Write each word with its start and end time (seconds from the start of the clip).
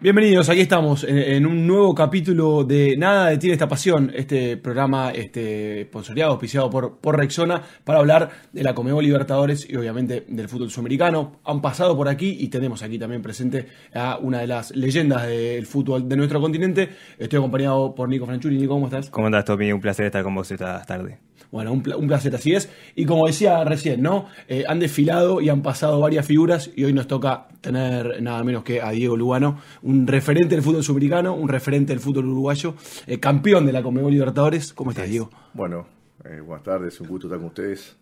Bienvenidos, 0.00 0.48
aquí 0.48 0.60
estamos 0.60 1.02
en, 1.02 1.44
un 1.44 1.66
nuevo 1.66 1.92
capítulo 1.92 2.62
de 2.62 2.96
Nada 2.96 3.30
detiene 3.30 3.54
esta 3.54 3.66
pasión, 3.66 4.12
este 4.14 4.56
programa 4.56 5.10
este, 5.10 5.86
sponsoreado, 5.86 6.30
auspiciado 6.30 6.70
por, 6.70 6.98
por 6.98 7.16
Rexona, 7.16 7.64
para 7.82 7.98
hablar 7.98 8.30
de 8.52 8.62
la 8.62 8.76
Comebol 8.76 9.02
Libertadores 9.02 9.68
y 9.68 9.74
obviamente 9.74 10.24
del 10.28 10.48
fútbol 10.48 10.70
sudamericano. 10.70 11.40
Han 11.44 11.60
pasado 11.60 11.96
por 11.96 12.08
aquí 12.08 12.36
y 12.38 12.46
tenemos 12.46 12.84
aquí 12.84 12.96
también 12.96 13.22
presente 13.22 13.66
a 13.92 14.18
una 14.18 14.38
de 14.38 14.46
las 14.46 14.70
leyendas 14.70 15.26
del 15.26 15.66
fútbol 15.66 16.08
de 16.08 16.16
nuestro 16.16 16.40
continente. 16.40 16.90
Estoy 17.18 17.38
acompañado 17.38 17.92
por 17.92 18.08
Nico 18.08 18.24
Franchuli. 18.24 18.56
Nico, 18.56 18.74
¿cómo 18.74 18.86
estás? 18.86 19.10
¿Cómo 19.10 19.26
estás, 19.26 19.46
Tommy? 19.46 19.72
Un 19.72 19.80
placer 19.80 20.06
estar 20.06 20.22
con 20.22 20.32
vos 20.32 20.48
esta 20.52 20.80
tarde. 20.84 21.18
Bueno, 21.50 21.72
un, 21.72 21.82
placer, 21.82 22.34
así 22.34 22.54
es. 22.54 22.68
Y 22.94 23.06
como 23.06 23.26
decía 23.26 23.64
recién, 23.64 24.02
¿no? 24.02 24.26
Eh, 24.48 24.64
han 24.68 24.80
desfilado 24.80 25.40
y 25.40 25.48
han 25.48 25.62
pasado 25.62 25.98
varias 25.98 26.26
figuras 26.26 26.70
y 26.76 26.84
hoy 26.84 26.92
nos 26.92 27.06
toca 27.06 27.48
tener 27.62 28.22
nada 28.22 28.44
menos 28.44 28.64
que 28.64 28.82
a 28.82 28.90
Diego 28.90 29.16
Lugano, 29.16 29.58
un 29.82 30.06
referente 30.06 30.54
del 30.54 30.62
fútbol 30.62 30.84
sudamericano, 30.84 31.34
un 31.34 31.48
referente 31.48 31.92
del 31.94 32.00
fútbol 32.00 32.26
uruguayo, 32.26 32.74
eh, 33.06 33.18
campeón 33.18 33.64
de 33.64 33.72
la 33.72 33.82
Conmebol 33.82 34.12
Libertadores. 34.12 34.74
¿Cómo 34.74 34.90
estás, 34.90 35.08
Diego? 35.08 35.30
Bueno, 35.54 35.86
eh, 36.24 36.40
buenas 36.40 36.64
tardes, 36.64 37.00
un 37.00 37.08
gusto 37.08 37.28
estar 37.28 37.38
con 37.38 37.48
ustedes 37.48 37.96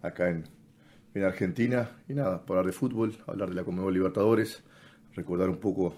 acá 0.00 0.30
en, 0.30 0.44
en 1.14 1.24
Argentina. 1.24 1.90
Y 2.08 2.14
nada, 2.14 2.46
para 2.46 2.60
hablar 2.60 2.72
de 2.72 2.78
fútbol, 2.78 3.14
hablar 3.26 3.50
de 3.50 3.56
la 3.56 3.64
Conmebol 3.64 3.92
Libertadores, 3.92 4.62
recordar 5.14 5.50
un 5.50 5.58
poco 5.58 5.94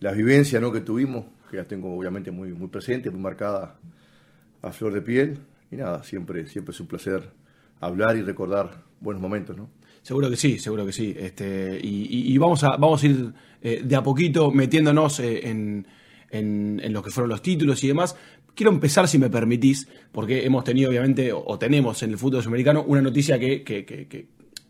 la 0.00 0.12
vivencia 0.12 0.60
¿no? 0.60 0.72
que 0.72 0.82
tuvimos, 0.82 1.24
que 1.50 1.56
ya 1.56 1.64
tengo 1.64 1.96
obviamente 1.96 2.30
muy, 2.30 2.52
muy 2.52 2.68
presente, 2.68 3.10
muy 3.10 3.20
marcada 3.20 3.78
a 4.60 4.72
flor 4.72 4.92
de 4.92 5.00
piel 5.00 5.38
y 5.72 5.76
nada, 5.76 6.04
siempre, 6.04 6.46
siempre 6.46 6.72
es 6.72 6.80
un 6.80 6.86
placer 6.86 7.30
hablar 7.80 8.16
y 8.16 8.22
recordar 8.22 8.84
buenos 9.00 9.22
momentos, 9.22 9.56
¿no? 9.56 9.70
Seguro 10.02 10.28
que 10.28 10.36
sí, 10.36 10.58
seguro 10.58 10.84
que 10.84 10.92
sí. 10.92 11.14
Este, 11.16 11.80
y, 11.82 12.36
vamos, 12.36 12.62
a, 12.64 12.76
vamos 12.76 13.02
a 13.02 13.06
ir 13.06 13.32
eh, 13.62 13.82
de 13.84 13.96
a 13.96 14.02
poquito 14.02 14.50
metiéndonos 14.50 15.20
eh, 15.20 15.48
en, 15.48 15.86
en, 16.30 16.92
lo 16.92 17.02
que 17.02 17.10
fueron 17.10 17.30
los 17.30 17.40
títulos 17.40 17.82
y 17.84 17.88
demás. 17.88 18.16
Quiero 18.54 18.70
empezar, 18.70 19.08
si 19.08 19.18
me 19.18 19.30
permitís, 19.30 19.88
porque 20.10 20.44
hemos 20.44 20.64
tenido, 20.64 20.90
obviamente, 20.90 21.32
o, 21.32 21.58
tenemos 21.58 22.02
en 22.02 22.10
el 22.10 22.18
fútbol 22.18 22.42
sudamericano 22.42 22.82
una 22.82 23.00
noticia 23.00 23.38
que, 23.38 23.62
que, 23.62 23.84
que, 23.84 24.08
que 24.08 24.26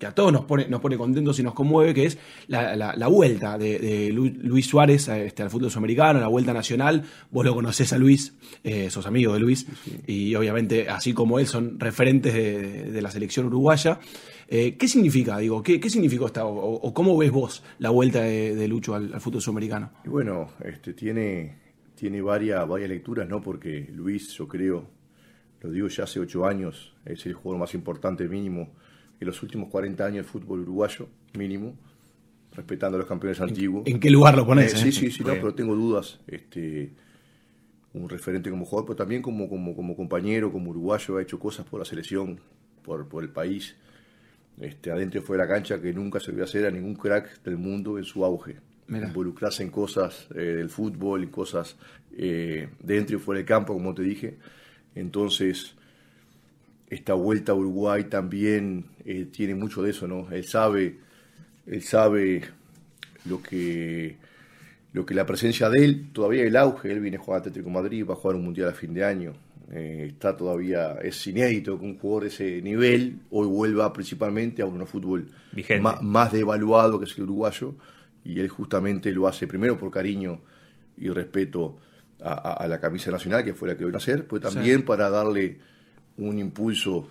a 0.06 0.14
todos 0.14 0.32
nos 0.32 0.44
pone, 0.44 0.68
nos 0.68 0.80
pone 0.80 0.96
contentos 0.96 1.38
y 1.38 1.42
nos 1.42 1.54
conmueve, 1.54 1.94
que 1.94 2.06
es 2.06 2.18
la, 2.48 3.08
vuelta 3.08 3.58
de, 3.58 4.10
Luis 4.12 4.66
Suárez 4.66 5.08
este, 5.08 5.42
al 5.42 5.50
fútbol 5.50 5.70
sudamericano, 5.70 6.20
la 6.20 6.28
vuelta 6.28 6.52
nacional. 6.52 7.04
Vos 7.30 7.44
lo 7.44 7.54
conocés 7.54 7.92
a 7.92 7.98
Luis, 7.98 8.34
eh, 8.64 8.90
sos 8.90 9.06
amigo 9.06 9.34
de 9.34 9.40
Luis, 9.40 9.66
y 10.06 10.34
obviamente, 10.34 10.88
así 10.88 11.12
como 11.12 11.38
él, 11.38 11.46
son 11.46 11.78
referentes 11.78 12.34
de, 12.34 13.02
la 13.02 13.10
selección 13.10 13.46
uruguaya. 13.46 13.98
Eh, 14.48 14.76
¿Qué 14.76 14.86
significa, 14.86 15.38
digo, 15.38 15.62
qué, 15.62 15.80
qué 15.80 15.90
significó 15.90 16.26
esta, 16.26 16.44
o, 16.44 16.92
cómo 16.94 17.16
ves 17.16 17.30
vos 17.30 17.64
la 17.78 17.90
vuelta 17.90 18.20
de, 18.20 18.68
Lucho 18.68 18.94
al, 18.94 19.20
fútbol 19.20 19.40
sudamericano? 19.40 19.90
Y 20.04 20.08
bueno, 20.08 20.48
este, 20.64 20.94
tiene, 20.94 21.56
tiene 21.94 22.20
varias, 22.20 22.66
varias 22.68 22.90
lecturas, 22.90 23.28
¿no? 23.28 23.40
Porque 23.40 23.88
Luis, 23.92 24.28
yo 24.30 24.46
creo, 24.46 24.88
lo 25.60 25.70
digo 25.70 25.88
ya 25.88 26.04
hace 26.04 26.20
ocho 26.20 26.46
años, 26.46 26.94
es 27.04 27.24
el 27.26 27.34
jugador 27.34 27.60
más 27.60 27.74
importante 27.74 28.28
mínimo 28.28 28.70
en 29.22 29.28
los 29.28 29.42
últimos 29.42 29.68
40 29.68 30.04
años 30.04 30.16
del 30.16 30.24
fútbol 30.24 30.60
uruguayo, 30.60 31.08
mínimo, 31.38 31.76
respetando 32.52 32.96
a 32.96 32.98
los 32.98 33.08
campeones 33.08 33.40
antiguos. 33.40 33.84
¿En 33.86 34.00
qué 34.00 34.10
lugar 34.10 34.36
lo 34.36 34.44
pones? 34.44 34.74
Eh, 34.74 34.76
sí, 34.76 34.92
sí, 34.92 35.10
sí, 35.10 35.22
no, 35.22 35.32
pero 35.34 35.54
tengo 35.54 35.74
dudas. 35.74 36.20
Este, 36.26 36.92
un 37.94 38.08
referente 38.08 38.50
como 38.50 38.64
jugador, 38.64 38.86
pero 38.86 38.96
también 38.96 39.22
como, 39.22 39.48
como, 39.48 39.74
como 39.76 39.96
compañero, 39.96 40.50
como 40.50 40.70
uruguayo, 40.70 41.16
ha 41.16 41.22
hecho 41.22 41.38
cosas 41.38 41.66
por 41.66 41.78
la 41.78 41.84
selección, 41.84 42.40
por, 42.82 43.08
por 43.08 43.22
el 43.22 43.30
país, 43.30 43.76
este, 44.60 44.90
adentro 44.90 45.20
y 45.20 45.22
fuera 45.22 45.44
de 45.44 45.48
la 45.48 45.54
cancha, 45.54 45.80
que 45.80 45.92
nunca 45.92 46.18
se 46.18 46.32
vio 46.32 46.44
hacer 46.44 46.66
a 46.66 46.70
ningún 46.70 46.94
crack 46.94 47.42
del 47.42 47.56
mundo 47.56 47.98
en 47.98 48.04
su 48.04 48.24
auge. 48.24 48.56
Involucrarse 48.88 49.62
en 49.62 49.70
cosas 49.70 50.26
eh, 50.34 50.40
del 50.40 50.68
fútbol, 50.68 51.22
en 51.22 51.30
cosas 51.30 51.76
eh, 52.14 52.68
dentro 52.80 53.16
y 53.16 53.20
fuera 53.20 53.38
del 53.38 53.46
campo, 53.46 53.72
como 53.72 53.94
te 53.94 54.02
dije. 54.02 54.36
Entonces, 54.94 55.76
esta 56.92 57.14
vuelta 57.14 57.52
a 57.52 57.54
Uruguay 57.54 58.04
también 58.04 58.84
eh, 59.06 59.26
tiene 59.32 59.54
mucho 59.54 59.82
de 59.82 59.90
eso, 59.90 60.06
¿no? 60.06 60.30
Él 60.30 60.44
sabe, 60.44 60.98
él 61.66 61.82
sabe 61.82 62.42
lo 63.24 63.42
que, 63.42 64.16
lo 64.92 65.06
que 65.06 65.14
la 65.14 65.24
presencia 65.24 65.70
de 65.70 65.84
él, 65.86 66.12
todavía 66.12 66.42
el 66.42 66.54
auge, 66.54 66.92
él 66.92 67.00
viene 67.00 67.16
a 67.16 67.20
jugar 67.20 67.40
Atlético 67.40 67.70
Madrid, 67.70 68.04
va 68.06 68.12
a 68.12 68.16
jugar 68.16 68.36
un 68.36 68.44
mundial 68.44 68.68
a 68.68 68.74
fin 68.74 68.92
de 68.92 69.06
año, 69.06 69.32
eh, 69.70 70.08
está 70.10 70.36
todavía, 70.36 70.98
es 71.02 71.26
inédito 71.26 71.78
que 71.78 71.84
un 71.86 71.98
jugador 71.98 72.24
de 72.24 72.28
ese 72.28 72.60
nivel 72.60 73.20
hoy 73.30 73.46
vuelva 73.46 73.90
principalmente 73.90 74.60
a 74.60 74.66
un 74.66 74.86
fútbol 74.86 75.30
más, 75.80 76.02
más 76.02 76.30
devaluado 76.30 76.98
que 76.98 77.06
es 77.06 77.16
el 77.16 77.24
uruguayo, 77.24 77.74
y 78.22 78.38
él 78.38 78.48
justamente 78.48 79.10
lo 79.12 79.26
hace 79.26 79.46
primero 79.46 79.78
por 79.78 79.90
cariño 79.90 80.40
y 80.98 81.08
respeto 81.08 81.78
a, 82.20 82.66
la 82.68 82.78
camisa 82.78 83.10
nacional, 83.10 83.42
que 83.42 83.54
fue 83.54 83.68
la 83.68 83.78
que 83.78 83.84
vino 83.86 83.96
a 83.96 83.98
hacer, 83.98 84.26
pues 84.26 84.42
también 84.42 84.82
para 84.84 85.08
darle 85.08 85.71
un 86.18 86.38
impulso 86.38 87.08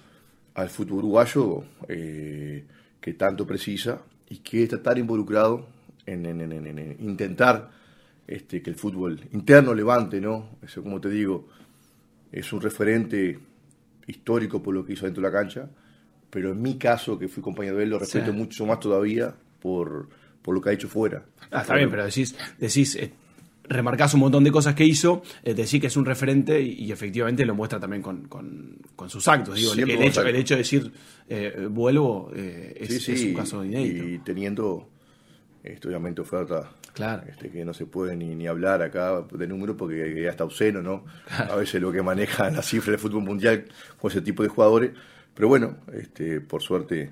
al 0.55 0.69
fútbol 0.69 0.99
uruguayo 0.99 1.63
eh, 1.87 2.63
que 2.99 3.13
tanto 3.13 3.45
precisa 3.47 4.01
y 4.29 4.37
que 4.37 4.63
está 4.63 4.81
tan 4.81 4.97
involucrado 4.97 5.67
en, 6.05 6.97
intentar 6.99 7.69
este, 8.27 8.61
que 8.61 8.69
el 8.69 8.75
fútbol 8.75 9.19
interno 9.33 9.73
levante, 9.73 10.19
¿no? 10.19 10.57
Eso, 10.61 10.83
como 10.83 10.99
te 10.99 11.09
digo, 11.09 11.47
es 12.31 12.51
un 12.53 12.61
referente 12.61 13.39
histórico 14.07 14.61
por 14.61 14.73
lo 14.73 14.85
que 14.85 14.93
hizo 14.93 15.05
dentro 15.05 15.21
de 15.21 15.29
la 15.29 15.37
cancha, 15.37 15.69
pero 16.29 16.51
en 16.51 16.61
mi 16.61 16.77
caso, 16.77 17.19
que 17.19 17.27
fui 17.27 17.43
compañero 17.43 17.77
de 17.77 17.83
él, 17.83 17.89
lo 17.89 17.99
respeto 17.99 18.31
mucho 18.33 18.65
más 18.65 18.79
todavía 18.79 19.33
por, 19.61 20.07
por 20.41 20.55
lo 20.55 20.61
que 20.61 20.69
ha 20.69 20.73
hecho 20.73 20.87
fuera. 20.87 21.23
Ah, 21.51 21.61
está 21.61 21.75
bien, 21.75 21.89
pero 21.89 22.05
decís, 22.05 22.35
decís 22.57 22.95
eh, 22.95 23.11
remarcás 23.71 24.13
un 24.13 24.19
montón 24.21 24.43
de 24.43 24.51
cosas 24.51 24.75
que 24.75 24.85
hizo, 24.85 25.23
eh, 25.43 25.53
decís 25.53 25.79
que 25.79 25.87
es 25.87 25.97
un 25.97 26.05
referente 26.05 26.61
y, 26.61 26.91
efectivamente 26.91 27.45
lo 27.45 27.55
muestra 27.55 27.79
también 27.79 28.01
con, 28.01 28.27
con, 28.27 29.09
sus 29.09 29.27
actos. 29.27 29.55
Digo, 29.55 29.73
el, 29.73 29.89
hecho, 30.03 30.21
el 30.21 30.35
hecho 30.35 30.53
de 30.55 30.57
decir 30.59 30.91
eh, 31.27 31.67
vuelvo 31.69 32.31
eh, 32.35 32.75
es, 32.79 33.07
un 33.07 33.33
caso 33.33 33.63
inédito. 33.63 34.07
Y 34.07 34.19
teniendo 34.19 34.89
este, 35.63 35.87
obviamente 35.87 36.21
oferta 36.21 36.71
claro. 36.93 37.23
este, 37.27 37.49
que 37.49 37.65
no 37.65 37.73
se 37.73 37.85
puede 37.85 38.15
ni, 38.15 38.35
ni 38.35 38.47
hablar 38.47 38.81
acá 38.81 39.23
de 39.31 39.47
número 39.47 39.75
porque 39.75 40.21
ya 40.21 40.29
está 40.29 40.43
obsceno, 40.43 40.81
¿no? 40.81 41.05
A 41.29 41.55
veces 41.55 41.81
lo 41.81 41.91
que 41.91 42.01
maneja 42.01 42.49
la 42.51 42.61
cifra 42.61 42.91
del 42.91 42.99
fútbol 42.99 43.23
mundial 43.23 43.65
con 43.99 44.11
ese 44.11 44.21
tipo 44.21 44.43
de 44.43 44.49
jugadores. 44.49 44.91
Pero 45.33 45.47
bueno, 45.47 45.77
este, 45.93 46.41
por 46.41 46.61
suerte 46.61 47.09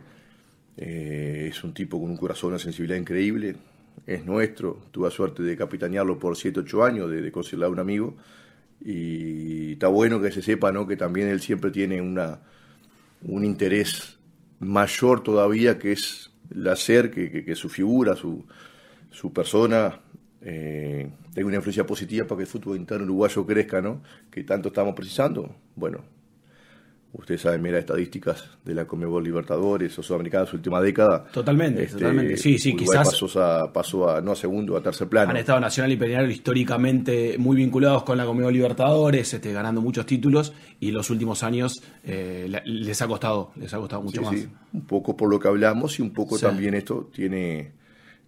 es 0.75 1.61
un 1.63 1.73
tipo 1.73 1.99
con 1.99 2.09
un 2.09 2.15
corazón, 2.17 2.51
una 2.51 2.59
sensibilidad 2.59 2.97
increíble 2.97 3.55
es 4.05 4.25
nuestro. 4.25 4.81
Tuve 4.91 5.07
la 5.07 5.11
suerte 5.11 5.43
de 5.43 5.55
capitanearlo 5.57 6.19
por 6.19 6.35
7, 6.35 6.61
8 6.61 6.83
años, 6.83 7.09
de, 7.09 7.21
de 7.21 7.65
a 7.65 7.69
un 7.69 7.79
amigo. 7.79 8.15
Y 8.81 9.73
está 9.73 9.87
bueno 9.87 10.21
que 10.21 10.31
se 10.31 10.41
sepa 10.41 10.71
¿no? 10.71 10.87
que 10.87 10.95
también 10.95 11.27
él 11.27 11.41
siempre 11.41 11.69
tiene 11.71 12.01
una, 12.01 12.39
un 13.23 13.43
interés 13.43 14.17
mayor 14.59 15.21
todavía, 15.21 15.77
que 15.77 15.91
es 15.91 16.31
el 16.53 16.67
hacer 16.67 17.11
que, 17.11 17.43
que, 17.43 17.55
su 17.55 17.69
figura, 17.69 18.15
su, 18.15 18.45
su 19.11 19.31
persona, 19.33 19.99
eh, 20.41 21.09
tenga 21.33 21.47
una 21.47 21.57
influencia 21.57 21.85
positiva 21.85 22.25
para 22.25 22.37
que 22.37 22.43
el 22.43 22.49
fútbol 22.49 22.77
interno 22.77 23.05
uruguayo 23.05 23.45
crezca, 23.45 23.81
¿no? 23.81 24.01
que 24.31 24.43
tanto 24.43 24.69
estamos 24.69 24.95
precisando. 24.95 25.55
Bueno, 25.75 26.03
Ustedes 27.11 27.41
saben, 27.41 27.63
mira 27.63 27.79
estadísticas 27.79 28.47
de 28.63 28.75
la 28.75 28.85
Comebol 28.85 29.23
Libertadores 29.23 29.97
o 29.97 30.03
Sudamericana 30.03 30.43
de 30.43 30.51
su 30.51 30.57
última 30.57 30.79
década. 30.79 31.25
Totalmente, 31.31 31.83
este, 31.83 31.97
totalmente. 31.97 32.37
Sí, 32.37 32.59
sí, 32.59 32.75
quizás. 32.75 33.07
Pasó 33.09 33.43
a, 33.43 33.73
pasó 33.73 34.09
a, 34.09 34.21
no 34.21 34.33
a 34.33 34.35
segundo, 34.35 34.77
a 34.77 34.81
tercer 34.81 35.07
plano. 35.07 35.31
Han 35.31 35.37
estado 35.37 35.59
Nacional 35.59 35.91
y 35.91 35.97
Peñarol 35.97 36.31
históricamente 36.31 37.35
muy 37.39 37.57
vinculados 37.57 38.03
con 38.03 38.15
la 38.15 38.25
Comebol 38.25 38.53
Libertadores, 38.53 39.33
este, 39.33 39.51
ganando 39.51 39.81
muchos 39.81 40.05
títulos 40.05 40.53
y 40.79 40.91
los 40.91 41.09
últimos 41.09 41.41
años 41.41 41.81
eh, 42.03 42.61
les 42.63 43.01
ha 43.01 43.07
costado, 43.07 43.53
les 43.55 43.73
ha 43.73 43.77
costado 43.79 44.03
mucho 44.03 44.21
más. 44.21 44.35
Sí. 44.35 44.47
Un 44.73 44.81
poco 44.81 45.17
por 45.17 45.31
lo 45.31 45.39
que 45.39 45.47
hablamos 45.47 45.97
y 45.97 46.03
un 46.03 46.11
poco 46.11 46.37
también 46.37 46.75
esto 46.75 47.09
tiene, 47.11 47.71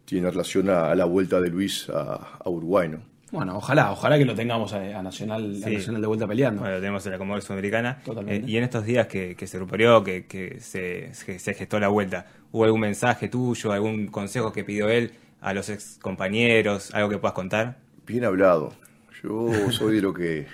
tiene 0.05 0.31
relación 0.31 0.71
a, 0.71 0.95
la 0.95 1.05
vuelta 1.05 1.39
de 1.39 1.49
Luis 1.49 1.87
a, 1.87 2.39
a 2.43 2.49
Uruguay, 2.49 2.89
¿no? 2.89 3.10
Bueno, 3.31 3.55
ojalá, 3.57 3.91
ojalá 3.91 4.17
que 4.17 4.25
lo 4.25 4.35
tengamos 4.35 4.73
a, 4.73 5.01
Nacional, 5.01 5.59
Nacional 5.59 6.01
de 6.01 6.07
vuelta 6.07 6.27
peleando. 6.27 6.61
Bueno, 6.61 6.75
lo 6.75 6.81
tenemos 6.81 7.05
en 7.05 7.13
la 7.13 7.17
Comodoro 7.17 7.41
Sudamericana. 7.41 8.01
Eh, 8.27 8.43
y 8.45 8.57
en 8.57 8.63
estos 8.63 8.83
días 8.83 9.07
que, 9.07 9.35
se 9.47 9.57
rumoreó, 9.57 10.03
que, 10.03 10.25
que, 10.25 10.59
se, 10.59 11.13
se 11.13 11.53
gestó 11.53 11.79
la 11.79 11.87
vuelta, 11.87 12.25
¿hubo 12.51 12.65
algún 12.65 12.81
mensaje 12.81 13.29
tuyo, 13.29 13.71
algún 13.71 14.07
consejo 14.07 14.51
que 14.51 14.65
pidió 14.65 14.89
él 14.89 15.13
a 15.39 15.53
los 15.53 15.69
ex 15.69 15.97
compañeros, 16.01 16.93
algo 16.93 17.09
que 17.09 17.17
puedas 17.17 17.33
contar? 17.33 17.77
Bien 18.05 18.25
hablado. 18.25 18.73
Yo 19.23 19.71
soy 19.71 19.95
de 19.95 20.01
lo 20.01 20.13
que, 20.13 20.47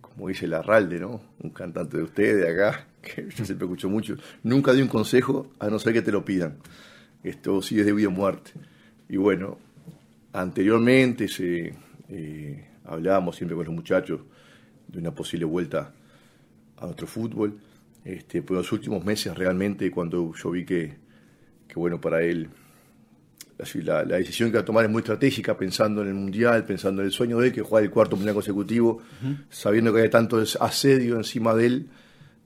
como 0.00 0.28
dice 0.28 0.46
Larralde, 0.46 1.00
¿no? 1.00 1.20
Un 1.40 1.50
cantante 1.50 1.96
de 1.96 2.02
ustedes 2.04 2.36
de 2.36 2.52
acá, 2.52 2.86
que 3.02 3.28
yo 3.34 3.44
siempre 3.44 3.66
escucho 3.66 3.88
mucho. 3.88 4.16
Nunca 4.42 4.72
di 4.72 4.80
un 4.80 4.88
consejo 4.88 5.50
a 5.58 5.68
no 5.68 5.78
ser 5.78 5.92
que 5.92 6.02
te 6.02 6.12
lo 6.12 6.24
pidan. 6.24 6.58
Esto 7.24 7.62
sí 7.62 7.80
es 7.80 7.86
de 7.86 7.92
vida 7.92 8.08
o 8.08 8.10
muerte. 8.10 8.52
Y 9.08 9.16
bueno, 9.16 9.58
Anteriormente 10.34 11.28
se, 11.28 11.72
eh, 12.08 12.68
hablábamos 12.86 13.36
siempre 13.36 13.56
con 13.56 13.66
los 13.66 13.74
muchachos 13.74 14.20
de 14.88 14.98
una 14.98 15.14
posible 15.14 15.44
vuelta 15.44 15.92
a 16.76 16.84
nuestro 16.86 17.06
fútbol, 17.06 17.56
este, 18.04 18.42
pero 18.42 18.56
en 18.56 18.62
los 18.62 18.72
últimos 18.72 19.04
meses 19.04 19.32
realmente 19.36 19.88
cuando 19.92 20.34
yo 20.34 20.50
vi 20.50 20.64
que, 20.64 20.96
bueno, 21.76 22.00
para 22.00 22.20
él 22.22 22.48
la, 23.84 24.02
decisión 24.04 24.50
que 24.50 24.56
va 24.56 24.62
a 24.62 24.64
tomar 24.64 24.84
es 24.84 24.90
muy 24.90 25.02
estratégica, 25.02 25.56
pensando 25.56 26.02
en 26.02 26.08
el 26.08 26.14
Mundial, 26.14 26.64
pensando 26.64 27.02
en 27.02 27.06
el 27.06 27.12
sueño 27.12 27.38
de 27.38 27.46
él, 27.46 27.52
que 27.52 27.62
juega 27.62 27.84
el 27.84 27.92
cuarto 27.92 28.16
Mundial 28.16 28.34
consecutivo, 28.34 29.02
sabiendo 29.50 29.94
que 29.94 30.02
hay 30.02 30.10
tanto 30.10 30.42
asedio 30.58 31.14
encima 31.14 31.54
de 31.54 31.66
él, 31.66 31.88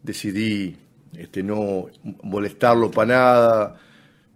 decidí 0.03 0.77
este, 1.17 1.43
no 1.43 1.87
molestarlo 2.23 2.91
para 2.91 3.07
nada, 3.07 3.81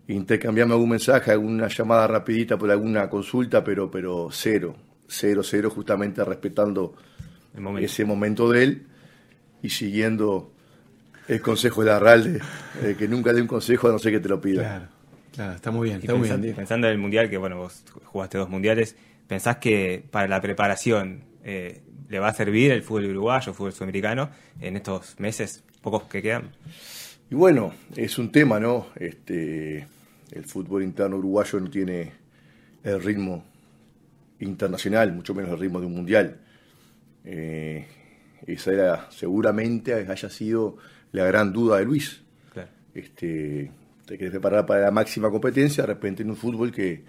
intercambiarme 0.09 0.75
algún 0.75 0.91
mensaje, 0.91 1.31
alguna 1.31 1.69
llamada 1.69 2.07
rapidita 2.07 2.59
por 2.59 2.71
alguna 2.71 3.09
consulta, 3.09 3.63
pero, 3.63 3.91
pero 3.91 4.29
cero, 4.31 4.77
cero, 5.07 5.43
cero, 5.43 5.71
justamente 5.71 6.25
respetando 6.25 6.95
ese 7.79 8.05
momento 8.05 8.51
de 8.51 8.63
él 8.65 8.87
y 9.63 9.69
siguiendo 9.69 10.53
el 11.29 11.41
consejo 11.41 11.85
de 11.85 11.91
la 11.91 11.99
RAL 11.99 12.41
de, 12.83 12.97
que 12.97 13.07
nunca 13.07 13.33
dé 13.33 13.41
un 13.41 13.47
consejo 13.47 13.89
a 13.89 13.93
no 13.93 13.99
ser 13.99 14.13
que 14.13 14.21
te 14.21 14.29
lo 14.29 14.41
pida. 14.41 14.63
Claro, 14.63 14.89
claro 15.33 15.53
está 15.55 15.71
muy 15.71 15.89
bien. 15.89 16.01
Está 16.01 16.13
pensando, 16.13 16.39
muy 16.39 16.47
bien. 16.47 16.57
pensando 16.57 16.87
en 16.89 16.93
el 16.93 16.99
mundial, 16.99 17.31
que 17.31 17.37
bueno, 17.37 17.59
vos 17.59 17.85
jugaste 18.05 18.39
dos 18.39 18.49
mundiales, 18.49 18.97
¿pensás 19.29 19.59
que 19.59 20.05
para 20.11 20.27
la 20.27 20.41
preparación 20.41 21.25
eh, 21.45 21.83
le 22.09 22.19
va 22.19 22.29
a 22.29 22.35
servir 22.35 22.73
el 22.73 22.83
fútbol 22.83 23.07
uruguayo, 23.07 23.51
el 23.51 23.57
fútbol 23.57 23.73
sudamericano 23.73 24.31
en 24.61 24.77
estos 24.77 25.19
meses, 25.21 25.63
pocos 25.81 26.05
que 26.05 26.23
quedan? 26.23 26.51
Y 27.33 27.35
bueno, 27.35 27.73
es 27.97 28.19
un 28.19 28.31
tema, 28.31 28.61
¿no? 28.61 28.89
Este, 28.95 29.87
el 30.33 30.45
fútbol 30.45 30.83
interno 30.83 31.17
uruguayo 31.17 31.61
no 31.61 31.71
tiene 31.71 32.13
el 32.85 33.03
ritmo 33.03 33.43
internacional, 34.41 35.15
mucho 35.15 35.35
menos 35.35 35.53
el 35.53 35.59
ritmo 35.59 35.81
de 35.81 35.87
un 35.87 35.95
mundial. 35.95 36.37
Eh, 37.25 37.87
esa 38.47 38.73
era 38.73 39.11
seguramente 39.11 39.95
haya 39.95 40.29
sido 40.29 40.77
la 41.13 41.25
gran 41.25 41.55
duda 41.55 41.79
de 41.79 41.87
Luis. 41.87 42.21
Este, 42.95 43.71
te 44.05 44.19
quieres 44.19 44.33
preparar 44.33 44.67
para 44.67 44.83
la 44.83 44.91
máxima 44.91 45.31
competencia, 45.31 45.85
de 45.85 45.87
repente 45.87 46.23
en 46.23 46.29
un 46.29 46.37
fútbol 46.37 46.71
que, 46.71 47.03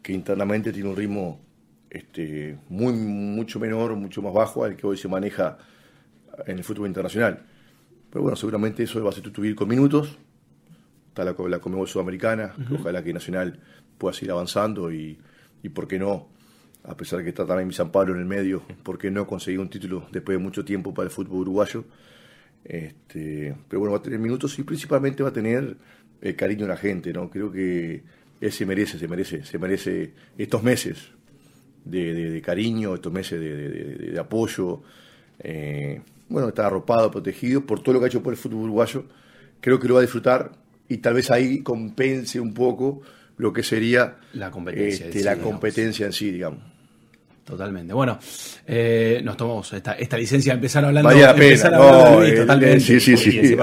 que 0.00 0.14
internamente 0.14 0.72
tiene 0.72 0.88
un 0.88 0.96
ritmo 0.96 1.40
este, 1.90 2.56
muy, 2.70 2.94
mucho 2.94 3.60
menor, 3.60 3.96
mucho 3.96 4.22
más 4.22 4.32
bajo 4.32 4.64
al 4.64 4.76
que 4.76 4.86
hoy 4.86 4.96
se 4.96 5.08
maneja 5.08 5.58
en 6.46 6.56
el 6.56 6.64
fútbol 6.64 6.86
internacional. 6.86 7.44
Pero 8.16 8.22
bueno, 8.22 8.36
seguramente 8.36 8.82
eso 8.82 9.04
va 9.04 9.10
a 9.10 9.12
sustituir 9.12 9.54
con 9.54 9.68
minutos. 9.68 10.16
Está 11.08 11.22
la, 11.22 11.36
la 11.50 11.58
Comebol 11.58 11.86
Sudamericana, 11.86 12.54
ojalá 12.72 13.04
que 13.04 13.12
Nacional 13.12 13.60
pueda 13.98 14.14
seguir 14.14 14.30
avanzando 14.30 14.90
y, 14.90 15.18
y 15.62 15.68
por 15.68 15.86
qué 15.86 15.98
no, 15.98 16.26
a 16.84 16.96
pesar 16.96 17.18
de 17.18 17.24
que 17.24 17.28
está 17.28 17.44
también 17.44 17.68
mi 17.68 17.74
San 17.74 17.92
Pablo 17.92 18.14
en 18.14 18.20
el 18.20 18.24
medio, 18.24 18.62
por 18.82 18.96
qué 18.96 19.10
no 19.10 19.26
conseguir 19.26 19.60
un 19.60 19.68
título 19.68 20.08
después 20.10 20.38
de 20.38 20.42
mucho 20.42 20.64
tiempo 20.64 20.94
para 20.94 21.08
el 21.08 21.12
fútbol 21.12 21.40
uruguayo. 21.40 21.84
Este, 22.64 23.54
pero 23.68 23.80
bueno, 23.80 23.92
va 23.92 23.98
a 23.98 24.02
tener 24.02 24.18
minutos 24.18 24.58
y 24.58 24.62
principalmente 24.62 25.22
va 25.22 25.28
a 25.28 25.34
tener 25.34 25.76
el 26.22 26.36
cariño 26.36 26.62
de 26.62 26.68
la 26.68 26.78
gente, 26.78 27.12
¿no? 27.12 27.28
Creo 27.28 27.52
que 27.52 28.02
él 28.40 28.50
se 28.50 28.64
merece, 28.64 28.98
se 28.98 29.08
merece, 29.08 29.44
se 29.44 29.58
merece 29.58 30.14
estos 30.38 30.62
meses 30.62 31.10
de, 31.84 32.40
cariño, 32.42 32.94
estos 32.94 33.12
meses 33.12 33.38
de, 33.38 34.18
apoyo. 34.18 34.80
Eh, 35.38 36.00
bueno, 36.28 36.48
está 36.48 36.66
arropado, 36.66 37.10
protegido 37.10 37.66
por 37.66 37.82
todo 37.82 37.94
lo 37.94 38.00
que 38.00 38.06
ha 38.06 38.08
hecho 38.08 38.22
por 38.22 38.32
el 38.32 38.38
fútbol 38.38 38.64
uruguayo. 38.64 39.04
Creo 39.60 39.78
que 39.78 39.88
lo 39.88 39.94
va 39.94 40.00
a 40.00 40.02
disfrutar 40.02 40.52
y 40.88 40.98
tal 40.98 41.14
vez 41.14 41.30
ahí 41.30 41.62
compense 41.62 42.40
un 42.40 42.54
poco 42.54 43.02
lo 43.36 43.52
que 43.52 43.62
sería 43.62 44.16
la 44.32 44.50
competencia, 44.50 45.06
este, 45.06 45.22
la 45.22 45.38
competencia 45.38 46.06
en 46.06 46.12
sí, 46.12 46.30
digamos. 46.30 46.60
Totalmente. 47.46 47.94
Bueno, 47.94 48.18
eh, 48.66 49.20
nos 49.22 49.36
tomamos 49.36 49.72
esta, 49.72 49.92
esta 49.92 50.18
licencia 50.18 50.52
de 50.52 50.56
empezar 50.56 50.84
hablando. 50.84 51.08
Vaya 51.08 51.32
pena, 51.32 51.70
no, 51.70 52.20
eh, 52.24 52.32
totalmente. 52.32 52.80
Sí, 52.80 52.98
sí, 52.98 53.16
sí. 53.16 53.56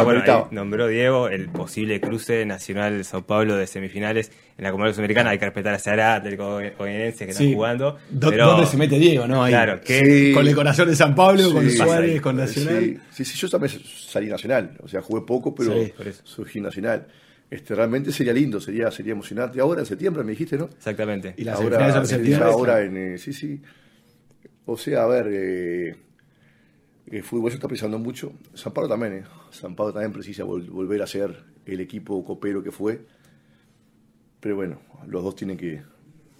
nombró 0.51 0.87
Diego 0.87 1.27
el 1.27 1.49
posible 1.49 1.99
cruce 1.99 2.45
nacional 2.45 2.99
de 2.99 3.03
Sao 3.03 3.23
Paulo 3.23 3.57
de 3.57 3.67
semifinales 3.67 4.31
en 4.57 4.63
la 4.63 4.71
Comunidad 4.71 4.93
Sudamericana. 4.93 5.31
Hay 5.31 5.37
que 5.37 5.43
respetar 5.43 5.73
a 5.73 5.79
Sara, 5.79 6.21
del 6.21 6.37
Covenense 6.37 7.25
que 7.25 7.31
están 7.31 7.53
jugando. 7.53 7.97
¿Dónde 8.09 8.65
se 8.67 8.77
mete 8.77 8.97
Diego, 8.97 9.27
no? 9.27 9.45
claro, 9.47 9.81
con 9.81 10.47
el 10.47 10.55
corazón 10.55 10.87
de 10.87 10.95
San 10.95 11.13
Pablo, 11.13 11.51
con 11.51 11.69
Suárez, 11.69 12.21
con 12.21 12.37
Nacional. 12.37 13.01
Sí, 13.11 13.25
sí, 13.25 13.37
yo 13.37 13.49
también 13.49 13.81
salí 13.85 14.27
nacional. 14.27 14.77
O 14.81 14.87
sea, 14.87 15.01
jugué 15.01 15.25
poco, 15.25 15.53
pero 15.53 15.73
surgí 16.23 16.61
nacional. 16.61 17.05
Este, 17.49 17.75
realmente 17.75 18.11
sería 18.11 18.33
lindo, 18.33 18.59
sería, 18.59 18.89
sería 18.89 19.11
emocionante. 19.11 19.59
Ahora 19.59 19.81
en 19.81 19.85
septiembre 19.85 20.23
me 20.23 20.31
dijiste, 20.31 20.57
¿no? 20.57 20.65
Exactamente. 20.65 21.35
Y 21.37 21.43
las 21.43 21.59
ahora, 21.59 21.97
en 21.99 22.07
septiembre. 22.07 22.49
Ahora 22.49 22.81
en, 22.81 22.97
eh, 22.97 23.17
sí, 23.17 23.31
sí. 23.31 23.61
O 24.65 24.77
sea, 24.77 25.03
a 25.03 25.07
ver, 25.07 25.27
eh, 25.29 25.95
el 27.07 27.23
fútbol 27.23 27.51
se 27.51 27.55
está 27.55 27.67
pensando 27.67 27.99
mucho. 27.99 28.33
San 28.53 28.73
Pablo 28.73 28.89
también, 28.89 29.13
eh. 29.13 29.23
San 29.51 29.75
Pablo 29.75 29.93
también 29.93 30.11
precisa 30.11 30.43
volver 30.43 31.01
a 31.01 31.07
ser 31.07 31.43
el 31.65 31.79
equipo 31.79 32.23
copero 32.25 32.63
que 32.63 32.71
fue. 32.71 33.01
Pero 34.39 34.55
bueno, 34.55 34.81
los 35.07 35.23
dos 35.23 35.35
tienen 35.35 35.57
que 35.57 35.81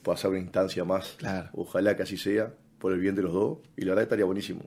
pasar 0.03 0.31
una 0.31 0.39
instancia 0.39 0.83
más. 0.83 1.17
Ojalá 1.53 1.95
que 1.95 2.03
así 2.03 2.17
sea, 2.17 2.53
por 2.79 2.91
el 2.94 2.99
bien 2.99 3.15
de 3.15 3.23
los 3.23 3.33
dos. 3.33 3.59
Y 3.77 3.81
la 3.81 3.89
verdad 3.89 4.03
estaría 4.03 4.25
buenísimo. 4.25 4.61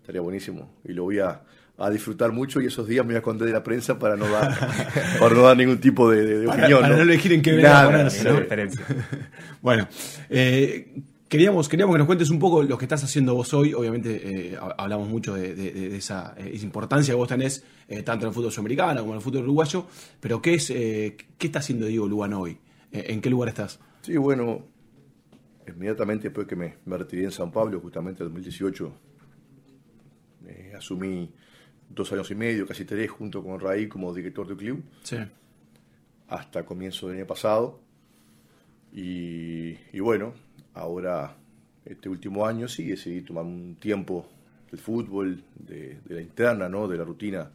Estaría 0.00 0.20
buenísimo. 0.20 0.74
Y 0.84 0.92
lo 0.92 1.04
voy 1.04 1.20
a, 1.20 1.42
disfrutar 1.90 2.32
mucho 2.32 2.60
y 2.60 2.66
esos 2.66 2.86
días 2.86 3.04
me 3.04 3.08
voy 3.12 3.16
a 3.16 3.18
esconder 3.18 3.46
de 3.46 3.52
la 3.52 3.62
prensa 3.62 3.98
para 3.98 4.16
no 4.16 4.28
dar, 4.28 4.56
para 5.20 5.34
no 5.34 5.42
dar 5.42 5.56
ningún 5.56 5.78
tipo 5.78 6.10
de, 6.10 6.46
opinión. 6.46 6.80
Para 6.80 6.96
no, 6.96 7.02
elegir 7.02 7.32
en 7.32 7.42
qué 7.42 7.66
a 7.66 7.84
ponerse. 7.84 8.28
bueno, 9.60 9.88
eh, 10.30 11.02
Queríamos, 11.28 11.68
queríamos 11.68 11.94
que 11.94 11.98
nos 11.98 12.06
cuentes 12.06 12.30
un 12.30 12.38
poco 12.38 12.62
lo 12.62 12.78
que 12.78 12.84
estás 12.84 13.02
haciendo 13.02 13.34
vos 13.34 13.52
hoy. 13.52 13.74
Obviamente 13.74 14.52
eh, 14.52 14.58
hablamos 14.78 15.08
mucho 15.08 15.34
de, 15.34 15.96
esa, 15.96 16.36
eh, 16.38 16.56
importancia 16.62 17.12
que 17.12 17.16
vos 17.16 17.28
tenés 17.28 17.64
eh, 17.88 18.04
tanto 18.04 18.26
en 18.26 18.28
el 18.28 18.34
fútbol 18.34 18.52
sudamericano 18.52 19.00
como 19.00 19.12
en 19.12 19.16
el 19.16 19.22
fútbol 19.22 19.42
uruguayo. 19.42 19.86
Pero 20.20 20.40
¿qué, 20.40 20.54
es, 20.54 20.68
qué 20.68 21.16
está 21.40 21.58
haciendo 21.58 21.86
Diego 21.86 22.06
Lugano 22.06 22.42
hoy? 22.42 22.56
¿En 22.92 23.20
qué 23.20 23.28
lugar 23.28 23.48
estás? 23.48 23.80
Sí, 24.02 24.16
bueno, 24.16 24.66
inmediatamente 25.66 26.28
después 26.28 26.46
que 26.46 26.54
me, 26.54 26.76
me 26.84 26.96
retiré 26.96 27.24
en 27.24 27.32
San 27.32 27.50
Pablo, 27.50 27.80
justamente 27.80 28.22
en 28.22 28.28
2018, 28.28 28.92
asumí 30.76 31.28
dos 31.88 32.12
años 32.12 32.30
y 32.30 32.34
medio, 32.34 32.66
casi 32.66 32.84
tres, 32.84 33.10
junto 33.10 33.42
con 33.42 33.60
Raí 33.60 33.88
como 33.88 34.12
director 34.12 34.46
del 34.46 34.56
club. 34.56 34.82
Sí. 35.02 35.18
Hasta 36.28 36.64
comienzo 36.64 37.08
del 37.08 37.18
año 37.18 37.26
pasado. 37.26 37.80
Y, 38.92 39.76
y 39.92 40.00
bueno, 40.00 40.34
Ahora, 40.76 41.34
este 41.86 42.10
último 42.10 42.46
año 42.46 42.68
sí 42.68 42.84
decidí 42.84 43.22
tomar 43.22 43.44
un 43.44 43.76
tiempo 43.80 44.28
del 44.70 44.78
fútbol, 44.78 45.42
de, 45.54 46.00
la 46.08 46.20
interna, 46.20 46.68
¿no? 46.68 46.86
De 46.86 46.98
la 46.98 47.04
rutina. 47.04 47.50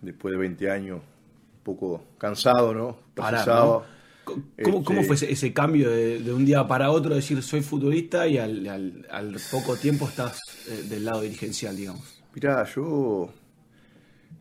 Después 0.00 0.32
de 0.32 0.38
20 0.38 0.70
años, 0.70 0.98
un 0.98 1.64
poco 1.64 2.04
cansado, 2.16 2.72
¿no? 2.72 2.96
Pasado. 3.12 3.84
¿Cómo, 4.24 4.84
¿Cómo, 4.84 5.02
fue 5.02 5.16
ese, 5.16 5.52
cambio 5.52 5.90
de, 5.90 6.32
un 6.32 6.44
día 6.46 6.64
para 6.68 6.92
otro, 6.92 7.16
decir 7.16 7.42
soy 7.42 7.62
futbolista 7.62 8.28
y 8.28 8.38
al, 8.38 9.36
poco 9.50 9.76
tiempo 9.76 10.06
estás 10.06 10.38
eh, 10.68 10.84
del 10.88 11.04
lado 11.04 11.22
dirigencial, 11.22 11.76
digamos? 11.76 12.19
Mirá, 12.34 12.64
yo 12.64 13.32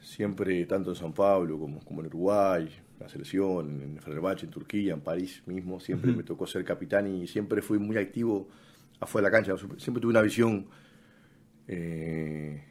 siempre, 0.01 0.65
tanto 0.65 0.91
en 0.91 0.95
San 0.95 1.13
Pablo 1.13 1.57
como, 1.57 1.79
como 1.79 2.01
en 2.01 2.07
Uruguay, 2.07 2.69
la 2.99 3.09
selección, 3.09 3.81
en 3.81 3.99
Fenerbahce, 3.99 4.45
en 4.45 4.51
Turquía, 4.51 4.93
en 4.93 5.01
París 5.01 5.41
mismo, 5.45 5.79
siempre 5.79 6.11
me 6.11 6.23
tocó 6.23 6.45
ser 6.45 6.63
capitán 6.63 7.07
y 7.07 7.27
siempre 7.27 7.61
fui 7.61 7.79
muy 7.79 7.97
activo 7.97 8.47
afuera 8.99 9.27
de 9.27 9.31
la 9.31 9.37
cancha. 9.37 9.67
Siempre 9.77 10.01
tuve 10.01 10.11
una 10.11 10.21
visión 10.21 10.67
eh, 11.67 12.63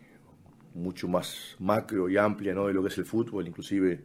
mucho 0.74 1.08
más 1.08 1.56
macro 1.58 2.08
y 2.08 2.16
amplia 2.16 2.54
¿no? 2.54 2.66
de 2.66 2.74
lo 2.74 2.82
que 2.82 2.88
es 2.88 2.98
el 2.98 3.04
fútbol, 3.04 3.46
inclusive 3.46 4.04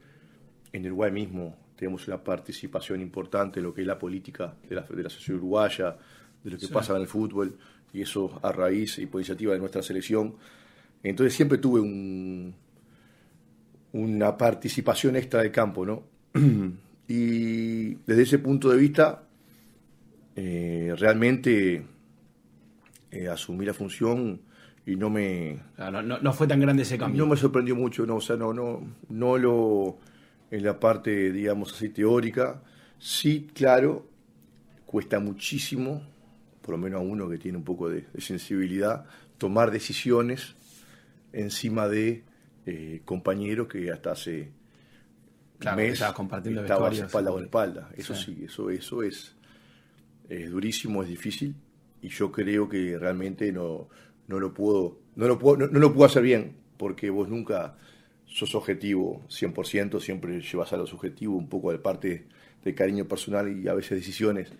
en 0.71 0.85
Uruguay 0.87 1.11
mismo 1.11 1.55
tenemos 1.75 2.07
una 2.07 2.23
participación 2.23 3.01
importante 3.01 3.59
en 3.59 3.65
lo 3.65 3.73
que 3.73 3.81
es 3.81 3.87
la 3.87 3.99
política 3.99 4.55
de 4.67 4.75
la, 4.75 4.81
de 4.83 5.03
la 5.03 5.09
sociedad 5.09 5.39
uruguaya, 5.39 5.97
de 6.43 6.51
lo 6.51 6.57
que 6.57 6.67
pasa 6.67 6.95
en 6.95 7.01
el 7.01 7.07
fútbol, 7.07 7.57
y 7.91 8.01
eso 8.01 8.39
a 8.41 8.51
raíz 8.51 8.99
y 8.99 9.05
por 9.05 9.19
iniciativa 9.19 9.53
de 9.53 9.59
nuestra 9.59 9.81
selección. 9.81 10.35
Entonces 11.03 11.35
siempre 11.35 11.57
tuve 11.57 11.81
un, 11.81 12.55
una 13.91 14.37
participación 14.37 15.15
extra 15.15 15.41
del 15.41 15.51
campo, 15.51 15.85
¿no? 15.85 16.03
y 17.07 17.95
desde 17.95 18.21
ese 18.23 18.39
punto 18.39 18.69
de 18.69 18.77
vista, 18.77 19.23
eh, 20.35 20.95
realmente 20.97 21.85
eh, 23.11 23.27
asumí 23.27 23.65
la 23.65 23.73
función 23.73 24.41
y 24.85 24.95
no 24.95 25.09
me... 25.09 25.59
No, 25.77 26.33
fue 26.33 26.47
tan 26.47 26.59
grande 26.59 26.83
ese 26.83 26.97
cambio. 26.97 27.23
No 27.23 27.29
me 27.29 27.37
sorprendió 27.37 27.75
mucho, 27.75 28.05
no, 28.05 28.15
o 28.15 28.21
sea, 28.21 28.35
no, 28.35 28.53
no, 28.53 28.81
no 29.09 29.37
lo... 29.37 29.97
En 30.51 30.63
la 30.63 30.79
parte, 30.79 31.31
digamos 31.31 31.73
así, 31.73 31.89
teórica, 31.89 32.61
sí, 32.99 33.47
claro, 33.55 34.07
cuesta 34.85 35.19
muchísimo, 35.19 36.03
por 36.61 36.73
lo 36.73 36.77
menos 36.77 37.01
a 37.01 37.03
uno 37.03 37.27
que 37.27 37.39
tiene 37.39 37.57
un 37.57 37.63
poco 37.63 37.89
de, 37.89 38.05
sensibilidad, 38.19 39.05
tomar 39.39 39.71
decisiones 39.71 40.55
encima 41.33 41.87
de 41.87 42.23
eh, 42.65 43.01
compañeros 43.03 43.67
que 43.67 43.91
hasta 43.91 44.11
hace 44.11 44.51
Claro, 45.59 45.77
mes 45.77 46.03
compartiendo 46.13 46.61
estaba 46.61 46.91
espalda 46.91 47.31
con 47.31 47.43
espalda. 47.43 47.89
Eso 47.95 48.15
sí, 48.15 48.43
eso, 48.45 48.69
eso 48.69 49.03
es, 49.03 49.35
durísimo, 50.49 51.03
es 51.03 51.09
difícil 51.09 51.55
y 52.01 52.09
yo 52.09 52.31
creo 52.31 52.67
que 52.67 52.97
realmente 52.97 53.51
no, 53.51 53.87
no 54.27 54.39
lo 54.39 54.53
puedo, 54.53 54.99
no 55.15 55.27
lo 55.27 55.39
puedo, 55.39 55.67
no, 55.67 55.79
lo 55.79 55.93
puedo 55.93 56.05
hacer 56.05 56.23
bien 56.23 56.55
porque 56.77 57.09
vos 57.09 57.29
nunca 57.29 57.77
sos 58.25 58.55
objetivo 58.55 59.21
100%, 59.29 60.01
siempre 60.01 60.41
llevas 60.41 60.73
a 60.73 60.77
los 60.77 60.93
objetivos 60.93 61.37
un 61.37 61.47
poco 61.47 61.71
de 61.71 61.77
parte 61.77 62.25
de 62.63 62.75
cariño 62.75 63.07
personal 63.07 63.57
y 63.57 63.67
a 63.67 63.73
veces 63.73 63.97
decisiones 63.97 64.51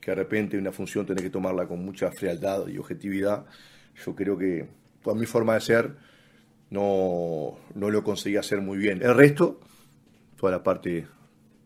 que 0.00 0.10
de 0.10 0.14
repente 0.16 0.58
una 0.58 0.72
función 0.72 1.06
tenés 1.06 1.22
que 1.22 1.30
tomarla 1.30 1.66
con 1.66 1.84
mucha 1.84 2.10
frialdad 2.10 2.66
y 2.66 2.78
objetividad. 2.78 3.46
Yo 4.04 4.14
creo 4.14 4.36
que 4.36 4.68
por 5.02 5.16
mi 5.16 5.26
forma 5.26 5.54
de 5.54 5.60
ser 5.60 5.96
no, 6.72 7.58
no 7.74 7.90
lo 7.90 8.02
conseguí 8.02 8.36
hacer 8.36 8.62
muy 8.62 8.78
bien. 8.78 9.02
El 9.02 9.14
resto, 9.14 9.60
toda 10.36 10.52
la 10.52 10.62
parte 10.62 11.06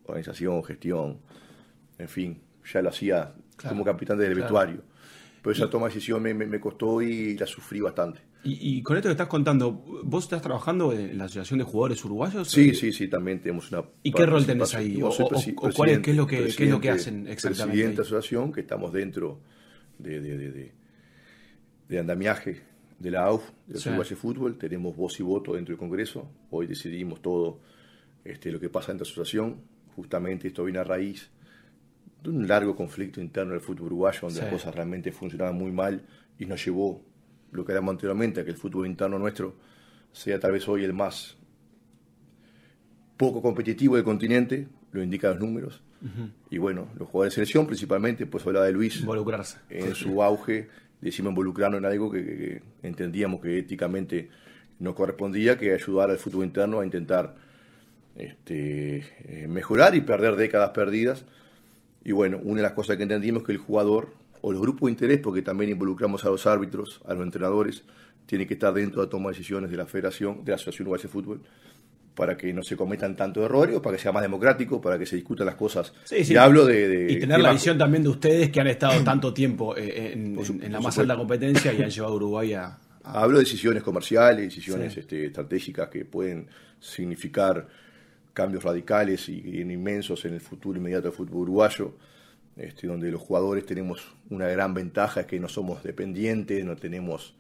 organización, 0.05 0.65
gestión, 0.65 1.21
en 1.97 2.09
fin, 2.09 2.41
ya 2.73 2.83
lo 2.83 2.89
hacía 2.89 3.33
como 3.69 3.85
capitán 3.85 4.19
del 4.19 4.35
vestuario. 4.35 4.83
Pero 5.43 5.53
esa 5.55 5.71
toma 5.71 5.87
de 5.87 5.95
decisión 5.95 6.21
me, 6.21 6.35
me, 6.35 6.59
costó 6.59 7.01
y 7.01 7.39
la 7.39 7.47
sufrí 7.47 7.81
bastante. 7.81 8.21
Y, 8.43 8.83
con 8.83 8.97
esto 8.97 9.09
que 9.09 9.13
estás 9.13 9.29
contando, 9.29 9.73
¿vos 10.05 10.25
estás 10.25 10.43
trabajando 10.43 10.93
en 10.93 11.19
la 11.19 11.25
Asociación 11.25 11.59
de 11.59 11.65
Jugadores 11.65 12.05
Uruguayos? 12.05 12.49
Sí, 12.49 12.75
sí, 12.75 12.93
sí, 12.93 13.09
también 13.09 13.41
tenemos 13.41 13.73
una... 13.73 13.85
¿Y 14.05 14.13
qué 14.13 14.25
rol 14.25 14.47
tenés 14.47 14.75
ahí? 14.75 15.01
¿O, 15.03 15.11
cuál 15.75 15.91
es, 15.91 15.99
qué 15.99 16.13
es 16.13 16.17
lo 16.17 16.27
que, 16.27 16.53
qué 16.57 16.65
es 16.65 16.71
lo 16.71 16.81
que 16.81 16.91
hacen 16.91 17.27
exactamente? 17.27 17.73
Presidente 17.73 17.97
de 17.97 18.03
asociación, 18.03 18.53
que 18.53 18.61
estamos 18.61 18.93
dentro 18.93 19.41
de, 19.99 20.21
de, 20.21 20.37
de, 20.37 20.73
de 21.89 21.99
andamiaje 21.99 22.63
de 22.99 23.11
la 23.11 23.25
AUF, 23.25 23.51
de 23.67 23.79
sí. 23.79 23.89
Uruguay 23.89 24.09
Fútbol, 24.17 24.59
tenemos 24.59 24.97
voz 24.97 25.21
y 25.21 25.23
voto 25.23 25.55
dentro 25.55 25.73
del 25.73 25.79
Congreso, 25.79 26.31
hoy 26.51 26.67
decidimos 26.67 27.21
todo 27.21 27.61
este, 28.25 28.51
lo 28.51 28.59
que 28.59 28.69
pasa 28.69 28.93
de 28.93 28.99
la 28.99 29.03
asociación, 29.03 29.61
justamente 29.95 30.49
esto 30.49 30.65
viene 30.65 30.79
a 30.79 30.85
raíz 30.85 31.31
de 32.23 32.31
un 32.31 32.47
largo 32.47 32.75
conflicto 32.75 33.21
interno 33.21 33.53
del 33.53 33.61
fútbol 33.61 33.87
uruguayo, 33.87 34.21
donde 34.23 34.41
las 34.41 34.51
cosas 34.51 34.75
realmente 34.75 35.13
funcionaban 35.13 35.57
muy 35.57 35.71
mal 35.71 36.03
y 36.39 36.47
nos 36.47 36.65
llevó 36.65 37.05
lo 37.53 37.65
que 37.65 37.73
éramos 37.73 37.93
anteriormente 37.93 38.41
a 38.41 38.45
que 38.45 38.51
el 38.51 38.57
fútbol 38.57 38.87
interno 38.87 39.19
nuestro 39.19 39.55
sea 40.13 40.41
tal 40.41 40.53
vez 40.53 40.67
hoy 40.69 40.85
el 40.85 40.93
más 40.93 41.37
poco 43.17 43.41
competitivo 43.41 43.97
del 43.97 44.05
continente, 44.05 44.69
lo 44.93 45.03
indican 45.03 45.33
los 45.33 45.41
números. 45.41 45.83
Y 46.51 46.59
bueno, 46.59 46.89
los 46.99 47.09
jugadores 47.09 47.33
de 47.33 47.35
selección 47.37 47.67
principalmente, 47.67 48.27
pues 48.27 48.47
hablaba 48.47 48.67
de 48.67 48.73
Luis, 48.73 49.01
involucrarse. 49.01 49.59
en 49.71 49.95
su 49.95 50.23
auge, 50.23 50.69
decimos 51.01 51.31
involucrarnos 51.31 51.79
en 51.79 51.87
algo 51.87 52.11
que, 52.11 52.63
entendíamos 52.83 53.41
que 53.41 53.59
éticamente 53.59 54.29
nos 54.79 54.95
correspondía, 54.95 55.57
que 55.57 55.73
ayudar 55.73 56.11
al 56.11 56.19
fútbol 56.19 56.45
interno 56.45 56.81
a 56.81 56.85
intentar 56.85 57.35
este, 58.17 59.05
eh, 59.25 59.47
mejorar 59.49 59.95
y 59.95 60.01
perder 60.01 60.37
décadas 60.37 60.71
perdidas. 60.71 61.25
Y 62.05 62.13
bueno, 62.13 62.39
una 62.43 62.57
de 62.57 62.63
las 62.63 62.73
cosas 62.73 62.97
que 62.97 63.03
entendimos 63.03 63.43
es 63.43 63.47
que 63.47 63.53
el 63.53 63.59
jugador 63.59 64.15
o 64.43 64.53
los 64.53 64.61
grupos 64.61 64.87
de 64.87 64.93
interés, 64.93 65.21
porque 65.21 65.43
también 65.43 65.71
involucramos 65.71 66.25
a 66.25 66.29
los 66.29 66.47
árbitros, 66.47 67.01
a 67.07 67.15
los 67.15 67.25
entrenadores, 67.25 67.83
tiene 68.27 68.47
que 68.47 68.55
estar 68.55 68.73
dentro 68.73 69.01
de 69.01 69.07
la 69.07 69.11
toma 69.11 69.31
de 69.31 69.37
decisiones 69.37 69.71
de 69.71 69.77
la 69.77 69.87
Federación, 69.87 70.45
de 70.45 70.53
la 70.53 70.57
Asociación 70.57 70.87
Uruguaya 70.87 71.03
de 71.03 71.09
Fútbol, 71.09 71.41
para 72.17 72.37
que 72.37 72.53
no 72.53 72.63
se 72.63 72.77
cometan 72.77 73.15
tanto 73.15 73.45
errores, 73.45 73.79
para 73.81 73.97
que 73.97 74.03
sea 74.03 74.11
más 74.11 74.23
democrático, 74.23 74.81
para 74.81 74.99
que 74.99 75.05
se 75.05 75.17
discutan 75.17 75.47
las 75.47 75.55
cosas. 75.55 75.93
y 76.11 76.35
hablo 76.35 76.65
de, 76.65 77.07
y 77.11 77.21
tener 77.21 77.39
la 77.39 77.53
visión 77.53 77.77
también 77.77 78.03
de 78.03 78.09
ustedes 78.09 78.51
que 78.51 78.59
han 78.59 78.69
estado 78.69 79.05
tanto 79.05 79.35
tiempo 79.35 79.77
eh, 79.77 80.13
en, 80.15 80.73
la 80.73 80.81
más 80.81 80.99
alta 80.99 81.15
competencia 81.15 81.73
y 81.75 81.83
han 81.83 81.91
llevado 81.91 82.15
a 82.15 82.17
Uruguay 82.17 82.55
a, 82.55 82.79
Hablo 83.05 83.39
de 83.39 83.45
decisiones 83.45 83.85
comerciales, 83.85 84.47
decisiones 84.47 84.97
este, 84.97 85.27
estratégicas 85.27 85.89
que 85.89 86.05
pueden 86.05 86.49
significar 86.81 87.69
cambios 88.33 88.65
radicales 88.65 89.29
y, 89.29 89.61
inmensos 89.61 90.25
en 90.25 90.35
el 90.35 90.41
futuro 90.41 90.79
inmediato 90.79 91.05
del 91.05 91.13
fútbol 91.13 91.43
uruguayo, 91.43 91.95
este, 92.57 92.89
donde 92.89 93.11
los 93.13 93.21
jugadores 93.21 93.65
tenemos 93.65 94.03
una 94.31 94.49
gran 94.49 94.75
ventaja, 94.75 95.21
es 95.21 95.27
que 95.27 95.39
no 95.39 95.49
somos 95.49 95.85
dependientes, 95.85 96.65
no 96.65 96.77
tenemos... 96.77 97.35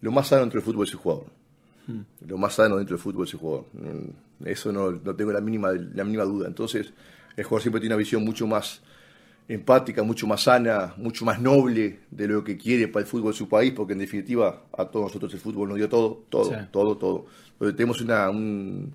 Lo 0.00 0.10
más 0.10 0.28
sano 0.28 0.42
dentro 0.42 0.60
del 0.60 0.66
fútbol 0.66 0.86
es 0.86 0.92
el 0.92 0.98
jugador. 0.98 1.41
Hmm. 1.86 2.02
Lo 2.26 2.38
más 2.38 2.54
sano 2.54 2.76
dentro 2.76 2.96
del 2.96 3.02
fútbol 3.02 3.26
es 3.26 3.34
el 3.34 3.40
jugador. 3.40 3.66
Mm, 3.72 4.46
eso 4.46 4.72
no, 4.72 4.92
no 4.92 5.14
tengo 5.14 5.32
la 5.32 5.40
mínima, 5.40 5.72
la 5.72 6.04
mínima 6.04 6.24
duda. 6.24 6.48
Entonces, 6.48 6.92
el 7.36 7.44
jugador 7.44 7.62
siempre 7.62 7.80
tiene 7.80 7.94
una 7.94 7.98
visión 7.98 8.24
mucho 8.24 8.46
más 8.46 8.82
empática, 9.48 10.02
mucho 10.02 10.26
más 10.26 10.42
sana, 10.42 10.94
mucho 10.96 11.24
más 11.24 11.40
noble 11.40 12.00
de 12.10 12.28
lo 12.28 12.44
que 12.44 12.56
quiere 12.56 12.88
para 12.88 13.04
el 13.04 13.08
fútbol 13.08 13.32
de 13.32 13.38
su 13.38 13.48
país, 13.48 13.72
porque 13.72 13.92
en 13.92 13.98
definitiva 13.98 14.64
a 14.76 14.84
todos 14.86 15.06
nosotros 15.06 15.32
el 15.34 15.40
fútbol 15.40 15.68
nos 15.68 15.78
dio 15.78 15.88
todo, 15.88 16.24
todo, 16.28 16.52
todo, 16.70 16.96
todo. 16.96 17.26
tenemos 17.72 18.00
una, 18.00 18.30
un, 18.30 18.94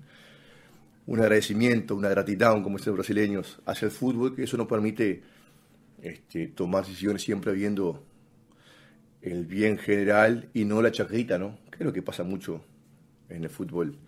un 1.06 1.20
agradecimiento, 1.20 1.94
una 1.94 2.08
gratitud, 2.08 2.62
como 2.62 2.78
dicen 2.78 2.92
los 2.92 2.98
brasileños, 2.98 3.60
hacia 3.66 3.86
el 3.86 3.92
fútbol, 3.92 4.34
que 4.34 4.44
eso 4.44 4.56
nos 4.56 4.66
permite 4.66 5.22
este, 6.02 6.48
tomar 6.48 6.84
decisiones 6.84 7.22
siempre 7.22 7.52
viendo 7.52 8.02
el 9.20 9.46
bien 9.46 9.78
general 9.78 10.48
y 10.54 10.64
no 10.64 10.80
la 10.80 10.92
chacrita, 10.92 11.38
¿no? 11.38 11.58
Que 11.70 11.78
es 11.80 11.84
lo 11.84 11.92
que 11.92 12.02
pasa 12.02 12.24
mucho 12.24 12.62
en 13.28 13.44
el 13.44 13.50
fútbol 13.50 13.98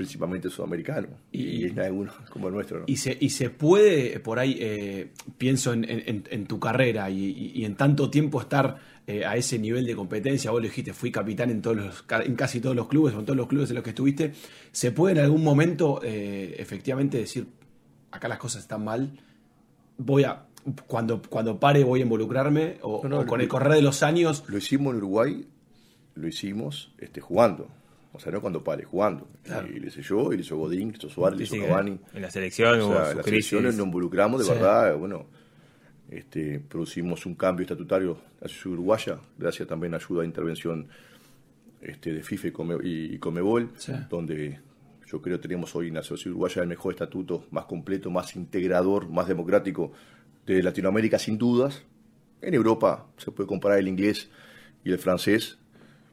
principalmente 0.00 0.48
sudamericano, 0.48 1.08
y, 1.30 1.66
es 1.66 1.76
alguno 1.76 2.10
como 2.30 2.48
el 2.48 2.54
nuestro. 2.54 2.78
¿no? 2.78 2.84
Y, 2.86 2.96
se, 2.96 3.18
y 3.20 3.28
se 3.28 3.50
puede, 3.50 4.18
por 4.20 4.38
ahí, 4.38 4.56
eh, 4.58 5.12
pienso 5.36 5.74
en, 5.74 5.84
en, 5.86 6.46
tu 6.46 6.58
carrera 6.58 7.10
y, 7.10 7.62
en 7.66 7.76
tanto 7.76 8.08
tiempo 8.08 8.40
estar 8.40 8.78
eh, 9.06 9.26
a 9.26 9.36
ese 9.36 9.58
nivel 9.58 9.84
de 9.84 9.94
competencia, 9.94 10.50
vos 10.52 10.62
lo 10.62 10.68
dijiste, 10.68 10.94
fui 10.94 11.12
capitán 11.12 11.50
en, 11.50 11.60
todos 11.60 11.76
los, 11.76 12.04
en 12.24 12.34
casi 12.34 12.60
todos 12.60 12.74
los 12.74 12.88
clubes, 12.88 13.14
o 13.14 13.18
en 13.18 13.26
todos 13.26 13.36
los 13.36 13.46
clubes 13.46 13.68
en 13.68 13.74
los 13.74 13.84
que 13.84 13.90
estuviste, 13.90 14.32
¿se 14.72 14.90
puede 14.90 15.18
en 15.18 15.24
algún 15.24 15.44
momento 15.44 16.00
eh, 16.02 16.56
efectivamente 16.56 17.18
decir, 17.18 17.48
acá 18.10 18.26
las 18.26 18.38
cosas 18.38 18.62
están 18.62 18.82
mal, 18.82 19.20
voy 19.98 20.24
a... 20.24 20.46
Cuando, 20.86 21.20
cuando 21.22 21.58
pare 21.58 21.84
voy 21.84 22.00
a 22.00 22.02
involucrarme 22.04 22.78
o, 22.82 23.00
con 23.26 23.40
el 23.40 23.48
correr 23.48 23.72
de 23.72 23.82
los 23.82 24.02
años. 24.02 24.44
Lo 24.46 24.58
hicimos 24.58 24.92
en 24.92 24.98
Uruguay, 24.98 25.46
lo 26.14 26.28
hicimos 26.28 26.92
este, 26.98 27.22
jugando 27.22 27.68
o 28.12 28.18
sea, 28.18 28.32
no 28.32 28.40
cuando 28.40 28.62
pare, 28.62 28.84
jugando. 28.84 29.28
Y 29.68 29.78
le 29.78 29.88
hice 29.88 30.02
yo, 30.02 30.32
y 30.32 30.36
le 30.36 30.42
hizo 30.42 30.56
Godín, 30.56 30.90
le 30.90 30.98
hizo 30.98 31.08
Suárez, 31.08 31.38
le 31.38 31.44
hizo 31.44 31.66
Cavani. 31.66 31.98
En 32.12 32.22
la 32.22 32.30
selección, 32.30 32.80
o 32.80 32.92
sea, 32.92 33.10
en 33.10 33.16
las 33.18 33.26
selecciones 33.26 33.76
nos 33.76 33.86
involucramos 33.86 34.46
de 34.46 34.52
verdad. 34.52 34.96
Bueno, 34.96 35.26
este, 36.10 36.58
producimos 36.58 37.24
un 37.24 37.36
cambio 37.36 37.62
estatutario 37.62 38.18
a 38.42 38.46
la 38.46 38.70
uruguaya, 38.70 39.20
gracias 39.38 39.68
también 39.68 39.94
a 39.94 39.98
ayuda 39.98 40.22
de 40.22 40.26
intervención 40.26 40.88
este, 41.80 42.12
de 42.12 42.22
FIFA 42.22 42.48
y, 42.82 43.18
Comebol, 43.18 43.70
donde 44.08 44.58
yo 45.06 45.22
creo 45.22 45.38
que 45.38 45.42
tenemos 45.42 45.74
hoy 45.76 45.88
en 45.88 45.94
la 45.94 46.02
sociedad 46.02 46.32
uruguaya 46.32 46.62
el 46.62 46.68
mejor 46.68 46.94
estatuto, 46.94 47.46
más 47.52 47.66
completo, 47.66 48.10
más 48.10 48.34
integrador, 48.34 49.08
más 49.08 49.28
democrático 49.28 49.92
de 50.46 50.62
Latinoamérica, 50.64 51.18
sin 51.18 51.38
dudas. 51.38 51.84
En 52.42 52.54
Europa 52.54 53.06
se 53.16 53.30
puede 53.30 53.46
comparar 53.46 53.78
el 53.78 53.86
inglés 53.86 54.30
y 54.82 54.90
el 54.90 54.98
francés, 54.98 55.59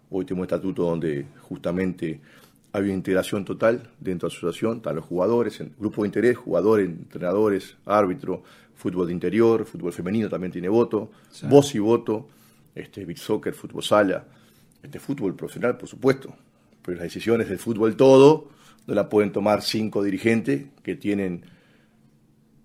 Hoy 0.09 0.25
tenemos 0.25 0.43
un 0.43 0.53
estatuto 0.53 0.83
donde 0.83 1.25
justamente 1.41 2.19
hay 2.71 2.83
una 2.83 2.93
integración 2.93 3.43
total 3.43 3.89
dentro 3.99 4.29
de 4.29 4.33
la 4.33 4.37
asociación, 4.37 4.77
están 4.77 4.95
los 4.95 5.05
jugadores, 5.05 5.59
en 5.59 5.73
grupo 5.77 6.03
de 6.03 6.07
interés, 6.07 6.37
jugadores, 6.37 6.87
entrenadores, 6.87 7.75
árbitro, 7.85 8.43
fútbol 8.75 9.07
de 9.07 9.13
interior, 9.13 9.65
fútbol 9.65 9.91
femenino 9.91 10.29
también 10.29 10.51
tiene 10.51 10.69
voto, 10.69 11.11
voz 11.43 11.73
y 11.75 11.79
voto, 11.79 12.27
este, 12.73 13.03
beat 13.05 13.17
soccer, 13.17 13.53
fútbol 13.53 13.83
sala, 13.83 14.23
este 14.81 14.99
fútbol 14.99 15.35
profesional, 15.35 15.77
por 15.77 15.89
supuesto, 15.89 16.33
pero 16.81 16.97
las 16.97 17.05
decisiones 17.05 17.49
del 17.49 17.59
fútbol 17.59 17.95
todo 17.95 18.49
no 18.85 18.93
la 18.93 19.09
pueden 19.09 19.31
tomar 19.31 19.61
cinco 19.61 20.03
dirigentes 20.03 20.67
que 20.83 20.95
tienen 20.95 21.43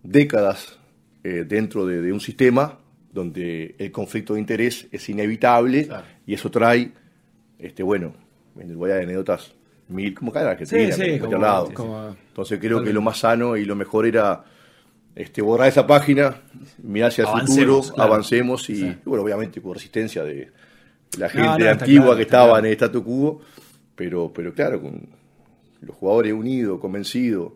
décadas 0.03 0.79
eh, 1.25 1.45
dentro 1.49 1.87
de, 1.87 2.13
un 2.13 2.21
sistema 2.21 2.79
donde 3.13 3.75
el 3.79 3.91
conflicto 3.91 4.35
de 4.35 4.41
interés 4.41 4.87
es 4.93 5.09
inevitable 5.09 5.89
y 6.27 6.35
eso 6.35 6.51
trae 6.51 6.93
este, 7.63 7.83
bueno, 7.83 8.13
voy 8.55 8.91
a 8.91 8.97
anécdotas 8.97 9.53
mil, 9.89 10.15
como 10.15 10.33
cada 10.33 10.51
Argentina, 10.51 10.93
sí, 10.93 11.13
sí, 11.15 11.19
como, 11.19 11.39
lado. 11.39 11.69
Entonces 12.29 12.59
creo 12.61 12.83
que 12.83 12.93
lo 12.93 13.01
más 13.01 13.19
sano 13.19 13.57
y 13.57 13.65
lo 13.65 13.77
mejor 13.77 14.07
era 14.07 14.45
este, 15.15 15.43
borrar 15.43 15.69
esa 15.69 15.87
página, 15.87 16.35
mirar 16.83 17.11
hacia 17.11 17.25
el 17.25 17.47
futuro, 17.47 17.83
avancemos 17.97 18.69
y, 18.71 18.97
bueno, 19.05 19.25
obviamente 19.25 19.61
con 19.61 19.75
resistencia 19.75 20.25
de 20.25 20.51
la 21.19 21.29
gente 21.29 21.69
antigua 21.69 22.17
que 22.17 22.23
estaba 22.23 22.59
en 22.59 22.67
el 22.67 22.73
statu 22.73 23.05
quo, 23.05 23.41
pero, 23.95 24.33
pero 24.35 24.53
claro, 24.53 24.81
con 24.81 25.09
los 25.81 25.97
jugadores 25.97 26.33
unidos, 26.33 26.81
convencidos, 26.81 27.53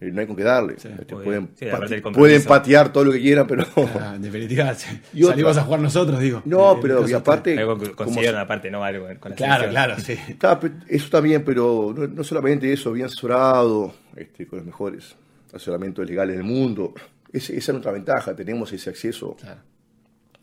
no 0.00 0.20
hay 0.20 0.26
con 0.26 0.36
qué 0.36 0.42
darle. 0.42 0.74
Este, 0.74 1.14
pueden, 1.14 2.44
patear 2.44 2.92
todo 2.92 3.04
lo 3.04 3.12
que 3.12 3.20
quieran, 3.20 3.46
pero. 3.46 3.64
Ah, 4.00 4.14
en 4.16 4.22
definitiva, 4.22 4.74
salimos 4.74 5.56
a 5.56 5.62
jugar 5.62 5.80
nosotros, 5.80 6.20
digo. 6.20 6.42
No, 6.44 6.74
eh, 6.74 6.78
pero 6.82 7.08
y 7.08 7.12
aparte. 7.12 7.56
Consideran 7.94 8.40
aparte, 8.40 8.70
¿no? 8.70 8.84
Algo 8.84 9.06
con 9.20 9.30
la 9.30 9.36
Claro, 9.36 9.68
claro, 9.68 9.98
sí. 9.98 10.18
eso 10.88 11.08
también, 11.10 11.44
pero 11.44 11.94
no, 11.96 12.24
solamente 12.24 12.72
eso, 12.72 12.92
bien 12.92 13.06
asesorado, 13.06 13.94
este, 14.16 14.46
con 14.46 14.58
los 14.58 14.66
mejores 14.66 15.16
asesoramientos 15.52 16.06
legales 16.06 16.36
del 16.36 16.44
mundo. 16.44 16.94
esa 17.32 17.52
es 17.52 17.68
nuestra 17.68 17.92
ventaja, 17.92 18.34
tenemos 18.34 18.72
ese 18.72 18.90
acceso. 18.90 19.36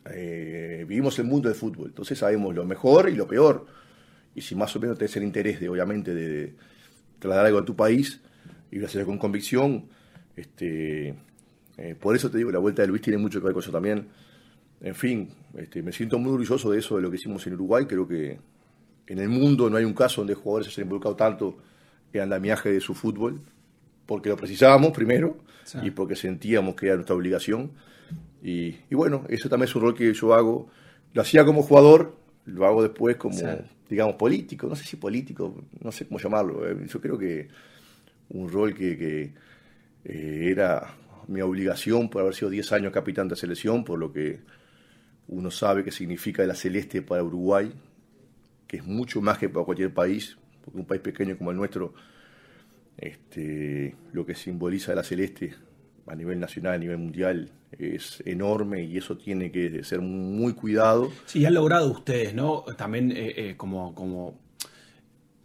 Eh, 0.10 0.86
vivimos 0.88 1.20
el 1.20 1.25
mundo 1.25 1.48
del 1.48 1.58
fútbol, 1.58 1.88
entonces 1.89 2.17
sabemos 2.17 2.55
lo 2.55 2.65
mejor 2.65 3.10
y 3.10 3.15
lo 3.15 3.27
peor. 3.27 3.65
Y 4.34 4.41
si 4.41 4.55
más 4.55 4.75
o 4.75 4.79
menos 4.79 4.98
tenés 4.98 5.15
el 5.17 5.24
interés, 5.24 5.60
de, 5.60 5.70
obviamente, 5.70 6.13
de 6.13 6.55
trasladar 7.20 7.48
algo 7.48 7.60
a 7.60 7.65
tu 7.65 7.75
país 7.75 8.22
y 8.72 8.80
gracias 8.80 9.06
con 9.06 9.18
convicción. 9.18 9.86
Este, 10.36 11.13
eh, 11.78 11.96
por 12.00 12.16
eso 12.16 12.32
te 12.32 12.38
digo, 12.38 12.51
la 12.51 12.60
vuelta 12.60 12.82
de 12.82 12.88
Luis 12.88 13.01
tiene 13.01 13.18
mucho 13.18 13.40
que 13.40 13.46
ver 13.46 13.54
con 13.54 13.62
eso 13.62 13.72
también. 13.72 14.08
En 14.82 14.96
fin, 14.96 15.30
este, 15.56 15.84
me 15.84 15.92
siento 15.92 16.18
muy 16.18 16.32
orgulloso 16.32 16.72
de 16.72 16.80
eso, 16.80 16.96
de 16.96 17.04
lo 17.04 17.12
que 17.12 17.18
hicimos 17.18 17.46
en 17.46 17.54
Uruguay. 17.54 17.86
Creo 17.86 18.08
que 18.08 18.40
en 19.08 19.20
el 19.20 19.30
mundo 19.30 19.70
no 19.70 19.78
hay 19.78 19.84
un 19.84 19.94
caso 19.94 20.22
donde 20.22 20.34
jugadores 20.34 20.68
se 20.68 20.72
hayan 20.80 20.88
involucrado 20.88 21.16
tanto 21.16 21.58
el 22.13 22.22
andamiaje 22.22 22.72
de 22.72 22.82
su 22.82 22.94
fútbol, 22.94 23.42
porque 24.06 24.30
lo 24.30 24.38
precisábamos 24.38 24.92
primero 24.92 25.38
y 25.84 25.92
porque 25.92 26.16
sentíamos 26.16 26.75
que 26.75 26.88
era 26.88 26.96
nuestra 26.96 27.16
obligación. 27.16 27.72
Y, 28.44 28.75
bueno, 28.92 29.24
eso 29.30 29.50
también 29.50 29.70
es 29.70 29.75
un 29.75 29.84
rol 29.84 29.96
que 29.96 30.13
yo 30.13 30.34
hago. 30.34 30.70
Lo 31.13 31.22
hacía 31.22 31.46
como 31.46 31.62
jugador, 31.62 32.18
lo 32.46 32.66
hago 32.66 32.82
después 32.82 33.18
como, 33.18 33.38
digamos, 33.90 34.16
político. 34.16 34.68
No 34.68 34.75
sé 34.75 34.84
si 34.84 34.98
político, 34.98 35.63
no 35.80 35.92
sé 35.92 36.08
cómo 36.08 36.20
llamarlo. 36.20 36.68
Eh. 36.68 36.88
Yo 36.88 37.00
creo 37.00 37.18
que 37.18 37.48
un 38.33 38.50
rol 38.50 38.73
que, 38.73 39.33
eh, 40.03 40.47
era 40.50 40.95
mi 41.27 41.41
obligación 41.41 42.09
por 42.09 42.21
haber 42.21 42.33
sido 42.33 42.50
10 42.50 42.71
años 42.73 42.91
capitán 42.91 43.27
de 43.27 43.35
selección, 43.35 43.83
por 43.83 44.00
lo 44.00 44.11
que 44.11 44.41
uno 45.27 45.51
sabe 45.51 45.83
que 45.83 45.91
significa 45.91 46.45
la 46.45 46.55
celeste 46.55 47.01
para 47.01 47.23
Uruguay, 47.23 47.71
que 48.67 48.77
es 48.77 48.85
mucho 48.85 49.21
más 49.21 49.38
que 49.38 49.50
para 49.50 49.65
cualquier 49.65 49.93
país, 49.93 50.38
porque 50.63 50.79
un 50.79 50.85
país 50.85 51.01
pequeño 51.01 51.38
como 51.38 51.51
el 51.51 51.57
nuestro, 51.57 51.93
este, 52.97 53.95
lo 54.13 54.25
que 54.25 54.35
simboliza 54.35 54.93
la 54.95 55.03
celeste 55.03 55.55
a 56.07 56.15
nivel 56.15 56.39
nacional, 56.39 56.73
a 56.73 56.77
nivel 56.77 56.97
mundial, 56.97 57.51
es 57.77 58.21
enorme 58.25 58.83
y 58.83 58.97
eso 58.97 59.17
tiene 59.17 59.51
que 59.51 59.83
ser 59.83 60.01
muy 60.01 60.53
cuidado. 60.53 61.11
Sí, 61.25 61.45
han 61.45 61.53
logrado 61.53 61.89
ustedes, 61.91 62.33
¿no? 62.33 62.63
También 62.77 63.11
eh, 63.11 63.33
eh, 63.38 63.53
como, 63.55 63.95
como 63.95 64.39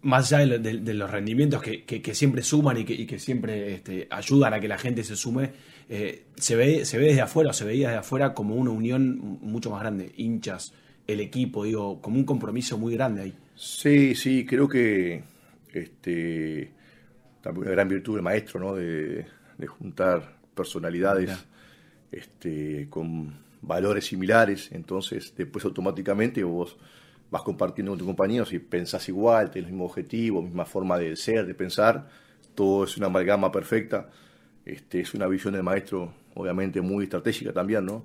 más 0.07 0.33
allá 0.33 0.59
de, 0.59 0.95
los 0.95 1.11
rendimientos 1.11 1.61
que, 1.61 1.85
que, 1.85 2.15
siempre 2.15 2.43
suman 2.43 2.79
y 2.79 2.85
que, 2.85 2.95
y 2.95 3.07
que 3.07 3.19
siempre 3.19 3.75
este, 3.75 4.07
ayudan 4.09 4.55
a 4.55 4.61
que 4.61 4.69
la 4.69 4.79
gente 4.79 5.03
se 5.03 5.17
sume, 5.17 5.51
eh, 5.89 6.27
se, 6.37 6.55
ve, 6.55 6.85
se 6.85 6.97
ve 6.97 7.07
desde 7.07 7.23
afuera, 7.23 7.51
o 7.51 7.53
se 7.53 7.65
veía 7.65 7.89
desde 7.89 7.99
afuera 7.99 8.33
como 8.33 8.55
una 8.55 8.71
unión 8.71 9.19
mucho 9.43 9.69
más 9.69 9.81
grande, 9.81 10.13
hinchas, 10.17 10.73
el 11.09 11.19
equipo, 11.19 11.65
digo, 11.65 12.01
como 12.01 12.19
un 12.19 12.25
compromiso 12.25 12.79
muy 12.79 12.95
grande 12.95 13.23
ahí. 13.23 13.35
Sí, 13.57 14.15
sí, 14.15 14.47
creo 14.47 14.69
que 14.69 15.25
este, 15.73 16.71
también 17.41 17.65
una 17.65 17.73
gran 17.73 17.89
virtud 17.89 18.15
del 18.15 18.23
maestro, 18.23 18.61
¿no? 18.61 18.75
De, 18.75 19.27
juntar 19.67 20.37
personalidades 20.55 21.33
este, 22.13 22.87
con 22.89 23.35
valores 23.61 24.07
similares, 24.07 24.71
entonces 24.71 25.35
después 25.37 25.65
automáticamente 25.65 26.45
vos 26.45 26.77
vas 27.31 27.43
compartiendo 27.43 27.93
con 27.93 27.99
tus 27.99 28.07
compañeros 28.07 28.53
y 28.53 28.59
pensás 28.59 29.09
igual, 29.09 29.51
tenés 29.51 29.67
el 29.67 29.73
mismo 29.73 29.87
objetivo, 29.87 30.43
misma 30.43 30.65
forma 30.65 30.99
de 30.99 31.17
ser, 31.17 31.47
de 31.47 31.55
pensar, 31.55 32.09
todo 32.55 32.85
es 32.85 32.97
una 32.97 33.07
amalgama 33.07 33.51
perfecta. 33.53 34.11
Este, 34.65 35.01
es 35.01 35.15
una 35.15 35.29
visión 35.29 35.55
del 35.55 35.63
maestro, 35.63 36.13
obviamente, 36.35 36.81
muy 36.81 37.05
estratégica 37.05 37.53
también, 37.53 37.87
¿no? 37.87 38.05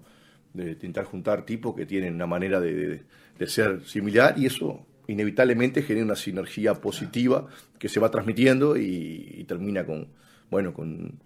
De 0.54 0.72
intentar 0.72 1.06
juntar 1.06 1.44
tipos 1.44 1.76
que 1.76 1.88
tienen 1.88 2.14
una 2.14 2.28
manera 2.28 2.60
de, 2.60 3.04
ser 3.48 3.84
similar 3.86 4.36
y 4.38 4.46
eso 4.46 4.86
inevitablemente 5.08 5.82
genera 5.82 6.06
una 6.06 6.16
sinergia 6.16 6.76
positiva 6.76 7.48
que 7.80 7.90
se 7.90 8.00
va 8.00 8.12
transmitiendo 8.12 8.78
y, 8.78 9.44
termina 9.48 9.84
con, 9.84 10.10
bueno, 10.52 10.74
con 10.74 11.20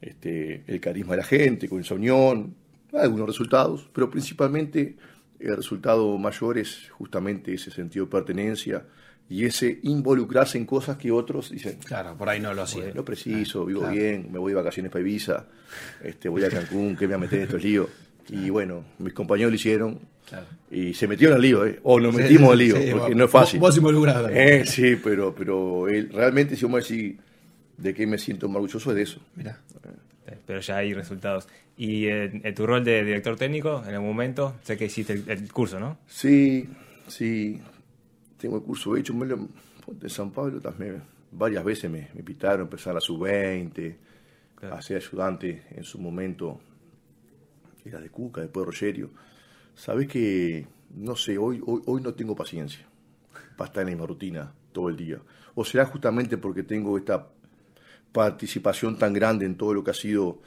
este, 0.00 0.64
el 0.66 0.80
carisma 0.80 1.12
de 1.12 1.18
la 1.18 1.24
gente, 1.24 1.68
con 1.68 1.80
esa 1.80 1.94
unión, 1.94 2.56
algunos 2.92 3.28
resultados, 3.28 3.88
pero 3.92 4.10
principalmente 4.10 4.96
el 5.40 5.56
resultado 5.56 6.16
mayor 6.18 6.58
es 6.58 6.88
justamente 6.90 7.54
ese 7.54 7.70
sentido 7.70 8.06
de 8.06 8.10
pertenencia 8.10 8.84
y 9.28 9.44
ese 9.44 9.80
involucrarse 9.82 10.56
en 10.58 10.66
cosas 10.66 10.96
que 10.96 11.10
otros 11.10 11.50
dicen. 11.50 11.78
Claro, 11.84 12.16
por 12.16 12.28
ahí 12.28 12.40
no 12.40 12.54
lo 12.54 12.62
hacía. 12.62 12.92
No 12.94 13.04
preciso, 13.04 13.64
vivo 13.64 13.88
bien, 13.88 14.28
me 14.30 14.38
voy 14.38 14.52
de 14.52 14.56
vacaciones 14.56 14.92
para 14.92 15.02
Ibiza, 15.02 15.46
este, 16.02 16.28
voy 16.28 16.44
a 16.44 16.50
Cancún, 16.50 16.96
que 16.96 17.08
me 17.08 17.14
voy 17.14 17.14
a 17.14 17.18
meter 17.18 17.38
en 17.40 17.44
estos 17.44 17.62
líos. 17.62 17.88
Y 18.28 18.50
bueno, 18.50 18.82
mis 18.98 19.12
compañeros 19.12 19.52
lo 19.52 19.54
hicieron 19.54 20.00
y 20.68 20.94
se 20.94 21.06
metieron 21.06 21.36
al 21.36 21.42
lío, 21.42 21.64
¿eh? 21.64 21.78
o 21.84 22.00
nos 22.00 22.12
metimos 22.12 22.50
al 22.50 22.58
lío, 22.58 22.74
porque 22.98 23.14
no 23.14 23.26
es 23.26 23.30
fácil. 23.30 23.60
Vos 23.60 23.76
involucrado. 23.76 24.28
Eh, 24.28 24.64
sí, 24.66 24.96
pero, 24.96 25.32
pero 25.32 25.86
él, 25.86 26.10
realmente, 26.12 26.56
si 26.56 26.64
vamos 26.64 26.78
a 26.78 26.82
decir 26.82 27.18
de 27.76 27.94
qué 27.94 28.04
me 28.04 28.18
siento 28.18 28.48
más 28.48 28.56
orgulloso, 28.56 28.90
es 28.90 28.96
de 28.96 29.02
eso. 29.02 29.20
Mira. 29.36 29.60
Pero 30.46 30.60
ya 30.60 30.78
hay 30.78 30.94
resultados. 30.94 31.48
¿Y 31.76 32.06
en, 32.06 32.54
tu 32.54 32.66
rol 32.66 32.84
de 32.84 33.04
director 33.04 33.36
técnico, 33.36 33.82
en 33.86 33.94
el 33.94 34.00
momento, 34.00 34.56
sé 34.62 34.76
que 34.76 34.86
hiciste 34.86 35.12
el, 35.26 35.52
curso, 35.52 35.78
¿no? 35.78 35.98
Sí, 36.06 36.68
sí. 37.06 37.60
Tengo 38.38 38.56
el 38.56 38.62
curso 38.62 38.96
hecho. 38.96 39.14
de 39.88 40.08
San 40.10 40.30
Pablo 40.30 40.60
también 40.60 41.02
varias 41.36 41.64
veces 41.64 41.90
me, 41.90 42.08
me 42.14 42.20
invitaron 42.20 42.60
a 42.60 42.64
empezar 42.64 42.96
a 42.96 43.00
sub-20, 43.00 43.96
a 44.70 44.82
ser 44.82 44.96
ayudante 44.96 45.64
en 45.70 45.84
su 45.84 45.98
momento. 45.98 46.60
Era 47.84 48.00
de 48.00 48.10
Cuca, 48.10 48.40
después 48.40 48.62
de 48.66 48.72
Rogerio. 48.72 49.10
Sabes 49.74 50.08
que, 50.08 50.66
no 50.94 51.14
sé, 51.14 51.38
hoy, 51.38 51.62
hoy, 51.64 51.82
hoy 51.86 52.00
no 52.00 52.14
tengo 52.14 52.34
paciencia 52.34 52.86
para 53.56 53.68
estar 53.68 53.82
en 53.82 53.88
la 53.88 53.90
misma 53.92 54.06
rutina 54.06 54.52
todo 54.72 54.88
el 54.88 54.96
día. 54.96 55.20
O 55.54 55.64
será 55.64 55.86
justamente 55.86 56.36
porque 56.36 56.62
tengo 56.62 56.98
esta 56.98 57.28
participación 58.16 58.96
tan 58.96 59.12
grande 59.12 59.44
en 59.44 59.56
todo 59.56 59.74
lo 59.74 59.84
que 59.84 59.90
ha 59.90 59.94
sido 59.94 60.40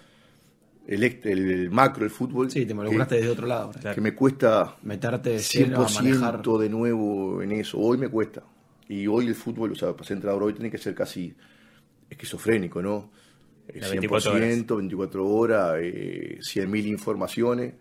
el, 0.87 1.03
el 1.03 1.69
macro, 1.69 2.03
el 2.03 2.09
fútbol. 2.09 2.49
Sí, 2.49 2.65
te 2.65 2.71
involucraste 2.71 3.15
desde 3.17 3.29
otro 3.29 3.45
lado. 3.45 3.71
Que 3.93 4.01
me 4.01 4.15
cuesta 4.15 4.75
meterte 4.81 5.37
100% 5.37 6.57
de 6.57 6.67
nuevo 6.67 7.43
en 7.43 7.51
eso. 7.51 7.77
Hoy 7.77 7.99
me 7.99 8.09
cuesta. 8.09 8.41
Y 8.87 9.05
hoy 9.05 9.27
el 9.27 9.35
fútbol, 9.35 9.73
o 9.73 9.75
sea, 9.75 9.91
para 9.91 10.03
ser 10.03 10.17
entrenador 10.17 10.45
hoy 10.45 10.53
tiene 10.53 10.71
que 10.71 10.79
ser 10.79 10.95
casi 10.95 11.31
esquizofrénico, 12.09 12.81
¿no? 12.81 13.11
100%, 13.67 13.89
24 13.91 14.31
horas, 14.31 14.67
24 14.67 15.27
horas 15.27 15.75
eh, 15.79 16.39
100.000 16.39 16.87
informaciones, 16.87 17.73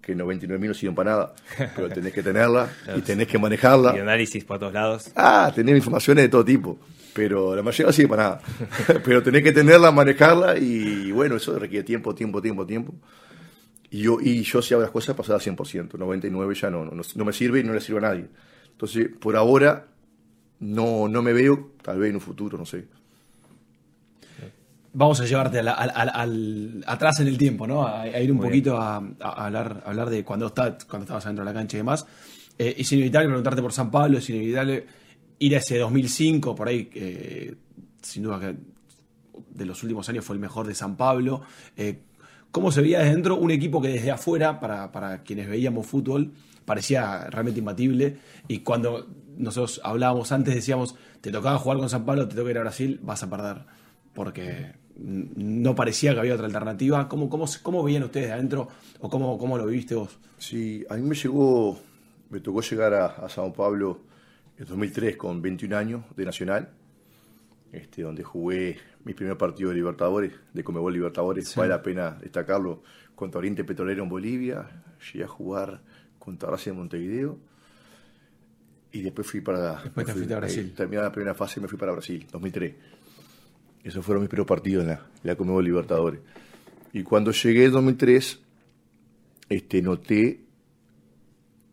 que 0.00 0.16
99.000 0.16 0.58
no 0.58 0.74
sirven 0.74 0.94
para 0.96 1.10
nada, 1.12 1.34
pero 1.76 1.88
tenés 1.88 2.12
que 2.12 2.24
tenerla 2.24 2.68
y 2.96 3.00
tenés 3.02 3.28
que 3.28 3.38
manejarla. 3.38 3.94
Y 3.96 4.00
análisis 4.00 4.44
por 4.44 4.58
todos 4.58 4.72
lados. 4.72 5.12
Ah, 5.14 5.52
tenés 5.54 5.76
informaciones 5.76 6.24
de 6.24 6.28
todo 6.30 6.44
tipo 6.44 6.80
pero 7.16 7.56
la 7.56 7.62
mayoría 7.62 7.86
no 7.86 7.92
sirve 7.92 8.10
para 8.10 8.22
nada. 8.22 8.40
pero 9.04 9.22
tenés 9.22 9.42
que 9.42 9.52
tenerla, 9.52 9.90
manejarla 9.90 10.58
y 10.58 11.10
bueno, 11.12 11.36
eso 11.36 11.58
requiere 11.58 11.82
tiempo, 11.82 12.14
tiempo, 12.14 12.42
tiempo, 12.42 12.66
tiempo. 12.66 12.94
Y 13.90 14.02
yo, 14.02 14.18
y 14.20 14.42
yo 14.42 14.60
si 14.60 14.74
hago 14.74 14.82
las 14.82 14.90
cosas 14.90 15.16
pasar 15.16 15.36
al 15.36 15.40
100%, 15.40 15.94
99 15.94 16.54
ya 16.54 16.68
no, 16.68 16.84
no, 16.84 17.24
me 17.24 17.32
sirve 17.32 17.60
y 17.60 17.64
no 17.64 17.72
le 17.72 17.80
sirve 17.80 18.00
a 18.00 18.02
nadie. 18.02 18.26
Entonces, 18.70 19.08
por 19.18 19.34
ahora 19.34 19.86
no, 20.60 21.08
no 21.08 21.22
me 21.22 21.32
veo, 21.32 21.72
tal 21.82 21.98
vez 21.98 22.10
en 22.10 22.16
un 22.16 22.20
futuro, 22.20 22.58
no 22.58 22.66
sé. 22.66 22.84
Vamos 24.92 25.18
a 25.20 25.24
llevarte 25.24 25.60
al, 25.60 26.84
atrás 26.86 27.20
en 27.20 27.28
el 27.28 27.38
tiempo, 27.38 27.66
¿no? 27.66 27.86
A, 27.86 28.08
ir 28.08 28.30
un 28.30 28.40
poquito 28.40 28.76
a, 28.76 28.96
hablar, 29.20 29.82
hablar 29.86 30.10
de 30.10 30.22
cuando, 30.22 30.48
está, 30.48 30.76
cuando 30.86 31.04
estabas 31.04 31.24
dentro 31.24 31.44
de 31.44 31.50
la 31.50 31.58
cancha 31.58 31.78
y 31.78 31.80
demás. 31.80 32.06
Eh, 32.58 32.74
es 32.78 32.92
inevitable 32.92 33.28
preguntarte 33.28 33.62
por 33.62 33.72
San 33.72 33.90
Pablo, 33.90 34.18
es 34.18 34.28
inevitable 34.28 34.86
ir 35.38 35.54
a 35.54 35.58
ese 35.58 35.78
2005, 35.78 36.54
por 36.54 36.68
ahí, 36.68 36.90
sin 38.02 38.22
duda 38.22 38.40
que 38.40 38.56
de 39.56 39.66
los 39.66 39.82
últimos 39.82 40.08
años 40.08 40.24
fue 40.24 40.34
el 40.34 40.40
mejor 40.40 40.66
de 40.66 40.74
San 40.74 40.96
Pablo. 40.96 41.42
Eh, 41.76 42.00
¿Cómo 42.50 42.70
se 42.70 42.80
veía 42.80 43.00
desde 43.00 43.12
dentro 43.12 43.36
un 43.36 43.50
equipo 43.50 43.82
que 43.82 43.88
desde 43.88 44.10
afuera, 44.10 44.60
para, 44.60 44.92
para 44.92 45.22
quienes 45.22 45.48
veíamos 45.48 45.86
fútbol, 45.86 46.32
parecía 46.64 47.28
realmente 47.30 47.60
imbatible? 47.60 48.18
Y 48.48 48.60
cuando 48.60 49.06
nosotros 49.36 49.80
hablábamos 49.84 50.32
antes, 50.32 50.54
decíamos, 50.54 50.94
te 51.20 51.30
tocaba 51.30 51.58
jugar 51.58 51.78
con 51.78 51.88
San 51.90 52.04
Pablo, 52.04 52.28
te 52.28 52.34
toca 52.34 52.50
ir 52.50 52.58
a 52.58 52.62
Brasil, 52.62 53.00
vas 53.02 53.22
a 53.22 53.30
perder. 53.30 53.64
Porque 54.14 54.72
no 54.96 55.74
parecía 55.74 56.14
que 56.14 56.20
había 56.20 56.34
otra 56.34 56.46
alternativa. 56.46 57.08
¿Cómo, 57.08 57.28
cómo, 57.28 57.44
cómo 57.62 57.82
veían 57.82 58.04
ustedes 58.04 58.28
de 58.28 58.32
adentro 58.32 58.68
o 59.00 59.10
cómo, 59.10 59.36
cómo 59.36 59.58
lo 59.58 59.66
viviste 59.66 59.94
vos? 59.94 60.18
Sí, 60.38 60.84
a 60.88 60.94
mí 60.94 61.02
me 61.02 61.14
llegó, 61.14 61.78
me 62.30 62.40
tocó 62.40 62.62
llegar 62.62 62.94
a, 62.94 63.06
a 63.06 63.28
San 63.28 63.52
Pablo 63.52 64.00
en 64.58 64.66
2003 64.66 65.16
con 65.16 65.42
21 65.42 65.76
años 65.76 66.04
de 66.16 66.24
Nacional, 66.24 66.70
este, 67.72 68.02
donde 68.02 68.22
jugué 68.22 68.78
mi 69.04 69.12
primer 69.12 69.36
partido 69.36 69.70
de 69.70 69.76
Libertadores, 69.76 70.32
de 70.52 70.64
Comebol 70.64 70.92
Libertadores, 70.92 71.54
vale 71.54 71.70
la 71.70 71.82
pena 71.82 72.18
destacarlo, 72.20 72.82
contra 73.14 73.38
Oriente 73.38 73.64
Petrolero 73.64 74.02
en 74.02 74.08
Bolivia, 74.08 74.84
llegué 75.12 75.24
a 75.24 75.28
jugar 75.28 75.82
contra 76.18 76.50
Racing 76.50 76.72
de 76.72 76.76
Montevideo 76.76 77.38
y 78.92 79.02
después 79.02 79.26
fui 79.26 79.40
para... 79.40 79.82
Después 79.82 80.10
fui, 80.10 80.32
a 80.32 80.36
Brasil. 80.36 80.66
Eh, 80.66 80.76
terminada 80.76 81.08
la 81.08 81.12
primera 81.12 81.34
fase 81.34 81.60
me 81.60 81.68
fui 81.68 81.78
para 81.78 81.92
Brasil, 81.92 82.26
2003. 82.30 82.74
Esos 83.84 84.04
fueron 84.04 84.22
mis 84.22 84.28
primeros 84.28 84.48
partidos 84.48 84.82
en 84.82 84.88
la, 84.88 84.94
en 84.94 85.30
la 85.30 85.36
Comebol 85.36 85.64
Libertadores. 85.64 86.20
Y 86.92 87.02
cuando 87.02 87.30
llegué 87.30 87.66
en 87.66 87.72
2003, 87.72 88.40
este, 89.48 89.82
noté 89.82 90.40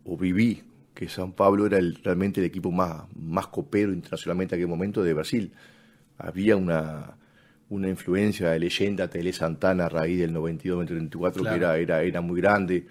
o 0.04 0.17
viví 0.17 0.63
que 0.93 1.10
San 1.10 1.34
Pablo 1.34 1.65
era 1.65 1.79
realmente 2.03 2.39
el 2.39 2.45
equipo 2.45 2.71
más, 2.71 3.03
más 3.15 3.47
copero 3.47 3.91
internacionalmente 3.93 4.56
en 4.56 4.62
aquel 4.62 4.69
momento 4.69 5.03
de 5.03 5.13
Brasil. 5.13 5.51
Había 6.17 6.56
una, 6.56 7.17
una 7.69 7.89
influencia 7.89 8.51
de 8.51 8.60
leyenda 8.60 9.10
Tele 9.10 9.34
Santana 9.34 9.86
a 9.86 9.89
raíz 9.89 10.19
del 10.19 10.34
92-94 10.34 11.49
que 11.49 11.56
era, 11.56 11.77
era, 11.77 12.03
era 12.03 12.21
muy 12.21 12.39
grande. 12.39 12.86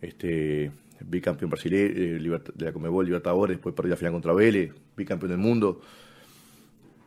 Este, 0.00 0.72
bicampeón 1.00 1.50
brasileño 1.50 2.36
eh, 2.36 2.40
de 2.54 2.64
la 2.64 2.72
Comebol 2.72 3.04
Libertadores, 3.04 3.56
después 3.56 3.74
perdió 3.74 3.90
la 3.90 3.96
final 3.96 4.12
contra 4.12 4.32
Vélez, 4.32 4.72
bicampeón 4.96 5.30
del 5.30 5.38
mundo. 5.38 5.80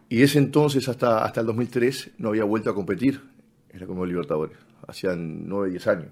Y 0.08 0.22
ese 0.22 0.40
entonces, 0.40 0.88
hasta, 0.88 1.24
hasta 1.24 1.42
el 1.42 1.48
2003, 1.48 2.12
no 2.18 2.30
había 2.30 2.44
vuelto 2.44 2.70
a 2.70 2.76
competir 2.76 3.22
en 3.70 3.80
la 3.80 3.86
Comebol 3.86 4.10
Libertadores. 4.10 4.58
Hacían 4.88 5.48
9, 5.48 5.72
10 5.72 5.88
años 5.88 6.08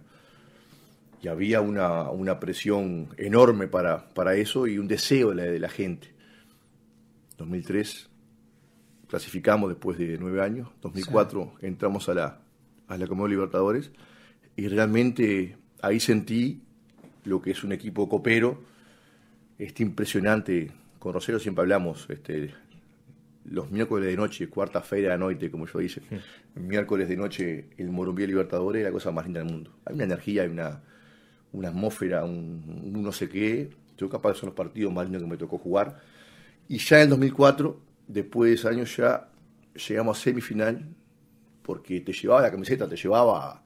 y 1.21 1.27
había 1.27 1.61
una, 1.61 2.09
una 2.09 2.39
presión 2.39 3.09
enorme 3.17 3.67
para, 3.67 4.09
para, 4.09 4.35
eso 4.35 4.67
y 4.67 4.77
un 4.77 4.87
deseo 4.87 5.29
de 5.29 5.35
la, 5.35 5.43
de 5.43 5.59
la 5.59 5.69
gente. 5.69 6.13
2003 7.37 8.09
clasificamos 9.07 9.69
después 9.69 9.97
de 9.97 10.17
nueve 10.19 10.41
años. 10.41 10.69
2004 10.81 11.53
entramos 11.61 12.09
a 12.09 12.13
la, 12.13 12.39
a 12.87 12.97
la 12.97 13.07
Comunidad 13.07 13.37
Libertadores 13.37 13.91
y 14.55 14.67
realmente 14.67 15.57
ahí 15.81 15.99
sentí 15.99 16.61
lo 17.23 17.41
que 17.41 17.51
es 17.51 17.63
un 17.63 17.71
equipo 17.71 18.07
copero, 18.07 18.63
este 19.57 19.83
impresionante. 19.83 20.71
Con 20.99 21.13
Rosero 21.13 21.39
siempre 21.39 21.61
hablamos, 21.61 22.07
este, 22.09 22.53
los 23.45 23.71
miércoles 23.71 24.09
de 24.09 24.17
noche, 24.17 24.49
cuarta 24.49 24.81
feira 24.81 25.11
de 25.11 25.17
noche, 25.17 25.49
como 25.51 25.67
yo 25.67 25.79
dice, 25.79 26.01
miércoles 26.55 27.07
de 27.07 27.15
noche 27.15 27.69
el 27.77 27.89
Morumbí 27.89 28.25
Libertadores 28.27 28.81
es 28.81 28.85
la 28.85 28.91
cosa 28.91 29.11
más 29.11 29.25
linda 29.25 29.41
del 29.41 29.51
mundo. 29.51 29.71
Hay 29.85 29.95
una 29.95 30.03
energía, 30.05 30.43
hay 30.43 30.49
una, 30.49 30.81
una 31.57 31.69
atmósfera, 31.69 32.23
un, 32.23 33.01
no 33.01 33.11
sé 33.11 33.27
qué. 33.27 33.69
Yo 33.97 34.09
capaz 34.09 34.35
son 34.35 34.47
los 34.47 34.55
partidos 34.55 34.93
más 34.93 35.05
lindos 35.05 35.23
que 35.23 35.29
me 35.29 35.37
tocó 35.37 35.57
jugar. 35.57 35.99
Y 36.69 36.77
ya 36.77 37.01
en 37.01 37.09
2004, 37.09 37.79
después 38.07 38.49
de 38.49 38.55
ese 38.55 38.67
año, 38.67 38.83
ya 38.83 39.29
llegamos 39.87 40.19
a 40.19 40.21
semifinal, 40.21 40.85
porque 41.63 42.01
te 42.01 42.13
llevaba 42.13 42.41
la 42.41 42.51
camiseta, 42.51 42.87
te 42.87 42.95
llevaba 42.95 43.63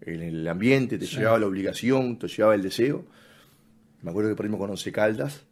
en 0.00 0.22
el 0.22 0.46
ambiente, 0.46 0.98
te 0.98 1.06
llevaba 1.06 1.38
la 1.38 1.46
obligación, 1.46 2.18
te 2.18 2.28
llevaba 2.28 2.54
el 2.54 2.62
deseo. 2.62 3.04
Me 4.02 4.10
acuerdo 4.10 4.30
que 4.30 4.36
perdimos 4.36 4.60
con 4.60 4.70
Once 4.70 4.92
Caldas. 4.92 5.44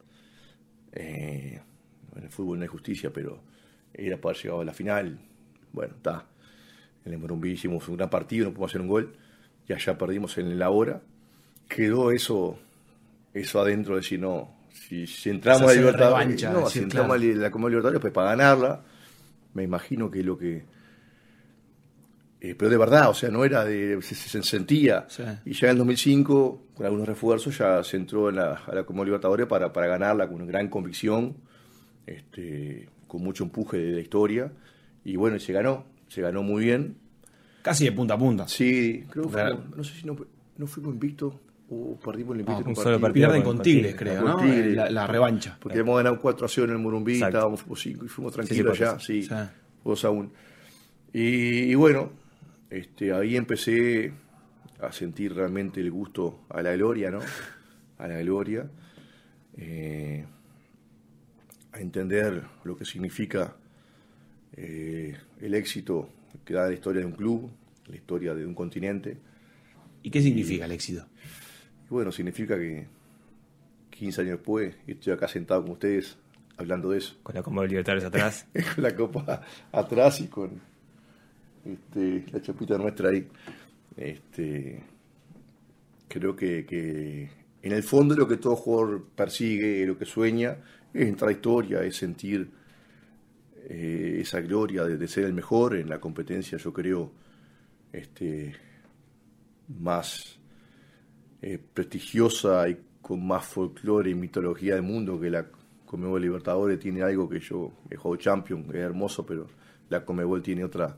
Eh, 0.93 1.61
en 2.17 2.23
el 2.23 2.31
fútbol 2.31 2.59
no 2.59 2.63
hay 2.63 2.69
justicia, 2.69 3.13
pero 3.13 3.41
era 3.93 4.17
para 4.21 4.33
haber 4.33 4.43
llegado 4.43 4.61
a 4.61 4.65
la 4.65 4.73
final. 4.73 5.19
Bueno, 5.73 5.95
está. 5.97 6.27
En 7.05 7.13
el 7.13 7.19
Morumbí 7.19 7.51
hicimos 7.51 7.89
un 7.89 7.97
gran 7.97 8.11
partido, 8.11 8.47
no 8.47 8.51
pudimos 8.51 8.71
hacer 8.71 8.81
un 8.81 8.89
gol. 8.89 9.17
Y 9.69 9.73
allá 9.73 9.97
perdimos 9.97 10.39
en 10.39 10.59
la 10.59 10.71
hora. 10.71 11.03
Quedó 11.71 12.11
eso, 12.11 12.59
eso 13.33 13.61
adentro 13.61 13.95
de 13.95 14.01
decir, 14.01 14.19
no, 14.19 14.57
si, 14.73 15.07
entramos 15.31 15.63
a 15.63 15.67
la 15.67 15.75
Libertadores, 15.75 16.43
no, 16.51 16.67
si 16.67 16.81
entramos 16.81 17.17
a 17.17 17.19
la 17.19 17.51
Comunidad 17.51 17.71
Libertadores, 17.71 18.01
pues 18.01 18.13
para 18.13 18.31
ganarla, 18.31 18.83
me 19.55 19.63
imagino 19.63 20.11
que 20.11 20.23
lo 20.25 20.37
que 20.37 20.65
eh, 22.41 22.55
pero 22.55 22.71
de 22.71 22.79
verdad, 22.79 23.11
o 23.11 23.15
sea, 23.15 23.29
no 23.31 23.45
era 23.45 23.65
de. 23.65 24.01
se, 24.01 24.43
sentía. 24.43 25.07
Y 25.45 25.53
ya 25.53 25.67
en 25.67 25.73
el 25.73 25.79
2005, 25.79 26.69
con 26.75 26.87
algunos 26.87 27.07
refuerzos, 27.07 27.59
ya 27.59 27.85
se 27.85 27.99
entró 27.99 28.31
en 28.31 28.37
la, 28.37 28.63
a 28.67 28.75
la 28.75 28.85
Comunidad 28.85 29.07
Libertadores 29.07 29.47
para, 29.47 29.73
para 29.73 29.87
ganarla 29.87 30.27
con 30.27 30.47
gran 30.47 30.69
convicción, 30.69 31.37
este, 32.07 32.89
con 33.07 33.23
mucho 33.23 33.45
empuje 33.45 33.77
de 33.77 33.93
la 33.93 34.01
historia. 34.01 34.51
Y 35.05 35.17
bueno, 35.17 35.37
y 35.37 35.41
se 35.41 35.53
ganó, 35.53 35.85
se 36.09 36.23
ganó 36.23 36.43
muy 36.43 36.65
bien. 36.65 36.97
Casi 37.61 37.85
de 37.85 37.93
punta 37.93 38.15
a 38.15 38.19
punta. 38.19 38.49
Sí, 38.49 39.05
creo 39.11 39.31
que 39.31 39.77
no 39.77 39.85
sé 39.85 40.01
si 40.01 40.07
no, 40.07 40.17
no 40.57 40.67
fuimos 40.67 40.95
invictos 40.95 41.35
o 41.71 41.99
perdimos 41.99 42.35
el 42.35 42.41
invicto. 42.41 42.63
No, 42.63 42.69
un 42.69 42.77
solo 42.77 43.01
partido. 43.01 43.29
Pierden 43.29 43.43
con 43.43 43.63
Tigres, 43.63 43.95
creo, 43.95 44.23
¿no? 44.23 44.45
La, 44.91 45.07
revancha. 45.07 45.57
Porque 45.61 45.79
hemos 45.79 45.97
ganado 45.97 46.21
4 46.21 46.47
a 46.47 46.49
0 46.49 46.65
en 46.67 46.73
el 46.73 46.79
Murumbí, 46.79 47.23
estábamos 47.23 47.65
5 47.75 48.05
y 48.05 48.09
fuimos 48.09 48.33
tranquilos 48.33 48.77
sí, 48.77 48.83
allá, 48.83 48.99
sí, 48.99 49.29
2 49.85 50.05
a 50.05 50.11
1. 50.11 50.33
Y, 51.13 51.21
y 51.21 51.75
bueno, 51.75 52.11
este, 52.69 53.13
ahí 53.13 53.37
empecé 53.37 54.13
a 54.81 54.93
sentir 54.93 55.35
realmente 55.35 55.81
el 55.81 55.91
gusto 55.91 56.41
a 56.49 56.63
la 56.63 56.75
gloria, 56.75 57.11
¿no? 57.11 57.21
A 57.99 58.09
la 58.09 58.19
gloria. 58.21 58.69
Eh, 59.57 60.25
a 61.73 61.81
entender 61.81 62.43
lo 62.65 62.77
que 62.77 62.85
significa 62.85 63.55
eh, 64.57 65.17
el 65.41 65.55
éxito 65.55 66.09
que 66.45 66.55
da 66.55 66.67
la 66.67 66.73
historia 66.73 67.01
de 67.01 67.07
un 67.07 67.13
club, 67.13 67.51
la 67.87 67.97
historia 67.97 68.35
de 68.35 68.45
un 68.45 68.55
continente. 68.55 69.17
¿Y 70.03 70.11
qué 70.11 70.23
significa 70.23 70.65
el 70.65 70.73
éxito? 70.73 71.07
Bueno, 71.91 72.11
significa 72.13 72.57
que 72.57 72.87
15 73.91 74.23
años 74.23 74.39
después 74.39 74.75
estoy 74.87 75.13
acá 75.13 75.29
sentado 75.29 75.63
con 75.63 75.73
ustedes 75.73 76.17
hablando 76.57 76.91
de 76.91 76.99
eso. 76.99 77.17
Con 77.23 77.35
la 77.35 77.43
Copa 77.43 77.63
de 77.63 77.69
Libertadores 77.69 78.05
atrás. 78.05 78.47
con 78.75 78.85
la 78.85 78.95
Copa 78.95 79.43
atrás 79.73 80.21
y 80.21 80.29
con, 80.29 80.61
este, 81.65 82.25
la 82.33 82.41
chapita 82.41 82.79
nuestra 82.79 83.11
ahí. 83.11 83.29
Este, 83.97 84.83
creo 86.09 86.35
que, 86.35 87.31
en 87.63 87.73
el 87.73 87.83
fondo 87.83 88.15
lo 88.15 88.27
que 88.27 88.37
todo 88.37 88.57
jugador 88.57 89.07
persigue, 89.15 89.85
lo 89.87 89.99
que 89.99 90.07
sueña, 90.07 90.59
es 90.93 91.09
entrar 91.09 91.29
a 91.29 91.33
historia, 91.33 91.83
es 91.83 91.97
sentir 91.97 92.51
eh, 93.69 94.19
esa 94.21 94.41
gloria 94.41 94.85
de, 94.85 95.09
ser 95.09 95.25
el 95.25 95.35
mejor 95.35 95.77
en 95.77 95.89
la 95.89 96.01
competencia, 96.01 96.59
yo 96.59 96.73
creo, 96.73 97.13
este, 97.93 98.55
más 99.69 100.40
eh, 101.43 101.59
prestigiosa 101.59 102.69
y 102.69 102.79
con 103.01 103.27
más 103.27 103.47
folclore 103.47 104.11
y 104.11 104.15
mitología 104.15 104.75
del 104.75 104.83
mundo 104.83 105.19
que 105.19 105.31
la 105.31 105.47
Comebol 105.87 106.23
Libertadores 106.23 106.79
tiene 106.79 107.03
algo 107.03 107.29
que 107.29 107.41
yo 107.41 107.73
he 107.91 107.97
jugado 107.97 108.21
Champion, 108.21 108.65
es 108.69 108.77
hermoso, 108.77 109.27
pero 109.27 109.49
la 109.89 110.05
Comebol 110.05 110.43
tiene 110.43 110.65
otra 110.65 110.97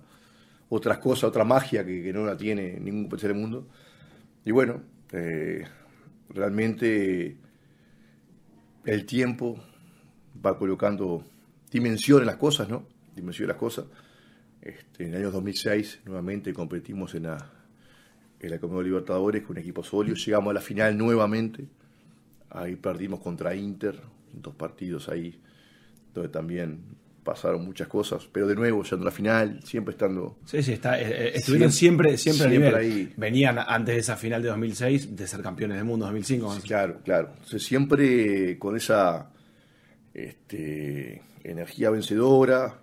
otras 0.69 0.99
cosas, 0.99 1.25
otra 1.25 1.45
magia 1.45 1.85
que, 1.85 2.13
no 2.13 2.25
la 2.25 2.37
tiene 2.37 2.81
ningún 2.81 3.09
país 3.09 3.23
del 3.23 3.35
mundo. 3.35 3.69
Y 4.45 4.51
bueno, 4.53 4.83
eh, 5.13 5.65
realmente 6.31 7.37
el 8.87 9.05
tiempo 9.05 9.63
va 10.45 10.59
colocando 10.59 11.25
dimensión 11.71 12.21
en 12.21 12.27
las 12.27 12.37
cosas, 12.37 12.71
¿no? 12.71 12.87
Dimensión 13.15 13.45
en 13.45 13.49
las 13.49 13.59
cosas. 13.59 13.85
Este, 14.63 15.05
en 15.05 15.11
el 15.11 15.17
año 15.17 15.31
2006 15.31 16.01
nuevamente 16.07 16.55
competimos 16.55 17.15
en 17.15 17.25
la, 17.25 17.62
en 18.43 18.51
la 18.51 18.59
Comunidad 18.59 18.85
Libertadores 18.87 19.43
con 19.43 19.53
un 19.53 19.59
equipo 19.59 19.83
sólido, 19.83 20.17
llegamos 20.17 20.51
a 20.51 20.55
la 20.55 20.61
final 20.61 20.99
nuevamente, 20.99 21.67
ahí 22.51 22.77
perdimos 22.77 23.21
contra 23.21 23.55
Inter, 23.55 24.01
dos 24.33 24.55
partidos 24.55 25.09
ahí, 25.09 25.41
donde 26.13 26.29
también 26.29 26.81
pasaron 27.23 27.65
muchas 27.65 27.87
cosas, 27.87 28.29
pero 28.33 28.49
de 28.49 28.57
nuevo, 28.57 28.83
ya 28.83 28.97
en 28.97 29.05
la 29.05 29.11
final, 29.11 29.61
siempre 29.63 29.93
estando... 29.93 30.39
Sí, 30.45 30.63
sí, 30.63 30.73
está, 30.73 31.01
eh, 31.01 31.07
eh, 31.07 31.33
estuvieron 31.35 31.71
siempre, 31.71 32.17
siempre, 32.19 32.49
siempre, 32.49 32.75
Ahí. 32.75 33.13
Venían 33.17 33.59
antes 33.59 33.95
de 33.95 34.01
esa 34.01 34.17
final 34.17 34.43
de 34.43 34.49
2006 34.49 35.15
de 35.15 35.27
ser 35.29 35.41
campeones 35.41 35.77
del 35.77 35.87
mundo 35.87 36.07
2005. 36.07 36.59
claro, 36.65 36.99
claro. 37.05 37.33
siempre 37.45 38.59
con 38.59 38.77
esa 38.77 39.31
este, 40.13 41.23
energía 41.45 41.91
vencedora, 41.91 42.81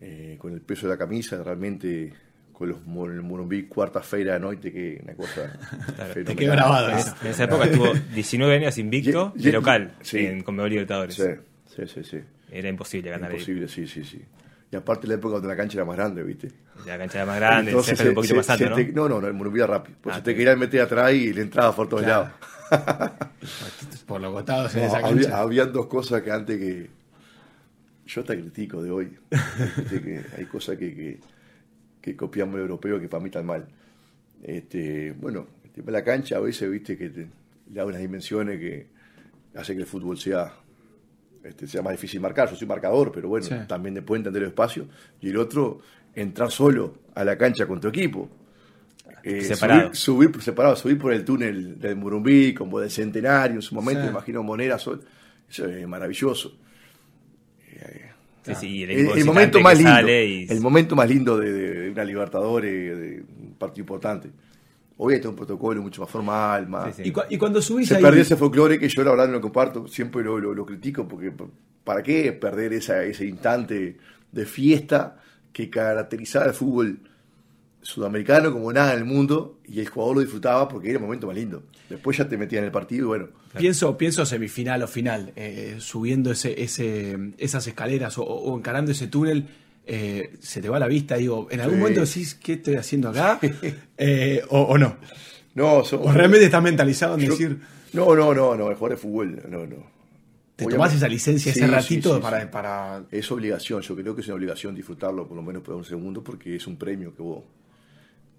eh, 0.00 0.36
con 0.38 0.52
el 0.52 0.60
peso 0.60 0.86
de 0.86 0.92
la 0.92 0.98
camisa, 0.98 1.42
realmente 1.42 2.12
con 2.58 2.68
los 2.70 2.78
el 2.78 3.22
Morumbí 3.22 3.68
cuarta 3.68 4.00
feira 4.00 4.32
de 4.32 4.40
noche, 4.40 4.72
que 4.72 5.00
una 5.04 5.14
cosa 5.14 5.56
Te 6.12 6.34
quedó 6.34 6.52
grabado 6.52 6.90
eso. 6.90 7.14
En 7.22 7.28
esa 7.28 7.44
época 7.44 7.66
estuvo 7.66 7.92
19 7.94 8.56
años 8.56 8.78
invicto 8.78 9.32
de 9.36 9.52
local 9.52 9.94
en 10.12 10.42
Conmebol 10.42 10.70
Libertadores. 10.70 11.14
Sí, 11.14 11.22
sí, 11.76 11.86
sí. 11.86 12.02
sí. 12.02 12.18
Era 12.50 12.68
imposible 12.68 13.10
ganar 13.10 13.30
Imposible, 13.30 13.68
sí, 13.68 13.86
sí, 13.86 14.02
sí. 14.02 14.20
Y 14.72 14.76
aparte 14.76 15.06
la 15.06 15.14
época 15.14 15.34
donde 15.34 15.48
la 15.48 15.56
cancha 15.56 15.78
era 15.78 15.84
más 15.84 15.96
grande, 15.96 16.24
¿viste? 16.24 16.50
La 16.84 16.98
cancha 16.98 17.18
era 17.18 17.26
más 17.26 17.36
grande, 17.36 17.70
Entonces, 17.70 18.00
un 18.00 18.14
poquito 18.14 18.34
más 18.34 18.50
alto, 18.50 18.70
¿no? 18.70 18.76
no, 18.76 19.08
no, 19.08 19.20
no, 19.20 19.28
el 19.28 19.34
Morumbí 19.34 19.60
rápido. 19.60 19.96
Pues 20.00 20.16
ah, 20.16 20.18
se 20.18 20.24
te 20.24 20.34
quería 20.34 20.56
meter 20.56 20.80
atrás 20.80 21.12
y 21.12 21.32
le 21.32 21.42
entraba 21.42 21.74
por 21.76 21.88
todos 21.88 22.02
lados. 22.02 22.30
por 24.06 24.20
los 24.20 24.32
costados 24.32 24.74
en 24.74 24.82
esa 24.82 25.00
cancha. 25.00 25.38
habían 25.38 25.72
dos 25.72 25.86
cosas 25.86 26.22
que 26.22 26.32
antes 26.32 26.58
que... 26.58 26.90
Yo 28.06 28.24
te 28.24 28.36
critico 28.36 28.82
de 28.82 28.90
hoy. 28.90 29.16
que 29.88 30.24
hay 30.36 30.44
cosas 30.46 30.76
que, 30.76 30.94
que, 30.94 31.20
que 32.10 32.16
copiamos 32.16 32.56
el 32.56 32.62
europeo 32.62 33.00
que 33.00 33.08
para 33.08 33.22
mí 33.22 33.28
están 33.28 33.46
mal. 33.46 33.66
Este, 34.42 35.12
bueno, 35.12 35.46
el 35.64 35.70
tema 35.70 35.86
de 35.86 35.92
la 35.92 36.04
cancha 36.04 36.36
a 36.36 36.40
veces, 36.40 36.70
viste, 36.70 36.96
que 36.96 37.10
te, 37.10 37.20
le 37.20 37.74
da 37.74 37.84
unas 37.84 38.00
dimensiones 38.00 38.58
que 38.58 38.86
hace 39.54 39.74
que 39.74 39.80
el 39.80 39.86
fútbol 39.86 40.18
sea 40.18 40.52
este, 41.42 41.66
sea 41.66 41.82
más 41.82 41.92
difícil 41.92 42.20
marcar. 42.20 42.48
Yo 42.50 42.56
soy 42.56 42.66
marcador, 42.66 43.12
pero 43.12 43.28
bueno, 43.28 43.46
también 43.66 43.94
te 43.94 44.02
puede 44.02 44.20
entender 44.20 44.42
el 44.42 44.48
espacio. 44.48 44.86
Y 45.20 45.30
el 45.30 45.36
otro, 45.36 45.80
entrar 46.14 46.50
solo 46.50 46.98
a 47.14 47.24
la 47.24 47.36
cancha 47.38 47.66
con 47.66 47.80
tu 47.80 47.88
equipo. 47.88 48.28
Eh, 49.22 49.42
separado. 49.42 49.94
Subir, 49.94 50.28
subir, 50.28 50.42
separado, 50.42 50.76
subir 50.76 50.98
por 50.98 51.12
el 51.12 51.24
túnel 51.24 51.78
del 51.78 51.96
Murumbí, 51.96 52.54
como 52.54 52.80
del 52.80 52.90
Centenario, 52.90 53.56
en 53.56 53.62
su 53.62 53.74
momento, 53.74 54.06
imagino 54.06 54.42
Monera, 54.42 54.78
Sol. 54.78 55.02
Eso 55.48 55.66
es 55.66 55.86
maravilloso. 55.88 56.56
El, 58.46 59.24
momento 59.24 59.60
más 59.60 59.76
lindo, 59.78 60.08
el 60.08 60.60
momento 60.60 60.96
más 60.96 61.08
lindo 61.08 61.38
de, 61.38 61.90
una 61.90 62.04
Libertadores, 62.04 62.98
de 62.98 63.24
un 63.40 63.54
partido 63.54 63.82
importante. 63.82 64.30
Hoy 64.96 65.14
está 65.14 65.28
un 65.28 65.36
protocolo 65.36 65.80
mucho 65.80 66.00
más 66.02 66.10
formal, 66.10 66.68
más... 66.68 66.98
Y, 66.98 67.38
cuando 67.38 67.62
subís 67.62 67.88
Se 67.88 67.96
perdió 67.96 68.22
ese 68.22 68.36
folclore 68.36 68.80
que 68.80 68.88
yo 68.88 69.04
la 69.04 69.12
verdad 69.12 69.26
no 69.28 69.34
lo 69.34 69.40
comparto, 69.40 69.86
siempre 69.86 70.24
lo, 70.24 70.38
lo, 70.40 70.66
critico, 70.66 71.06
porque 71.06 71.32
¿para 71.84 72.02
qué 72.02 72.32
perder 72.32 72.72
esa, 72.72 73.04
ese 73.04 73.24
instante 73.24 73.96
de 74.32 74.46
fiesta 74.46 75.16
que 75.52 75.70
caracterizaba 75.70 76.46
el 76.46 76.54
fútbol 76.54 76.98
sudamericano 77.82 78.52
como 78.52 78.72
nada 78.72 78.92
en 78.92 78.98
el 78.98 79.04
mundo 79.04 79.58
y 79.64 79.80
el 79.80 79.88
jugador 79.88 80.16
lo 80.16 80.22
disfrutaba 80.22 80.68
porque 80.68 80.88
era 80.90 80.98
el 80.98 81.04
momento 81.04 81.26
más 81.26 81.36
lindo. 81.36 81.62
Después 81.88 82.16
ya 82.16 82.28
te 82.28 82.36
metían 82.36 82.60
en 82.60 82.66
el 82.66 82.72
partido 82.72 83.04
y 83.04 83.08
bueno. 83.08 83.28
Pienso, 83.56 83.96
pienso 83.96 84.26
semifinal 84.26 84.82
o 84.82 84.88
final, 84.88 85.32
eh, 85.36 85.76
subiendo 85.78 86.30
ese, 86.30 86.62
ese, 86.62 87.32
esas 87.38 87.66
escaleras 87.66 88.18
o 88.18 88.56
encarando 88.56 88.92
ese 88.92 89.06
túnel 89.06 89.48
eh, 89.90 90.36
se 90.40 90.60
te 90.60 90.68
va 90.68 90.78
la 90.78 90.86
vista, 90.86 91.16
digo, 91.16 91.48
¿en 91.50 91.62
algún 91.62 91.78
momento 91.78 92.02
decís 92.02 92.34
qué 92.34 92.54
estoy 92.54 92.76
haciendo 92.76 93.08
acá? 93.08 93.40
Eh, 94.00 94.42
o, 94.50 94.78
no. 94.78 94.96
No, 95.54 95.78
o 95.78 96.12
realmente 96.12 96.44
estás 96.44 96.62
mentalizado 96.62 97.14
en 97.14 97.28
decir. 97.28 97.58
No, 97.94 98.14
no, 98.14 98.32
no, 98.32 98.54
no, 98.54 98.70
el 98.70 98.76
jugador 98.76 98.90
de 98.90 98.96
fútbol, 98.96 99.42
no, 99.48 99.66
no. 99.66 99.98
¿Te 100.54 100.66
tomás 100.66 100.94
esa 100.94 101.08
licencia 101.08 101.50
ese 101.50 101.66
ratito 101.66 102.20
para, 102.20 102.48
para, 102.50 103.04
Es 103.10 103.30
obligación, 103.32 103.80
yo 103.80 103.96
creo 103.96 104.14
que 104.14 104.20
es 104.20 104.26
una 104.28 104.36
obligación 104.36 104.74
disfrutarlo 104.74 105.26
por 105.26 105.36
lo 105.36 105.42
menos 105.42 105.62
por 105.62 105.74
un 105.74 105.84
segundo 105.84 106.22
porque 106.22 106.56
es 106.56 106.66
un 106.66 106.76
premio 106.76 107.14
que 107.14 107.22
vos... 107.22 107.42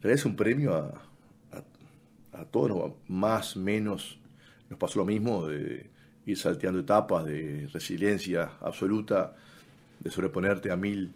Es 0.03 0.25
un 0.25 0.35
premio 0.35 0.75
a, 0.75 2.45
todos, 2.51 2.93
más, 3.07 3.57
menos, 3.57 4.17
nos 4.69 4.79
pasó 4.79 4.99
lo 4.99 5.05
mismo 5.05 5.47
de 5.47 5.89
ir 6.25 6.37
salteando 6.37 6.79
etapas 6.79 7.25
de 7.25 7.67
resiliencia 7.73 8.51
absoluta, 8.61 9.35
de 9.99 10.09
sobreponerte 10.09 10.71
a 10.71 10.77
mil, 10.77 11.11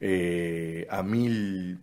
eh, 0.00 0.86
a 0.88 1.02
mil 1.02 1.78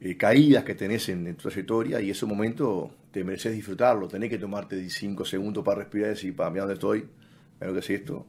eh, 0.00 0.16
caídas 0.16 0.64
que 0.64 0.74
tenés 0.74 1.10
en, 1.10 1.34
tu 1.36 1.48
trayectoria 1.48 2.00
y 2.00 2.10
ese 2.10 2.24
momento 2.24 2.90
te 3.10 3.22
mereces 3.22 3.52
disfrutarlo, 3.52 4.08
tenés 4.08 4.30
que 4.30 4.38
tomarte 4.38 4.88
cinco 4.88 5.26
segundos 5.26 5.62
para 5.62 5.80
respirar 5.80 6.08
y 6.08 6.10
decir, 6.14 6.34
para 6.34 6.48
mí 6.48 6.58
dónde 6.58 6.74
estoy, 6.74 7.00
mira 7.60 7.66
lo 7.66 7.74
que 7.74 7.80
es 7.80 7.90
esto. 7.90 8.26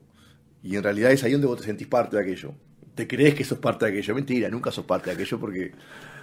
Y 0.63 0.75
en 0.75 0.83
realidad 0.83 1.11
es 1.11 1.23
ahí 1.23 1.31
donde 1.31 1.47
vos 1.47 1.59
te 1.59 1.65
sentís 1.65 1.87
parte 1.87 2.17
de 2.17 2.23
aquello. 2.23 2.53
Te 2.95 3.07
crees 3.07 3.35
que 3.35 3.43
sos 3.43 3.59
parte 3.59 3.85
de 3.85 3.91
aquello. 3.91 4.15
Mentira, 4.15 4.49
nunca 4.49 4.71
sos 4.71 4.85
parte 4.85 5.09
de 5.09 5.15
aquello 5.15 5.39
porque 5.39 5.71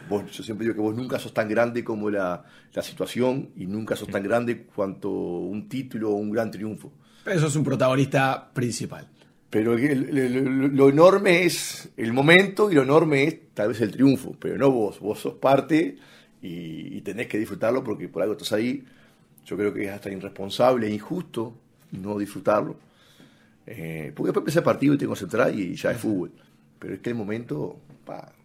vos, 0.08 0.30
yo 0.32 0.42
siempre 0.42 0.64
digo 0.64 0.74
que 0.74 0.80
vos 0.80 0.96
nunca 0.96 1.18
sos 1.18 1.32
tan 1.32 1.48
grande 1.48 1.84
como 1.84 2.10
la, 2.10 2.44
la 2.72 2.82
situación 2.82 3.50
y 3.56 3.66
nunca 3.66 3.94
sos 3.94 4.08
tan 4.08 4.22
grande 4.22 4.64
cuanto 4.64 5.10
un 5.10 5.68
título 5.68 6.10
o 6.10 6.14
un 6.14 6.30
gran 6.30 6.50
triunfo. 6.50 6.92
Pero 7.24 7.40
sos 7.40 7.56
un 7.56 7.64
protagonista 7.64 8.50
principal. 8.52 9.06
Pero 9.52 9.76
lo 9.76 10.88
enorme 10.88 11.44
es 11.44 11.90
el 11.98 12.14
momento 12.14 12.70
y 12.70 12.74
lo 12.74 12.84
enorme 12.84 13.24
es 13.24 13.36
tal 13.52 13.68
vez 13.68 13.82
el 13.82 13.90
triunfo, 13.90 14.34
pero 14.38 14.56
no 14.56 14.70
vos. 14.70 14.98
Vos 14.98 15.20
sos 15.20 15.34
parte 15.34 15.98
y, 16.40 17.02
tenés 17.02 17.26
que 17.26 17.38
disfrutarlo 17.38 17.84
porque 17.84 18.08
por 18.08 18.22
algo 18.22 18.32
estás 18.32 18.52
ahí. 18.52 18.82
Yo 19.44 19.56
creo 19.58 19.74
que 19.74 19.84
es 19.84 19.90
hasta 19.90 20.10
irresponsable 20.10 20.86
e 20.86 20.94
injusto 20.94 21.54
no 21.90 22.18
disfrutarlo. 22.18 22.76
Eh, 23.66 24.12
porque 24.16 24.28
después 24.28 24.42
empecé 24.42 24.60
el 24.60 24.64
partido 24.64 24.94
y 24.94 24.98
te 24.98 25.06
concentrás 25.06 25.52
y 25.54 25.74
ya 25.74 25.90
es 25.90 25.98
fútbol. 25.98 26.32
Pero 26.82 26.94
es 26.94 27.00
que 27.00 27.10
el 27.10 27.16
momento, 27.16 27.78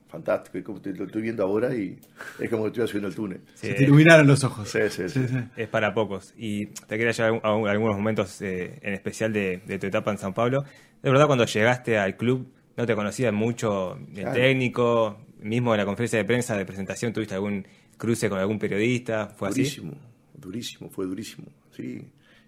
fantástico. 0.08 0.60
Es 0.60 0.64
como 0.64 0.80
te, 0.80 0.94
lo 0.94 1.06
estoy 1.06 1.24
viendo 1.24 1.44
ahora 1.44 1.76
y 1.76 1.98
es 2.40 2.50
como 2.50 2.64
que 2.64 2.68
estoy 2.68 2.84
haciendo 2.84 3.08
el 3.08 3.16
túnel. 3.16 3.42
Se 3.56 3.74
te 3.74 3.84
iluminaron 3.84 4.28
los 4.28 4.44
ojos. 4.44 4.70
Sí, 4.70 4.80
sí, 4.90 5.10
sí. 5.10 5.26
Es 5.56 5.68
para 5.68 5.92
pocos. 5.94 6.36
Y 6.38 6.68
te 6.68 6.98
quería 6.98 7.12
llevar 7.12 7.42
a, 7.44 7.72
algunos 7.72 7.96
momentos 7.96 8.40
eh, 8.44 8.78
en 8.84 8.94
especial 8.94 9.34
de, 9.34 9.58
tu 9.80 9.88
etapa 9.88 10.12
en 10.12 10.20
San 10.20 10.36
Pablo. 10.36 10.64
De 11.02 11.10
verdad, 11.10 11.26
cuando 11.26 11.46
llegaste 11.46 11.98
al 11.98 12.16
club, 12.16 12.48
no 12.78 12.86
te 12.86 12.94
conocían 12.94 13.34
mucho 13.34 13.98
el 14.16 14.32
técnico, 14.34 15.18
mismo 15.42 15.74
en 15.74 15.80
la 15.80 15.86
conferencia 15.86 16.20
de 16.20 16.26
prensa 16.26 16.56
de 16.56 16.66
presentación, 16.66 17.14
¿tuviste 17.14 17.34
algún 17.34 17.66
cruce 17.98 18.30
con 18.30 18.38
algún 18.38 18.60
periodista? 18.60 19.28
¿Fue 19.36 19.50
durísimo, 19.50 19.94
Durísimo, 20.36 20.90
fue 20.92 21.08
durísimo, 21.08 21.48
sí. 21.76 22.06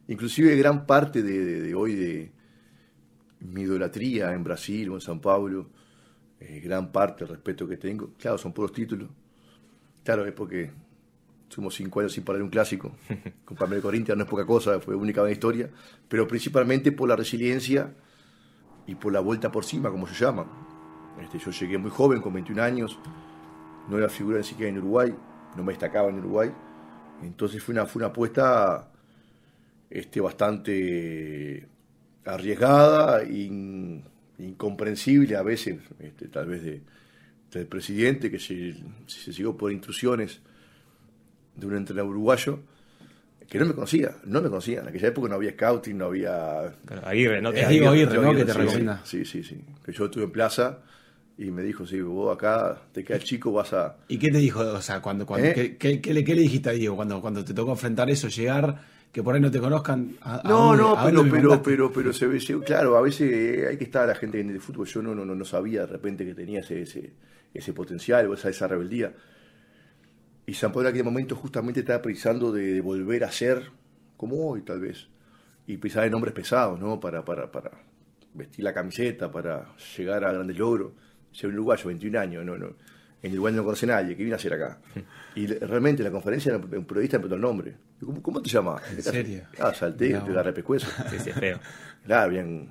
Inclusive 0.07 0.55
gran 0.55 0.85
parte 0.85 1.23
de, 1.23 1.73
hoy 1.73 1.95
de 1.95 2.31
mi 3.41 3.61
idolatría 3.61 4.33
en 4.33 4.43
Brasil 4.43 4.89
o 4.89 4.95
en 4.95 5.01
San 5.01 5.19
Pablo, 5.19 5.69
eh, 6.39 6.59
gran 6.61 6.91
parte 6.91 7.25
del 7.25 7.35
respeto 7.35 7.67
que 7.67 7.77
tengo, 7.77 8.13
claro, 8.17 8.37
son 8.37 8.53
puros 8.53 8.71
títulos. 8.71 9.09
Claro, 10.03 10.25
es 10.25 10.33
porque 10.33 10.71
somos 11.49 11.75
cinco 11.75 11.99
años 11.99 12.13
sin 12.13 12.23
parar 12.23 12.41
un 12.41 12.49
clásico. 12.49 12.95
Con 13.45 13.57
Palmeiras 13.57 13.83
Corinthians 13.83 14.17
no 14.17 14.23
es 14.23 14.29
poca 14.29 14.45
cosa, 14.45 14.79
fue 14.79 14.95
única 14.95 15.21
en 15.21 15.27
la 15.27 15.31
historia, 15.31 15.69
pero 16.07 16.27
principalmente 16.27 16.91
por 16.91 17.09
la 17.09 17.15
resiliencia 17.15 17.93
y 18.87 18.95
por 18.95 19.11
la 19.11 19.19
vuelta 19.19 19.51
por 19.51 19.65
cima, 19.65 19.89
como 19.89 20.07
se 20.07 20.15
llama. 20.15 20.45
Este, 21.21 21.37
yo 21.39 21.51
llegué 21.51 21.77
muy 21.77 21.91
joven, 21.91 22.21
con 22.21 22.33
21 22.33 22.61
años, 22.61 22.97
no 23.89 23.97
era 23.97 24.07
figura 24.07 24.37
ni 24.37 24.43
siquiera 24.43 24.69
en 24.69 24.77
Uruguay, 24.77 25.13
no 25.57 25.63
me 25.63 25.73
destacaba 25.73 26.09
en 26.09 26.19
Uruguay. 26.19 26.51
Entonces 27.21 27.61
fue 27.61 27.73
una, 27.73 27.85
fue 27.85 27.99
una 27.99 28.07
apuesta 28.07 28.89
este, 29.89 30.21
bastante 30.21 31.67
arriesgada, 32.25 33.23
e 33.23 34.01
incomprensible 34.39 35.35
a 35.35 35.43
veces, 35.43 35.77
este, 35.99 36.27
tal 36.27 36.47
vez 36.47 36.63
de, 36.63 36.81
del 37.51 37.67
presidente, 37.67 38.31
que 38.31 38.39
se, 38.39 38.75
se 39.07 39.33
siguió 39.33 39.55
por 39.55 39.71
instrucciones 39.71 40.41
de 41.55 41.67
un 41.67 41.75
entrenador 41.75 42.11
uruguayo 42.11 42.59
que 43.49 43.57
no 43.57 43.65
me 43.65 43.73
conocía, 43.73 44.15
no 44.25 44.41
me 44.41 44.49
conocía. 44.49 44.81
En 44.81 44.89
aquella 44.89 45.07
época 45.07 45.27
no 45.27 45.35
había 45.35 45.51
scouting, 45.51 45.97
no 45.97 46.05
había. 46.05 46.75
Aguirre, 47.03 47.41
¿no? 47.41 47.51
Te 47.51 47.65
Aguirre, 47.65 47.87
Aguirre, 47.87 48.21
¿no? 48.21 48.35
Que 48.35 48.45
te 48.45 48.53
recomienda. 48.53 49.01
Sí, 49.03 49.25
sí, 49.25 49.43
sí. 49.43 49.59
Que 49.83 49.91
yo 49.91 50.05
estuve 50.05 50.25
en 50.25 50.31
plaza 50.31 50.79
y 51.35 51.51
me 51.51 51.63
dijo, 51.63 51.87
sí, 51.87 51.99
vos 52.01 52.35
acá 52.35 52.79
te 52.91 53.03
quedas 53.03 53.23
chico, 53.23 53.51
vas 53.51 53.73
a... 53.73 53.95
¿Y 54.07 54.19
qué 54.19 54.27
te 54.27 54.37
dijo? 54.37 54.59
O 54.59 54.81
sea, 54.81 55.01
cuando, 55.01 55.25
cuando 55.25 55.47
¿Eh? 55.47 55.53
¿qué, 55.79 55.99
qué, 56.01 56.13
le, 56.13 56.23
¿qué, 56.23 56.35
le, 56.35 56.41
dijiste 56.41 56.69
a 56.69 56.73
Diego 56.73 56.97
cuando, 56.97 57.21
cuando 57.21 57.45
te 57.45 57.53
tocó 57.53 57.71
enfrentar 57.71 58.09
eso, 58.09 58.27
llegar, 58.27 58.81
que 59.11 59.23
por 59.23 59.35
ahí 59.35 59.41
no 59.41 59.51
te 59.51 59.59
conozcan? 59.59 60.17
no, 60.43 60.75
no, 60.75 60.97
pero, 61.03 61.23
pero, 61.29 61.63
pero, 61.63 61.91
pero, 61.91 62.13
se 62.13 62.27
ve, 62.27 62.39
claro, 62.65 62.95
a 62.95 63.01
veces 63.01 63.67
hay 63.67 63.77
que 63.77 63.83
estar 63.83 64.07
la 64.07 64.15
gente 64.15 64.39
en 64.39 64.49
el 64.49 64.59
fútbol. 64.59 64.87
Yo 64.87 65.01
no, 65.01 65.15
no, 65.15 65.25
no, 65.25 65.45
sabía 65.45 65.81
de 65.81 65.87
repente 65.87 66.25
que 66.25 66.35
tenía 66.35 66.59
ese, 66.59 66.83
ese, 66.83 67.13
ese 67.53 67.73
potencial 67.73 68.27
o 68.27 68.33
esa, 68.33 68.49
esa 68.49 68.67
rebeldía. 68.67 69.13
Y 70.45 70.53
San 70.53 70.71
Pablo 70.71 70.89
en 70.89 70.95
aquel 70.95 71.05
momento 71.05 71.35
justamente 71.35 71.81
estaba 71.81 72.01
precisando 72.01 72.51
de 72.51 72.81
volver 72.81 73.23
a 73.23 73.31
ser 73.31 73.71
como 74.19 74.49
hoy 74.49 74.63
tal 74.63 74.81
vez, 74.81 75.07
y 75.65 75.77
pisar 75.77 76.03
en 76.03 76.13
hombres 76.13 76.33
pesados, 76.33 76.77
¿no? 76.77 76.99
Para, 76.99 77.23
para, 77.23 77.49
para 77.49 77.71
vestir 78.33 78.65
la 78.65 78.73
camiseta, 78.73 79.31
para 79.31 79.73
llegar 79.95 80.25
a 80.25 80.33
grandes 80.33 80.57
logros. 80.57 80.91
Soy 81.31 81.51
un 81.51 81.55
uruguayo, 81.55 81.87
21 81.87 82.19
años, 82.19 82.43
no, 82.45 82.57
no. 82.57 82.75
En 83.21 83.33
Uruguay 83.33 83.53
no 83.53 83.63
conoce 83.63 83.85
nadie, 83.85 84.15
¿qué 84.15 84.23
viene 84.23 84.33
a 84.33 84.37
hacer 84.37 84.53
acá? 84.53 84.77
Y 85.35 85.45
realmente 85.47 86.01
en 86.01 86.05
la 86.05 86.11
conferencia 86.11 86.55
un 86.55 86.85
periodista 86.85 87.17
me 87.17 87.23
preguntó 87.23 87.35
el 87.35 87.41
nombre. 87.41 87.75
¿Cómo, 87.99 88.21
cómo 88.21 88.41
te 88.41 88.49
llamas? 88.49 88.81
¿En 88.91 89.01
serio? 89.01 89.43
Ah, 89.59 89.73
salté, 89.73 90.11
no. 90.11 90.23
te 90.23 90.31
agarré 90.31 90.53
pescuezo. 90.53 90.87
Sí, 91.09 91.19
sí, 91.19 91.29
es 91.29 91.35
feo. 91.35 91.59
Claro, 92.05 92.31
bien. 92.31 92.69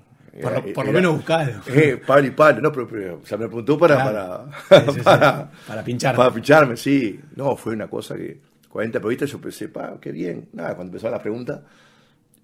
Por, 0.74 0.86
lo 0.86 0.92
menos 0.92 1.16
buscado. 1.16 1.60
Eh, 1.66 2.00
Pablo 2.04 2.26
y 2.26 2.30
Pablo, 2.30 2.62
no, 2.62 2.72
pero, 2.72 3.20
o 3.22 3.26
sea, 3.26 3.36
me 3.36 3.46
preguntó 3.46 3.76
para, 3.76 4.02
para, 4.02 4.44
para, 5.04 5.50
para, 5.66 5.84
pincharme. 5.84 6.16
Para 6.16 6.32
pincharme, 6.32 6.76
sí. 6.76 7.20
No, 7.36 7.54
fue 7.56 7.74
una 7.74 7.88
cosa 7.88 8.16
que 8.16 8.40
40 8.68 8.98
periodistas, 9.00 9.30
yo 9.30 9.40
pensé, 9.40 9.68
pa, 9.68 9.98
qué 10.00 10.12
bien. 10.12 10.48
Nada, 10.52 10.74
cuando 10.74 10.90
empezaron 10.90 11.12
las 11.12 11.22
preguntas, 11.22 11.60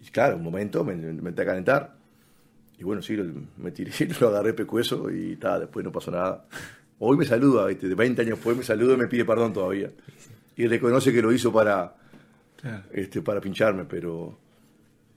y 0.00 0.10
claro, 0.10 0.36
un 0.36 0.42
momento 0.42 0.84
me, 0.84 0.94
me 0.94 1.30
a 1.30 1.34
calentar. 1.34 1.94
Y 2.78 2.84
bueno, 2.84 3.00
sí, 3.02 3.16
me 3.56 3.70
tiré, 3.70 3.92
lo 4.20 4.28
agarré 4.28 4.52
pecueso 4.52 5.10
y 5.10 5.36
tal, 5.36 5.60
después 5.60 5.84
no 5.84 5.92
pasó 5.92 6.10
nada. 6.10 6.44
Hoy 6.98 7.16
me 7.16 7.24
saluda, 7.24 7.66
de 7.66 7.94
20 7.94 8.22
años 8.22 8.36
después 8.36 8.56
me 8.56 8.62
saluda 8.62 8.94
y 8.94 8.96
me 8.96 9.06
pide 9.06 9.24
perdón 9.24 9.52
todavía. 9.52 9.90
Y 10.56 10.66
reconoce 10.66 11.12
que 11.12 11.20
lo 11.20 11.32
hizo 11.32 11.52
para, 11.52 11.94
este, 12.92 13.20
para 13.20 13.40
pincharme, 13.40 13.84
pero 13.84 14.38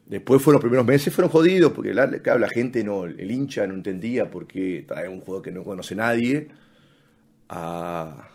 después 0.06 0.42
fueron 0.42 0.56
los 0.56 0.62
primeros 0.62 0.86
meses, 0.86 1.14
fueron 1.14 1.32
jodidos, 1.32 1.72
porque 1.74 1.94
la, 1.94 2.10
claro, 2.20 2.40
la 2.40 2.50
gente, 2.50 2.84
no, 2.84 3.06
el 3.06 3.30
hincha 3.30 3.68
no 3.68 3.76
entendía 3.76 4.30
por 4.30 4.48
qué 4.48 4.86
trae 4.88 5.08
un 5.08 5.22
juego 5.22 5.42
que 5.42 5.52
no 5.52 5.64
conoce 5.64 5.96
nadie 5.96 6.48
a, 7.50 8.28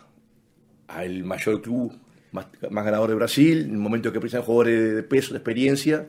a 0.86 1.04
el 1.04 1.24
mayor 1.24 1.60
club 1.60 1.92
más, 2.32 2.46
ganador 2.60 3.08
de 3.10 3.14
Brasil, 3.14 3.64
en 3.66 3.72
el 3.72 3.78
momento 3.78 4.12
que 4.12 4.20
precisan 4.20 4.42
jugadores 4.42 4.94
de 4.94 5.02
peso, 5.02 5.32
de 5.32 5.38
experiencia, 5.38 6.06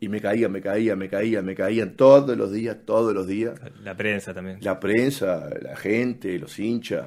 y 0.00 0.08
me 0.08 0.20
caía, 0.20 0.48
me 0.48 0.60
caía, 0.60 0.96
me 0.96 1.08
caía, 1.08 1.42
me 1.42 1.54
caían 1.54 1.96
todos 1.96 2.36
los 2.36 2.52
días, 2.52 2.78
todos 2.84 3.14
los 3.14 3.26
días. 3.26 3.58
La 3.82 3.96
prensa 3.96 4.34
también. 4.34 4.58
La 4.60 4.78
prensa, 4.80 5.48
la 5.62 5.76
gente, 5.76 6.38
los 6.38 6.58
hinchas, 6.58 7.06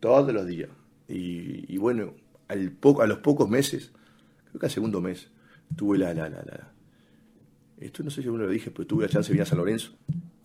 todos 0.00 0.32
los 0.32 0.46
días. 0.46 0.70
Y, 1.08 1.76
bueno, 1.76 2.14
al 2.48 2.70
poco, 2.70 3.02
a 3.02 3.06
los 3.06 3.18
pocos 3.18 3.48
meses, 3.48 3.92
creo 4.48 4.60
que 4.60 4.66
al 4.66 4.72
segundo 4.72 5.00
mes, 5.00 5.30
tuve 5.76 5.98
la, 5.98 6.14
la, 6.14 6.28
la, 6.28 6.42
la 6.42 6.72
esto 7.78 8.02
no 8.02 8.10
sé 8.10 8.22
si 8.22 8.28
uno 8.28 8.44
lo 8.44 8.50
dije, 8.50 8.70
pero 8.70 8.86
tuve 8.86 9.04
la 9.04 9.10
chance 9.10 9.28
de 9.28 9.32
venir 9.32 9.42
a 9.42 9.46
San 9.46 9.58
Lorenzo 9.58 9.92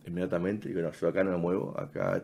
inmediatamente. 0.06 0.70
Y 0.70 0.74
bueno, 0.74 0.92
yo 0.92 1.08
acá 1.08 1.24
no 1.24 1.32
me 1.32 1.38
muevo, 1.38 1.80
acá 1.80 2.24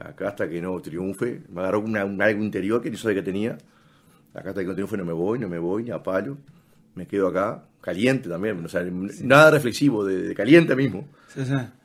acá 0.00 0.28
hasta 0.28 0.48
que 0.48 0.60
no 0.60 0.80
triunfe, 0.80 1.42
me 1.48 1.60
agarró 1.60 1.80
un 1.80 1.96
algo 1.96 2.42
interior 2.42 2.82
que 2.82 2.90
no 2.90 2.96
sabía 2.96 3.16
que 3.16 3.22
tenía. 3.22 3.58
Acá 4.32 4.48
hasta 4.48 4.62
que 4.62 4.66
no 4.66 4.74
triunfe 4.74 4.96
no 4.96 5.04
me 5.04 5.12
voy, 5.12 5.38
no 5.38 5.48
me 5.48 5.58
voy, 5.58 5.84
ni 5.84 5.90
a 5.90 6.02
palo. 6.02 6.38
Me 6.94 7.06
quedo 7.06 7.28
acá, 7.28 7.64
caliente 7.84 8.28
también, 8.28 8.64
nada 9.24 9.50
reflexivo, 9.50 10.04
de, 10.04 10.34
caliente 10.34 10.74
mismo. 10.74 11.06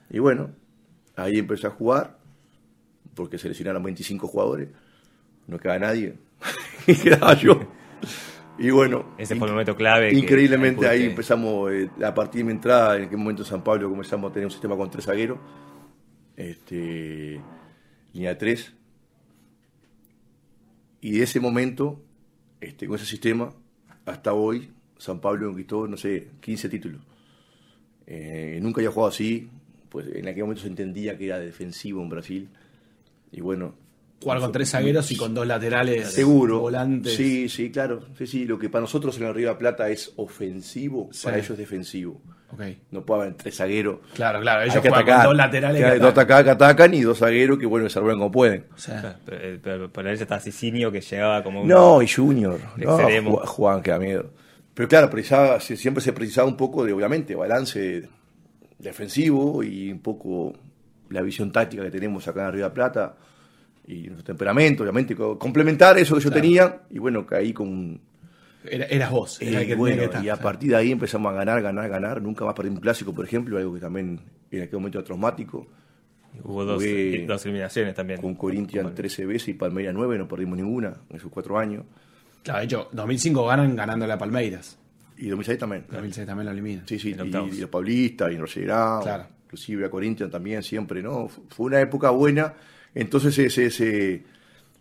Y 0.09 0.19
bueno, 0.19 0.51
ahí 1.15 1.37
empecé 1.37 1.67
a 1.67 1.71
jugar, 1.71 2.17
porque 3.15 3.37
seleccionaron 3.37 3.83
25 3.83 4.27
jugadores, 4.27 4.69
no 5.47 5.59
queda 5.59 5.77
nadie, 5.77 6.15
y 6.87 6.95
quedaba 6.95 7.33
yo. 7.33 7.59
Y 8.57 8.69
bueno, 8.71 9.15
ese 9.17 9.35
fue 9.35 9.47
el 9.47 9.53
momento 9.53 9.75
clave. 9.75 10.13
Increíblemente 10.13 10.87
ahí 10.87 11.05
empezamos, 11.05 11.71
eh, 11.71 11.89
a 12.05 12.13
partir 12.13 12.39
de 12.39 12.45
mi 12.45 12.51
entrada, 12.51 12.97
en 12.97 13.03
aquel 13.03 13.17
momento 13.17 13.43
en 13.43 13.49
San 13.49 13.63
Pablo 13.63 13.89
comenzamos 13.89 14.29
a 14.29 14.33
tener 14.33 14.45
un 14.45 14.51
sistema 14.51 14.77
con 14.77 14.89
tres 14.89 15.05
zagueros 15.05 15.37
este, 16.39 17.41
línea 18.13 18.37
3. 18.37 18.73
Y 21.01 21.11
de 21.11 21.23
ese 21.23 21.39
momento, 21.39 22.01
este, 22.61 22.87
con 22.87 22.95
ese 22.95 23.05
sistema, 23.05 23.53
hasta 24.05 24.33
hoy, 24.33 24.71
San 24.99 25.19
Pablo 25.19 25.47
conquistó, 25.47 25.87
no 25.87 25.97
sé, 25.97 26.27
15 26.41 26.69
títulos. 26.69 27.01
Eh, 28.05 28.59
nunca 28.61 28.81
había 28.81 28.91
jugado 28.91 29.09
así, 29.09 29.49
pues 29.87 30.07
en 30.13 30.27
aquel 30.27 30.43
momento 30.43 30.61
se 30.61 30.67
entendía 30.67 31.17
que 31.17 31.27
era 31.27 31.39
defensivo 31.39 32.03
en 32.03 32.09
Brasil. 32.09 32.49
Y 33.31 33.39
bueno, 33.39 33.75
jugar 34.21 34.39
con 34.39 34.51
tres 34.51 34.71
zagueros 34.71 35.09
y 35.11 35.15
con 35.15 35.33
dos 35.33 35.47
laterales. 35.47 36.11
Seguro. 36.11 36.59
Volantes. 36.59 37.15
Sí, 37.15 37.47
sí, 37.47 37.71
claro. 37.71 38.01
Sí, 38.17 38.27
sí. 38.27 38.45
Lo 38.45 38.59
que 38.59 38.69
para 38.69 38.81
nosotros 38.81 39.17
en 39.17 39.27
el 39.27 39.33
Río 39.33 39.47
de 39.47 39.53
la 39.53 39.57
Plata 39.57 39.89
es 39.89 40.11
ofensivo, 40.17 41.09
para 41.23 41.37
ellos 41.37 41.51
es 41.51 41.57
defensivo. 41.57 42.21
Okay. 42.51 42.81
No 42.91 43.05
puede 43.05 43.21
haber 43.21 43.35
tres 43.35 43.55
zagueros. 43.55 43.99
Claro, 44.15 44.41
claro. 44.41 44.63
Ellos 44.63 44.79
juegan 44.79 45.05
con 45.05 45.23
dos 45.23 45.35
laterales. 45.35 45.93
Que, 45.93 45.99
dos 45.99 46.09
atacan, 46.09 46.43
que 46.43 46.49
atacan 46.49 46.93
y 46.93 47.01
dos 47.01 47.19
zagueros 47.19 47.57
que, 47.57 47.67
bueno, 47.67 47.87
se 47.87 47.99
arreglan 47.99 48.17
como 48.17 48.31
pueden. 48.31 48.65
O 48.75 48.77
sea, 48.77 49.17
pero, 49.23 49.59
pero, 49.61 49.93
pero, 49.93 50.09
él 50.09 50.17
ya 50.17 50.23
está 50.23 50.39
Cicinio 50.39 50.91
que 50.91 50.99
llegaba 50.99 51.41
como 51.41 51.61
un. 51.61 51.67
No, 51.67 52.01
y 52.01 52.07
Junior. 52.07 52.59
No, 52.75 53.37
Juan, 53.45 53.81
que 53.81 53.91
da 53.91 53.99
miedo. 53.99 54.31
Pero 54.79 54.87
claro, 54.87 55.09
precisaba, 55.09 55.59
siempre 55.59 56.01
se 56.01 56.13
precisaba 56.13 56.47
un 56.47 56.55
poco 56.55 56.85
de, 56.85 56.93
obviamente, 56.93 57.35
balance 57.35 58.07
defensivo 58.77 59.61
y 59.61 59.91
un 59.91 59.99
poco 59.99 60.53
la 61.09 61.21
visión 61.21 61.51
táctica 61.51 61.83
que 61.83 61.91
tenemos 61.91 62.25
acá 62.29 62.45
en 62.45 62.53
Río 62.53 62.63
de 62.63 62.69
la 62.69 62.73
Plata 62.73 63.17
y 63.85 64.03
nuestro 64.03 64.23
temperamento, 64.23 64.83
obviamente, 64.83 65.17
complementar 65.17 65.97
eso 65.97 66.15
que 66.15 66.21
yo 66.21 66.31
tenía 66.31 66.83
y 66.89 66.97
bueno, 66.97 67.25
caí 67.25 67.51
con... 67.51 67.99
Era, 68.63 68.85
eras 68.85 69.11
vos. 69.11 69.41
Era 69.41 69.63
eh, 69.63 69.75
bueno, 69.75 70.03
y 70.23 70.29
a 70.29 70.37
partir 70.37 70.69
de 70.69 70.77
ahí 70.77 70.93
empezamos 70.93 71.29
a 71.33 71.35
ganar, 71.35 71.61
ganar, 71.61 71.89
ganar. 71.89 72.21
Nunca 72.21 72.45
más 72.45 72.53
perdí 72.53 72.69
un 72.69 72.77
clásico, 72.77 73.13
por 73.13 73.25
ejemplo, 73.25 73.57
algo 73.57 73.73
que 73.73 73.81
también 73.81 74.21
en 74.49 74.61
aquel 74.61 74.79
momento 74.79 74.99
era 74.99 75.05
traumático. 75.05 75.67
Hubo 76.41 76.63
dos, 76.63 76.81
dos 77.27 77.45
eliminaciones 77.45 77.95
también. 77.95 78.21
Con 78.21 78.33
Corinthians 78.35 78.95
13 78.95 79.25
veces 79.25 79.49
y 79.49 79.53
Palmeiras 79.55 79.93
9, 79.93 80.17
no 80.17 80.29
perdimos 80.29 80.55
ninguna 80.55 81.01
en 81.09 81.17
esos 81.17 81.29
cuatro 81.29 81.59
años. 81.59 81.83
Claro, 82.43 82.59
de 82.59 82.65
hecho, 82.65 82.89
2005 82.93 83.45
ganan 83.45 83.75
ganando 83.75 84.11
a 84.11 84.17
Palmeiras. 84.17 84.77
Y 85.17 85.27
2006 85.27 85.59
también. 85.59 85.85
2006 85.89 86.25
también 86.25 86.45
lo 86.45 86.51
eliminan. 86.51 86.87
Sí, 86.87 86.97
sí, 86.97 87.09
y, 87.09 87.55
y, 87.55 87.59
los 87.59 87.69
Paulistas, 87.69 88.31
y 88.31 88.37
Roger 88.37 88.65
claro. 88.65 89.27
inclusive 89.45 89.85
a 89.85 89.89
Corinthians 89.89 90.31
también 90.31 90.63
siempre, 90.63 91.03
¿no? 91.03 91.27
Fue 91.27 91.65
una 91.65 91.81
época 91.81 92.09
buena 92.09 92.53
entonces 92.95 93.35
se, 93.35 93.69
se, 93.69 94.23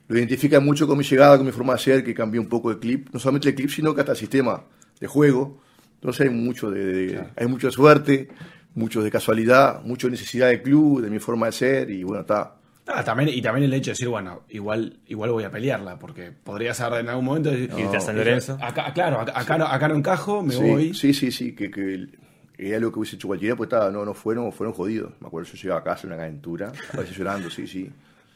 lo 0.08 0.16
identifica 0.16 0.60
mucho 0.60 0.86
con 0.86 0.98
mi 0.98 1.04
llegada, 1.04 1.36
con 1.36 1.46
mi 1.46 1.52
forma 1.52 1.74
de 1.74 1.78
ser, 1.78 2.04
que 2.04 2.14
cambió 2.14 2.40
un 2.40 2.48
poco 2.48 2.70
el 2.70 2.78
clip, 2.78 3.08
no 3.12 3.18
solamente 3.18 3.50
el 3.50 3.54
clip, 3.54 3.70
sino 3.70 3.94
que 3.94 4.00
hasta 4.00 4.12
el 4.12 4.18
sistema 4.18 4.64
de 4.98 5.06
juego. 5.06 5.60
Entonces 5.94 6.28
hay 6.28 6.34
mucho 6.34 6.70
de, 6.70 7.22
hay 7.36 7.46
mucha 7.46 7.70
suerte, 7.70 8.28
mucho 8.74 9.02
de 9.02 9.10
casualidad, 9.10 9.82
mucha 9.82 10.08
necesidad 10.08 10.48
del 10.48 10.62
club, 10.62 11.02
de 11.02 11.10
mi 11.10 11.18
forma 11.18 11.46
de 11.46 11.52
ser, 11.52 11.90
y 11.90 12.02
bueno, 12.02 12.20
está. 12.22 12.54
Ah, 12.90 13.04
también, 13.04 13.28
y 13.28 13.42
también 13.42 13.64
el 13.64 13.74
hecho 13.74 13.90
de 13.90 13.92
decir, 13.92 14.08
bueno, 14.08 14.44
igual, 14.48 15.00
igual 15.06 15.30
voy 15.30 15.44
a 15.44 15.50
pelearla, 15.50 15.98
porque 15.98 16.32
podría 16.32 16.72
ser 16.72 16.92
en 16.94 17.08
algún 17.08 17.26
momento 17.26 17.52
irte 17.52 17.96
a 17.96 18.00
San 18.00 18.16
Lorenzo. 18.16 18.58
Acá, 18.60 18.92
claro, 18.94 19.20
acá, 19.20 19.58
no, 19.58 19.66
acá 19.66 19.88
no 19.88 19.94
encajo, 19.94 20.42
me 20.42 20.56
voy. 20.56 20.94
Sí, 20.94 21.12
sí, 21.12 21.30
sí, 21.30 21.54
que, 21.54 21.70
que 21.70 22.08
era 22.56 22.80
lo 22.80 22.90
que 22.90 22.98
hubiese 22.98 23.16
hecho 23.16 23.28
cualquiera, 23.28 23.54
pues 23.56 23.66
estaba, 23.66 23.90
no, 23.90 24.04
no 24.04 24.14
fueron, 24.14 24.50
fueron 24.52 24.74
jodidos. 24.74 25.12
Me 25.20 25.26
acuerdo, 25.26 25.50
yo 25.50 25.62
llegaba 25.62 25.80
a 25.80 25.84
casa 25.84 26.06
en 26.06 26.14
una 26.14 26.22
calentura, 26.22 26.72
a 26.92 26.96
veces 26.96 27.16
llorando, 27.16 27.50
sí, 27.50 27.66
sí. 27.66 27.90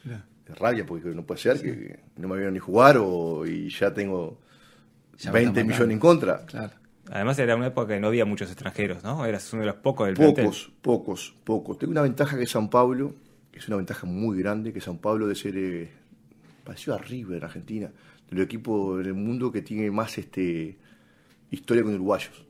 De 0.05 0.55
rabia, 0.55 0.85
porque 0.85 1.09
no 1.11 1.23
puede 1.25 1.41
ser 1.41 1.61
que 1.63 2.01
no 2.17 2.29
me 2.29 2.37
vieron 2.37 2.53
ni 2.53 2.61
jugar 2.61 2.99
o, 2.99 3.47
y 3.47 3.71
ya 3.71 3.95
tengo 3.95 4.39
20 5.33 5.65
millones 5.65 5.95
en 5.95 5.99
contra. 5.99 6.45
Claro. 6.45 6.75
Además 7.11 7.39
era 7.39 7.57
una 7.57 7.67
época 7.69 7.95
que 7.95 8.01
no 8.01 8.09
había 8.09 8.25
muchos 8.25 8.49
extranjeros, 8.51 9.03
¿no? 9.03 9.25
Eras 9.25 9.53
uno 9.53 9.63
de 9.63 9.67
los 9.67 9.77
pocos 9.77 10.07
del 10.07 10.17
Pocos, 10.17 10.73
pocos, 10.81 11.35
pocos. 11.45 11.79
Tengo 11.79 11.91
una 11.91 12.03
ventaja 12.03 12.39
que 12.39 12.47
San 12.47 12.71
Pablo, 12.71 13.15
es 13.63 13.69
una 13.69 13.77
ventaja 13.77 14.07
muy 14.07 14.39
grande, 14.39 14.73
que 14.73 14.81
San 14.81 14.99
Pablo 14.99 15.27
de 15.27 15.35
ser 15.35 15.57
eh, 15.57 15.91
parecido 16.65 16.95
a 16.95 16.99
River 16.99 17.39
en 17.39 17.45
Argentina, 17.45 17.91
del 18.31 18.41
equipo 18.41 18.99
del 18.99 19.15
mundo 19.15 19.53
que 19.53 19.63
tiene 19.63 19.91
más 19.91 20.19
este 20.19 20.77
historia 21.51 21.83
con 21.83 21.95
uruguayos, 21.95 22.45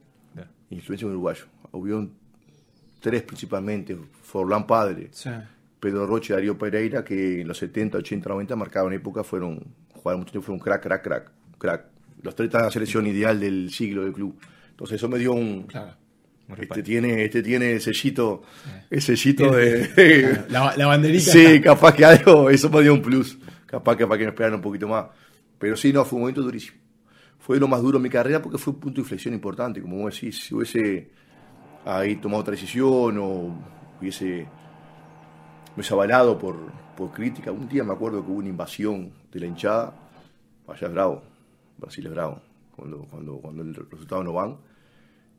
influencia 0.71 1.07
con 1.07 1.13
uruguayos 1.13 1.49
hubo 1.73 2.09
tres 3.01 3.23
principalmente, 3.23 3.97
Forlán 4.23 4.67
Padre, 4.67 5.11
Pedro 5.81 6.07
Roche 6.07 6.33
y 6.33 6.37
Darío 6.37 6.57
Pereira, 6.57 7.05
que 7.05 7.41
en 7.41 7.49
los 7.49 7.59
70, 7.59 7.99
80, 7.99 8.29
90 8.29 8.57
marcaban 8.57 8.93
época, 8.93 9.25
fueron, 9.25 9.61
jugaron 9.93 10.21
mucho 10.21 10.33
tiempo, 10.33 10.47
fueron 10.47 10.63
crack, 10.63 10.83
crack, 10.83 11.03
crack, 11.03 11.31
crack. 11.59 11.85
Los 12.23 12.37
tres 12.37 12.47
están 12.47 12.61
en 12.61 12.67
la 12.67 12.71
selección 12.71 13.07
ideal 13.07 13.41
del 13.41 13.71
siglo 13.71 14.05
del 14.05 14.13
club. 14.13 14.39
Entonces 14.71 14.97
eso 14.97 15.09
me 15.09 15.19
dio 15.19 15.33
un... 15.33 15.67
Este 16.59 16.83
tiene, 16.83 17.25
este 17.25 17.43
tiene 17.43 17.81
sellito, 17.81 18.43
ese 18.91 19.17
sellito 19.17 19.53
de... 19.53 20.45
La, 20.49 20.87
banderita. 20.87 21.33
Sí, 21.33 21.61
capaz 21.61 21.95
que 21.95 22.05
algo, 22.05 22.51
eso 22.51 22.69
me 22.71 22.83
dio 22.83 22.95
un 22.95 23.03
plus. 23.03 23.39
Capaz 23.67 23.97
que 23.97 24.07
para 24.07 24.19
que 24.19 24.25
me 24.25 24.31
esperaran 24.31 24.57
un 24.57 24.63
poquito 24.63 24.89
más. 24.89 25.07
Pero 25.59 25.77
sí, 25.77 25.93
no, 25.93 26.05
fue 26.05 26.17
un 26.17 26.23
momento 26.23 26.43
durísimo. 26.43 26.77
Fue 27.39 27.59
lo 27.59 27.67
más 27.67 27.81
duro 27.83 27.97
en 27.97 28.03
mi 28.03 28.11
carrera 28.11 28.41
porque 28.41 28.59
fue 28.59 28.73
un 28.73 28.81
punto 28.81 28.97
de 28.97 29.03
inflexión 29.03 29.35
importante. 29.35 29.81
Como 29.81 29.97
vos 29.99 30.15
decís, 30.15 30.45
si 30.45 30.55
hubiese 30.55 31.11
ahí 31.85 32.17
tomado 32.17 32.43
otra 32.43 32.53
decisión 32.53 33.19
o 33.19 33.55
hubiese, 34.01 34.47
hubiese 35.75 35.95
avalado 35.95 36.39
por, 36.39 36.57
por 36.97 37.13
crítica. 37.13 37.51
Un 37.51 37.69
día 37.69 37.85
me 37.85 37.93
acuerdo 37.93 38.25
que 38.25 38.31
hubo 38.31 38.39
una 38.39 38.49
invasión 38.49 39.13
de 39.33 39.41
la 39.41 39.47
hinchada, 39.47 39.95
allá 40.69 40.87
es 40.87 40.93
bravo, 40.93 41.23
Brasil 41.79 42.07
es 42.07 42.13
bravo, 42.13 42.41
cuando, 42.77 42.99
cuando, 43.11 43.37
cuando 43.39 43.63
el 43.63 43.75
resultado 43.75 44.23
no 44.23 44.33
van, 44.35 44.57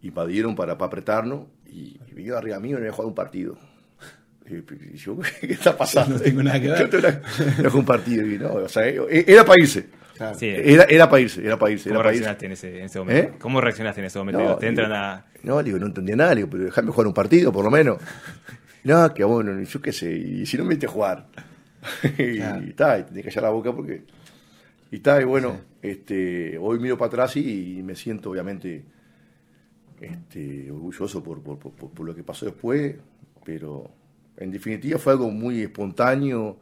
invadieron 0.04 0.56
para, 0.56 0.78
para 0.78 0.88
apretarnos 0.88 1.48
y, 1.66 2.00
y 2.08 2.13
vino 2.13 2.38
arriba 2.38 2.60
mío 2.60 2.72
y 2.72 2.74
no 2.74 2.78
había 2.80 2.92
jugado 2.92 3.10
un 3.10 3.16
partido. 3.16 3.58
Y 4.50 4.98
yo, 4.98 5.18
¿qué 5.42 5.54
está 5.54 5.76
pasando? 5.76 6.16
No 6.16 6.22
tengo 6.24 6.44
nada 6.44 6.60
que 6.62 6.70
ver. 6.70 7.22
No, 7.63 7.80
un 7.80 7.86
partido. 7.86 8.26
Y 8.26 8.38
no, 8.38 8.54
o 8.54 8.70
sea, 8.70 8.86
era 8.86 9.46
para 9.46 9.62
irse. 9.62 9.88
Era, 10.42 10.84
era 10.84 11.10
para 11.10 11.22
irse, 11.22 11.44
era 11.44 11.58
para 11.58 11.72
irse. 11.72 11.89
¿Cómo 11.89 12.04
reaccionaste 12.04 12.46
en 12.46 12.52
ese, 12.52 12.78
en 12.78 12.86
ese 12.86 13.00
momento? 13.00 13.30
¿Eh? 13.30 13.34
¿Cómo 13.39 13.62
reaccionaste 13.62 14.02
en 14.02 14.08
ese 14.08 14.20
momento? 14.20 14.58
¿Te 14.58 14.68
entran 14.68 14.92
a...? 14.92 15.26
No, 15.42 15.62
digo, 15.63 15.80
no 15.80 15.88
entendía 15.88 16.16
nada, 16.16 16.36
digo, 16.36 16.50
pero 16.50 16.66
déjame 16.66 16.92
jugar 16.92 17.08
un 17.08 17.13
partido, 17.13 17.52
por 17.52 17.66
lo 17.66 17.72
menos. 17.72 17.98
no, 18.84 19.13
que 19.13 19.24
bueno, 19.24 19.60
yo 19.62 19.82
qué 19.82 19.92
sé, 19.92 20.12
y 20.12 20.46
si 20.46 20.58
no 20.58 20.63
me 20.63 20.72
viste 20.72 20.88
jugar. 20.88 21.28
y 22.18 22.39
está, 22.70 23.00
y 23.00 23.04
tenía 23.04 23.24
que 23.24 23.30
callar 23.30 23.44
la 23.44 23.50
boca 23.50 23.74
porque... 23.74 24.04
Y 24.92 24.98
está, 24.98 25.20
y 25.20 25.26
bueno, 25.26 25.60
este, 25.82 26.58
hoy 26.60 26.80
miro 26.80 26.98
para 26.98 27.08
atrás 27.08 27.36
y, 27.36 27.82
me 27.84 27.96
siento 27.96 28.30
obviamente 28.30 28.84
este, 30.04 30.70
orgulloso 30.70 31.24
por, 31.24 31.42
por, 31.42 31.58
por, 31.58 32.06
lo 32.06 32.13
que 32.13 32.24
pasó 32.24 32.46
después, 32.46 32.96
pero 33.46 33.89
en 34.36 34.52
definitiva 34.52 35.00
fue 35.00 35.13
algo 35.13 35.32
muy 35.32 35.62
espontáneo 35.62 36.60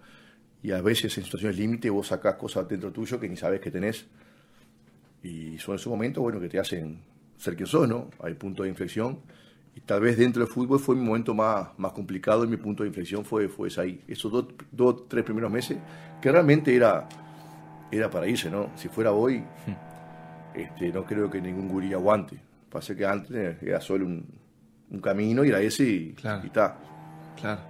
y 0.62 0.72
a 0.72 0.82
veces 0.82 1.18
en 1.18 1.24
situaciones 1.24 1.58
límite 1.58 1.90
vos 1.90 2.08
sacás 2.08 2.36
cosas 2.36 2.68
dentro 2.68 2.92
tuyo 2.92 3.20
que 3.20 3.28
ni 3.28 3.36
sabes 3.36 3.60
que 3.60 3.72
tenés 3.72 4.06
y 5.24 5.58
son 5.58 5.76
esos 5.76 5.88
momentos 5.88 6.22
bueno 6.22 6.40
que 6.40 6.50
te 6.50 6.60
hacen 6.60 7.00
ser 7.38 7.56
quien 7.56 7.66
sos, 7.66 7.90
¿no? 7.90 8.12
Hay 8.22 8.36
puntos 8.36 8.66
de 8.66 8.70
inflexión 8.70 9.20
y 9.76 9.80
tal 9.82 10.02
vez 10.02 10.18
dentro 10.18 10.44
del 10.44 10.52
fútbol 10.52 10.80
fue 10.80 10.96
mi 10.96 11.04
momento 11.04 11.34
más, 11.34 11.70
más 11.80 11.94
complicado 11.94 12.44
y 12.44 12.48
mi 12.48 12.58
punto 12.58 12.84
de 12.84 12.90
inflexión 12.90 13.26
fue, 13.26 13.48
fue 13.48 13.70
ahí, 13.78 14.02
esos 14.08 14.32
dos, 14.32 14.46
dos, 14.72 15.08
tres 15.08 15.24
primeros 15.24 15.52
meses 15.52 15.80
que 16.22 16.32
realmente 16.32 16.76
era, 16.76 17.10
era 17.92 18.08
para 18.08 18.28
irse, 18.28 18.52
¿no? 18.52 18.70
Si 18.76 18.88
fuera 18.88 19.14
hoy, 19.14 19.40
hmm. 19.40 20.56
este, 20.60 20.92
no 20.92 21.06
creo 21.06 21.32
que 21.32 21.42
ningún 21.42 21.68
gurí 21.68 21.92
aguante. 21.94 22.51
Pasa 22.72 22.96
que 22.96 23.06
antes 23.06 23.62
era 23.62 23.82
solo 23.82 24.06
un, 24.06 24.26
un 24.92 25.00
camino 25.00 25.44
y 25.44 25.50
era 25.50 25.60
ese 25.60 25.84
y, 25.84 26.14
claro. 26.14 26.44
está. 26.44 26.78
Claro. 27.40 27.62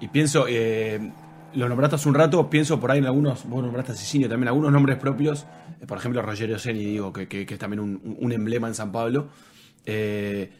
Y 0.00 0.08
pienso, 0.08 0.46
eh, 0.48 1.12
lo 1.54 1.68
nombraste 1.68 1.96
hace 1.96 2.08
un 2.08 2.14
rato, 2.14 2.48
pienso 2.48 2.78
por 2.78 2.90
ahí 2.90 2.98
en 2.98 3.06
algunos, 3.06 3.44
vos 3.48 3.62
nombraste 3.62 3.92
a 3.92 3.94
Cicinio 3.94 4.28
también, 4.28 4.48
algunos 4.48 4.72
nombres 4.72 4.96
propios, 4.98 5.46
eh, 5.80 5.86
por 5.86 5.98
ejemplo 5.98 6.22
Rogerio 6.22 6.58
Seni, 6.58 6.84
digo, 6.84 7.12
que, 7.12 7.26
que, 7.26 7.42
es 7.42 7.58
también 7.58 7.80
un, 7.80 8.32
emblema 8.32 8.68
en 8.68 8.74
San 8.74 8.92
Pablo. 8.92 9.28
Eh, 9.84 10.50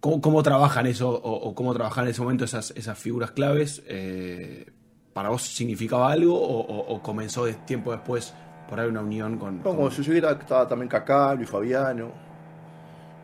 ¿cómo, 0.00 0.42
trabajan 0.42 0.86
eso, 0.86 1.10
o, 1.10 1.54
cómo 1.54 1.74
trabajan 1.74 2.04
en 2.04 2.10
ese 2.10 2.22
momento 2.22 2.44
esas, 2.44 2.72
esas 2.76 2.98
figuras 2.98 3.32
claves? 3.32 3.82
Eh, 3.86 4.66
¿Para 5.12 5.30
vos 5.30 5.42
significaba 5.42 6.12
algo 6.12 6.40
o, 6.40 7.02
comenzó 7.02 7.44
de 7.44 7.54
tiempo 7.54 7.90
después 7.90 8.32
por 8.68 8.78
ahí 8.78 8.88
una 8.88 9.00
unión 9.00 9.36
con...? 9.36 9.58
No, 9.58 9.64
como 9.64 9.90
si 9.90 10.02
yo 10.02 10.12
hubiera, 10.12 10.32
estaba 10.32 10.68
también 10.68 10.88
Cacá, 10.88 11.34
Luis 11.34 11.50
Fabiano, 11.50 12.12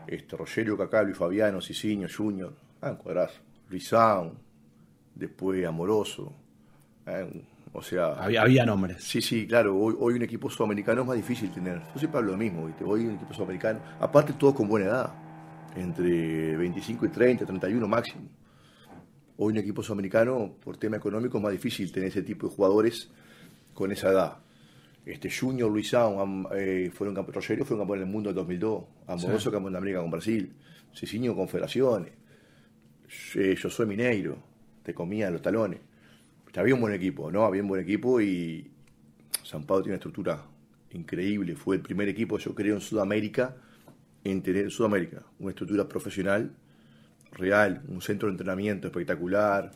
este, 0.07 0.37
Rogerio, 0.37 0.77
Cacá, 0.77 1.03
Luis 1.03 1.17
Fabiano, 1.17 1.61
Cicinio, 1.61 2.07
Junior, 2.15 2.53
ah, 2.81 2.95
cuadras, 2.95 3.31
Luis 3.69 3.91
después 5.15 5.65
Amoroso, 5.65 6.33
eh, 7.05 7.43
o 7.77 7.81
sea, 7.81 8.13
había, 8.13 8.65
nombres. 8.65 9.03
Sí, 9.03 9.21
sí, 9.21 9.45
claro. 9.45 9.77
Hoy, 9.77 9.95
hoy 9.99 10.13
un 10.13 10.21
equipo 10.21 10.49
sudamericano 10.49 11.01
es 11.01 11.07
más 11.07 11.17
difícil 11.17 11.51
tener. 11.51 11.81
Yo 11.93 11.99
siempre 11.99 12.19
hablo 12.19 12.31
lo 12.31 12.37
mismo, 12.37 12.67
¿viste? 12.67 12.85
Hoy 12.85 13.05
un 13.05 13.15
equipo 13.15 13.33
sudamericano, 13.33 13.81
aparte 13.99 14.31
todos 14.33 14.55
con 14.55 14.69
buena 14.69 14.85
edad, 14.85 15.13
entre 15.75 16.55
25 16.55 17.05
y 17.05 17.09
30, 17.09 17.45
31 17.45 17.85
máximo. 17.85 18.29
Hoy 19.37 19.51
un 19.51 19.57
equipo 19.57 19.83
sudamericano, 19.83 20.55
por 20.63 20.77
tema 20.77 20.95
económico, 20.95 21.37
es 21.37 21.43
más 21.43 21.51
difícil 21.51 21.91
tener 21.91 22.07
ese 22.07 22.21
tipo 22.21 22.47
de 22.47 22.55
jugadores 22.55 23.09
con 23.73 23.91
esa 23.91 24.09
edad. 24.09 24.37
Este 25.05 25.29
Junior, 25.29 25.71
Luisão, 25.71 26.47
eh, 26.55 26.89
fueron 26.91 27.15
Rogerio 27.15 27.63
fueron 27.63 27.81
campeones 27.81 28.05
del 28.05 28.11
mundo 28.11 28.29
en 28.31 28.35
2002, 28.35 28.83
Amoroso 29.07 29.51
campeón 29.51 29.73
de 29.73 29.77
América 29.77 30.01
con 30.01 30.09
Brasil, 30.09 30.51
Cicinho 30.93 31.35
Confederaciones, 31.35 32.11
eh, 33.35 33.55
Josué 33.61 33.85
Mineiro, 33.85 34.37
te 34.81 34.93
comían 34.93 35.33
los 35.33 35.41
talones 35.41 35.79
había 36.59 36.75
un 36.75 36.81
buen 36.81 36.93
equipo, 36.93 37.31
¿no? 37.31 37.45
Había 37.45 37.61
un 37.61 37.67
buen 37.67 37.81
equipo 37.81 38.21
y 38.21 38.71
San 39.43 39.65
Pablo 39.65 39.83
tiene 39.83 39.93
una 39.93 39.97
estructura 39.97 40.43
increíble. 40.91 41.55
Fue 41.55 41.75
el 41.75 41.81
primer 41.81 42.07
equipo, 42.09 42.37
yo 42.37 42.55
creo, 42.55 42.75
en 42.75 42.81
Sudamérica 42.81 43.55
en 44.23 44.41
tener 44.41 44.71
Sudamérica 44.71 45.23
una 45.39 45.51
estructura 45.51 45.87
profesional 45.87 46.51
real, 47.31 47.83
un 47.87 48.01
centro 48.01 48.27
de 48.27 48.33
entrenamiento 48.33 48.87
espectacular, 48.87 49.71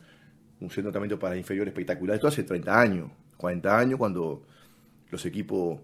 un 0.60 0.70
centro 0.70 0.84
de 0.84 0.90
entrenamiento 0.90 1.20
para 1.20 1.36
inferiores 1.38 1.72
espectacular. 1.72 2.16
Esto 2.16 2.28
hace 2.28 2.44
30 2.44 2.80
años. 2.80 3.12
40 3.38 3.78
años, 3.78 4.00
cuando 4.00 4.46
los 5.10 5.26
equipos 5.26 5.80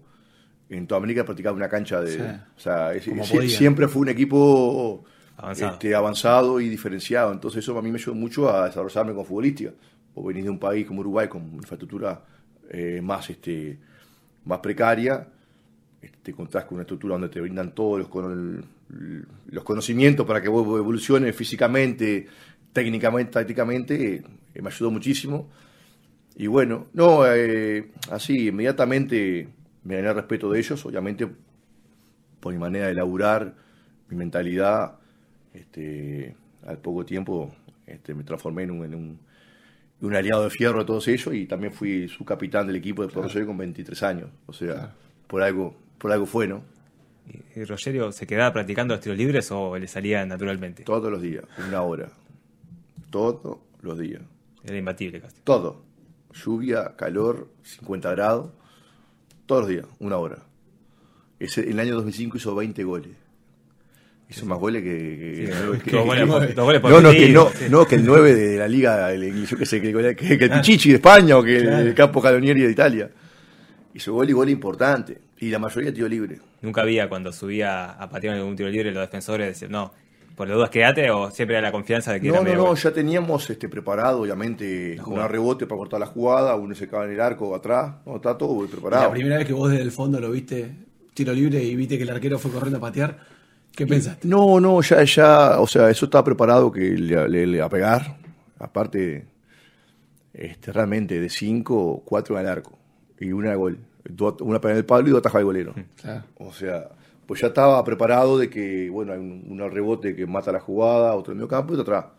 en 0.68 0.86
toda 0.86 0.98
América 0.98 1.24
practicaban 1.24 1.56
una 1.56 1.68
cancha 1.68 2.00
de... 2.00 2.20
O 2.56 2.60
sea, 2.60 2.92
siempre 3.48 3.88
fue 3.88 4.02
un 4.02 4.08
equipo 4.08 5.04
avanzado. 5.36 5.72
Este, 5.72 5.94
avanzado. 5.94 6.60
y 6.60 6.68
diferenciado. 6.68 7.32
Entonces 7.32 7.62
eso 7.62 7.78
a 7.78 7.82
mí 7.82 7.90
me 7.90 7.98
ayudó 7.98 8.14
mucho 8.14 8.52
a 8.52 8.66
desarrollarme 8.66 9.12
como 9.12 9.24
futbolística. 9.24 9.72
O 10.14 10.24
venir 10.24 10.44
de 10.44 10.50
un 10.50 10.58
país 10.58 10.86
como 10.86 11.00
Uruguay 11.00 11.28
con 11.28 11.42
infraestructura 11.54 12.24
eh, 12.70 13.00
más, 13.02 13.28
este, 13.30 13.78
más 14.44 14.58
precaria, 14.60 15.28
te 16.22 16.30
encontrás 16.30 16.64
con 16.64 16.76
una 16.76 16.82
estructura 16.82 17.14
donde 17.14 17.28
te 17.28 17.40
brindan 17.40 17.74
todos 17.74 17.98
los, 17.98 18.08
los 19.46 19.64
conocimientos 19.64 20.26
para 20.26 20.40
que 20.40 20.48
vos 20.48 20.66
evoluciones 20.78 21.34
físicamente, 21.34 22.26
técnicamente, 22.72 23.32
tácticamente, 23.32 24.24
eh, 24.54 24.62
me 24.62 24.68
ayudó 24.68 24.90
muchísimo. 24.90 25.48
Y 26.36 26.46
bueno, 26.48 26.86
no, 26.92 27.26
eh, 27.26 27.90
así, 28.10 28.48
inmediatamente 28.48 29.48
me 29.84 29.96
gané 29.96 30.08
el 30.08 30.14
respeto 30.14 30.50
de 30.50 30.58
ellos, 30.58 30.84
obviamente 30.84 31.26
por 32.40 32.52
mi 32.52 32.58
manera 32.58 32.86
de 32.86 32.94
laburar, 32.94 33.54
mi 34.08 34.16
mentalidad, 34.16 34.98
este, 35.54 36.36
al 36.66 36.78
poco 36.78 37.04
tiempo 37.04 37.54
este, 37.86 38.14
me 38.14 38.22
transformé 38.22 38.64
en 38.64 38.70
un, 38.72 39.18
un, 40.00 40.14
aliado 40.14 40.44
de 40.44 40.50
fierro 40.50 40.80
de 40.80 40.84
todos 40.84 41.08
ellos 41.08 41.34
y 41.34 41.46
también 41.46 41.72
fui 41.72 42.08
su 42.08 42.24
capitán 42.24 42.66
del 42.66 42.76
equipo 42.76 43.02
de 43.04 43.12
claro. 43.12 43.46
con 43.46 43.56
23 43.56 44.02
años. 44.02 44.28
O 44.46 44.52
sea, 44.52 44.94
por 45.26 45.42
algo 45.42 45.74
por 45.98 46.12
algo 46.12 46.26
fue, 46.26 46.46
¿no? 46.46 46.62
¿Y 47.54 47.64
Rogerio 47.64 48.12
se 48.12 48.26
quedaba 48.26 48.52
practicando 48.52 48.94
los 48.94 49.00
tiros 49.00 49.18
libres 49.18 49.50
o 49.50 49.76
le 49.76 49.88
salía 49.88 50.24
naturalmente? 50.26 50.84
Todos 50.84 51.10
los 51.10 51.20
días, 51.20 51.44
una 51.66 51.82
hora. 51.82 52.10
Todos 53.10 53.58
los 53.80 53.98
días. 53.98 54.22
Era 54.64 54.76
imbatible 54.76 55.20
casi. 55.20 55.40
Todo. 55.42 55.85
Lluvia, 56.44 56.94
calor, 56.96 57.48
50 57.62 58.10
grados. 58.12 58.50
Todos 59.46 59.62
los 59.62 59.70
días, 59.70 59.86
una 59.98 60.16
hora. 60.16 60.38
Ese, 61.38 61.62
en 61.62 61.72
el 61.72 61.80
año 61.80 61.94
2005 61.96 62.36
hizo 62.36 62.54
20 62.54 62.84
goles. 62.84 63.12
Hizo 64.28 64.44
más 64.44 64.58
goles 64.58 64.82
que. 64.82 65.48
no, 65.92 67.00
no, 67.00 67.10
que 67.12 67.28
no, 67.28 67.50
no, 67.70 67.86
que 67.86 67.94
el 67.94 68.04
9 68.04 68.34
de 68.34 68.58
la 68.58 68.66
liga, 68.66 69.12
el, 69.12 69.46
yo 69.46 69.64
sé, 69.64 69.80
que, 69.80 69.90
el 69.90 70.50
Pichichi 70.50 70.90
de 70.90 70.96
España 70.96 71.36
o 71.38 71.44
que 71.44 71.58
el 71.58 71.94
Campo 71.94 72.20
Calonieri 72.20 72.62
de 72.62 72.70
Italia. 72.72 73.10
Hizo 73.94 74.12
gol 74.12 74.28
y 74.28 74.32
gol 74.32 74.50
importante. 74.50 75.18
Y 75.38 75.50
la 75.50 75.58
mayoría 75.58 75.94
tiro 75.94 76.08
libre. 76.08 76.40
Nunca 76.60 76.82
había 76.82 77.08
cuando 77.08 77.32
subía 77.32 77.90
a 77.92 78.08
patear 78.08 78.34
algún 78.34 78.56
tiro 78.56 78.68
libre 78.68 78.90
los 78.90 79.02
defensores 79.02 79.46
decían, 79.48 79.70
no, 79.70 79.92
por 80.36 80.46
las 80.46 80.56
dudas 80.56 80.70
quédate 80.70 81.10
o 81.10 81.30
siempre 81.30 81.56
era 81.56 81.66
la 81.66 81.72
confianza 81.72 82.12
de 82.12 82.20
que 82.20 82.28
no, 82.28 82.42
era 82.42 82.54
No, 82.54 82.66
no, 82.66 82.74
ya 82.74 82.92
teníamos 82.92 83.48
este, 83.48 83.68
preparado, 83.68 84.20
obviamente, 84.20 85.00
un 85.04 85.26
rebote 85.28 85.66
para 85.66 85.78
cortar 85.78 85.98
la 85.98 86.06
jugada, 86.06 86.54
uno 86.54 86.74
se 86.74 86.86
cae 86.88 87.06
en 87.06 87.12
el 87.12 87.20
arco 87.20 87.54
atrás, 87.54 87.94
no, 88.04 88.16
está 88.16 88.36
todo 88.36 88.66
preparado. 88.66 89.04
la 89.04 89.10
primera 89.10 89.38
vez 89.38 89.46
que 89.46 89.54
vos 89.54 89.70
desde 89.70 89.82
el 89.82 89.92
fondo 89.92 90.20
lo 90.20 90.30
viste 90.30 90.70
tiro 91.14 91.32
libre 91.32 91.62
y 91.62 91.74
viste 91.74 91.96
que 91.96 92.02
el 92.02 92.10
arquero 92.10 92.38
fue 92.38 92.50
corriendo 92.50 92.76
a 92.76 92.80
patear, 92.80 93.18
¿qué 93.74 93.86
pensaste? 93.86 94.28
No, 94.28 94.60
no, 94.60 94.82
ya, 94.82 95.02
ya, 95.02 95.58
o 95.58 95.66
sea, 95.66 95.88
eso 95.88 96.04
estaba 96.04 96.22
preparado 96.22 96.70
que 96.70 96.90
le, 96.90 97.46
le, 97.46 97.62
a 97.62 97.70
pegar, 97.70 98.18
aparte, 98.58 99.26
este, 100.34 100.72
realmente 100.72 101.18
de 101.18 101.30
5, 101.30 102.02
4 102.04 102.36
al 102.36 102.46
arco 102.46 102.78
y 103.18 103.32
una 103.32 103.50
de 103.50 103.56
gol 103.56 103.78
una 104.40 104.60
en 104.62 104.76
el 104.76 104.84
palo 104.84 105.08
y 105.08 105.10
dos 105.10 105.20
ataja 105.20 105.38
al 105.38 105.44
golero. 105.44 105.74
O 106.36 106.52
sea, 106.52 106.88
pues 107.26 107.40
ya 107.40 107.48
estaba 107.48 107.82
preparado 107.84 108.38
de 108.38 108.48
que, 108.48 108.88
bueno, 108.88 109.12
hay 109.12 109.18
un, 109.18 109.58
rebote 109.70 110.14
que 110.14 110.26
mata 110.26 110.52
la 110.52 110.60
jugada, 110.60 111.14
otro 111.14 111.32
en 111.32 111.38
medio 111.38 111.48
campo 111.48 111.74
y 111.74 111.78
otro 111.78 111.96
atrás. 111.96 112.12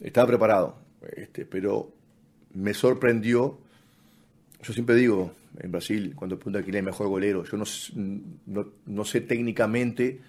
Estaba 0.00 0.26
preparado. 0.26 0.76
Este, 1.16 1.44
pero 1.44 1.92
me 2.54 2.72
sorprendió. 2.72 3.58
Yo 4.62 4.72
siempre 4.72 4.94
digo, 4.94 5.32
en 5.58 5.70
Brasil, 5.70 6.14
cuando 6.16 6.36
preguntan 6.36 6.62
quién 6.62 6.76
es 6.76 6.80
el 6.80 6.86
mejor 6.86 7.08
golero, 7.08 7.44
yo 7.44 7.58
no, 7.58 8.64
no, 8.86 9.04
sé 9.04 9.20
técnicamente 9.20 10.20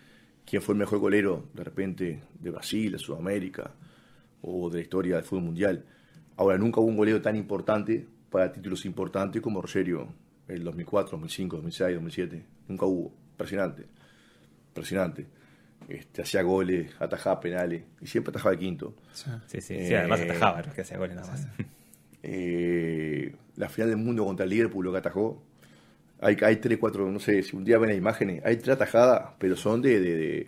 quién 0.46 0.62
fue 0.62 0.74
el 0.74 0.80
mejor 0.80 1.00
golero 1.00 1.46
de 1.54 1.64
repente 1.64 2.24
de 2.40 2.50
Brasil, 2.50 2.92
de 2.92 3.00
Sudamérica 3.00 3.72
o 4.42 4.70
de 4.70 4.78
la 4.78 4.82
historia 4.82 5.16
del 5.16 5.24
fútbol 5.24 5.46
mundial. 5.46 5.86
Ahora, 6.36 6.58
nunca 6.58 6.82
hubo 6.82 6.90
un 6.90 6.98
golero 6.98 7.22
tan 7.22 7.36
importante 7.36 8.06
para 8.30 8.52
títulos 8.52 8.86
importantes 8.86 9.42
como 9.42 9.62
Rogerio 9.62 10.08
el 10.48 10.64
2004, 10.64 11.12
2005, 11.12 11.56
2006, 11.58 11.96
2007. 11.96 12.46
Nunca 12.68 12.86
hubo. 12.86 13.23
Impresionante. 13.44 13.86
Impresionante. 14.70 15.26
Este, 15.90 16.22
hacía 16.22 16.42
goles, 16.44 16.92
atajaba 17.00 17.42
penales 17.42 17.84
y 18.00 18.08
siempre 18.08 18.32
atajaba 18.32 18.54
el 18.54 18.60
quinto. 18.60 18.96
Sí, 19.12 19.30
sí, 19.48 19.62
sí, 19.62 19.94
además 19.94 20.22
eh, 20.22 20.24
atajaba, 20.24 20.62
que 20.62 20.82
hacía 20.82 20.98
goles 20.98 21.16
nada 21.16 21.28
más. 21.28 21.48
Eh, 22.26 23.36
la 23.58 23.68
final 23.68 23.90
del 23.90 23.98
mundo 23.98 24.24
contra 24.24 24.46
el 24.46 24.50
Liverpool, 24.50 24.86
lo 24.86 24.94
que 24.94 25.00
atajó. 25.00 25.44
Hay, 26.22 26.38
hay 26.42 26.56
tres, 26.56 26.78
cuatro, 26.78 27.12
no 27.12 27.20
sé, 27.20 27.44
si 27.44 27.54
un 27.54 27.66
día 27.66 27.78
ven 27.78 27.90
las 27.90 27.98
imágenes, 27.98 28.42
hay 28.46 28.56
tres 28.56 28.78
atajadas, 28.78 29.32
pero 29.38 29.58
son 29.58 29.82
de, 29.82 30.00
de, 30.00 30.48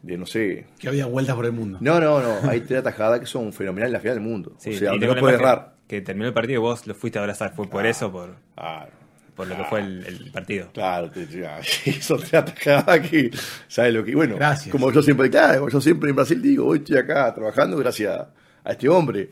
de, 0.00 0.16
no 0.16 0.26
sé. 0.26 0.66
Que 0.78 0.86
había 0.86 1.06
vueltas 1.06 1.34
por 1.34 1.44
el 1.44 1.50
mundo. 1.50 1.78
No, 1.80 1.98
no, 1.98 2.22
no, 2.22 2.48
hay 2.48 2.60
tres 2.60 2.78
atajadas 2.78 3.18
que 3.18 3.26
son 3.26 3.52
fenomenales 3.52 3.88
en 3.88 3.94
la 3.94 3.98
final 3.98 4.14
del 4.14 4.24
mundo. 4.24 4.54
Sí, 4.58 4.76
o 4.76 4.78
sea, 4.78 4.92
no 4.92 5.16
puede 5.16 5.34
errar. 5.34 5.74
Que 5.88 6.02
terminó 6.02 6.28
el 6.28 6.34
partido 6.34 6.60
y 6.60 6.62
vos 6.62 6.86
lo 6.86 6.94
fuiste 6.94 7.18
a 7.18 7.22
abrazar, 7.22 7.52
fue 7.52 7.68
por 7.68 7.84
eso, 7.84 8.12
por. 8.12 8.36
Claro 8.54 9.01
por 9.34 9.46
lo 9.46 9.56
que 9.56 9.64
fue 9.64 9.80
el, 9.80 10.30
partido. 10.32 10.70
Claro, 10.72 11.10
te, 11.10 11.26
eso 11.86 12.18
te 12.18 12.36
atacaba 12.36 12.92
aquí. 12.92 13.30
¿Sabes 13.66 13.94
lo 13.94 14.04
que? 14.04 14.14
Bueno, 14.14 14.36
gracias. 14.36 14.70
como 14.70 14.92
yo 14.92 15.02
siempre, 15.02 15.30
claro, 15.30 15.68
yo 15.68 15.80
siempre 15.80 16.10
en 16.10 16.16
Brasil 16.16 16.40
digo, 16.40 16.66
hoy 16.66 16.78
estoy 16.78 16.98
acá 16.98 17.32
trabajando 17.34 17.76
gracias 17.78 18.26
a 18.64 18.70
este 18.70 18.88
hombre. 18.88 19.30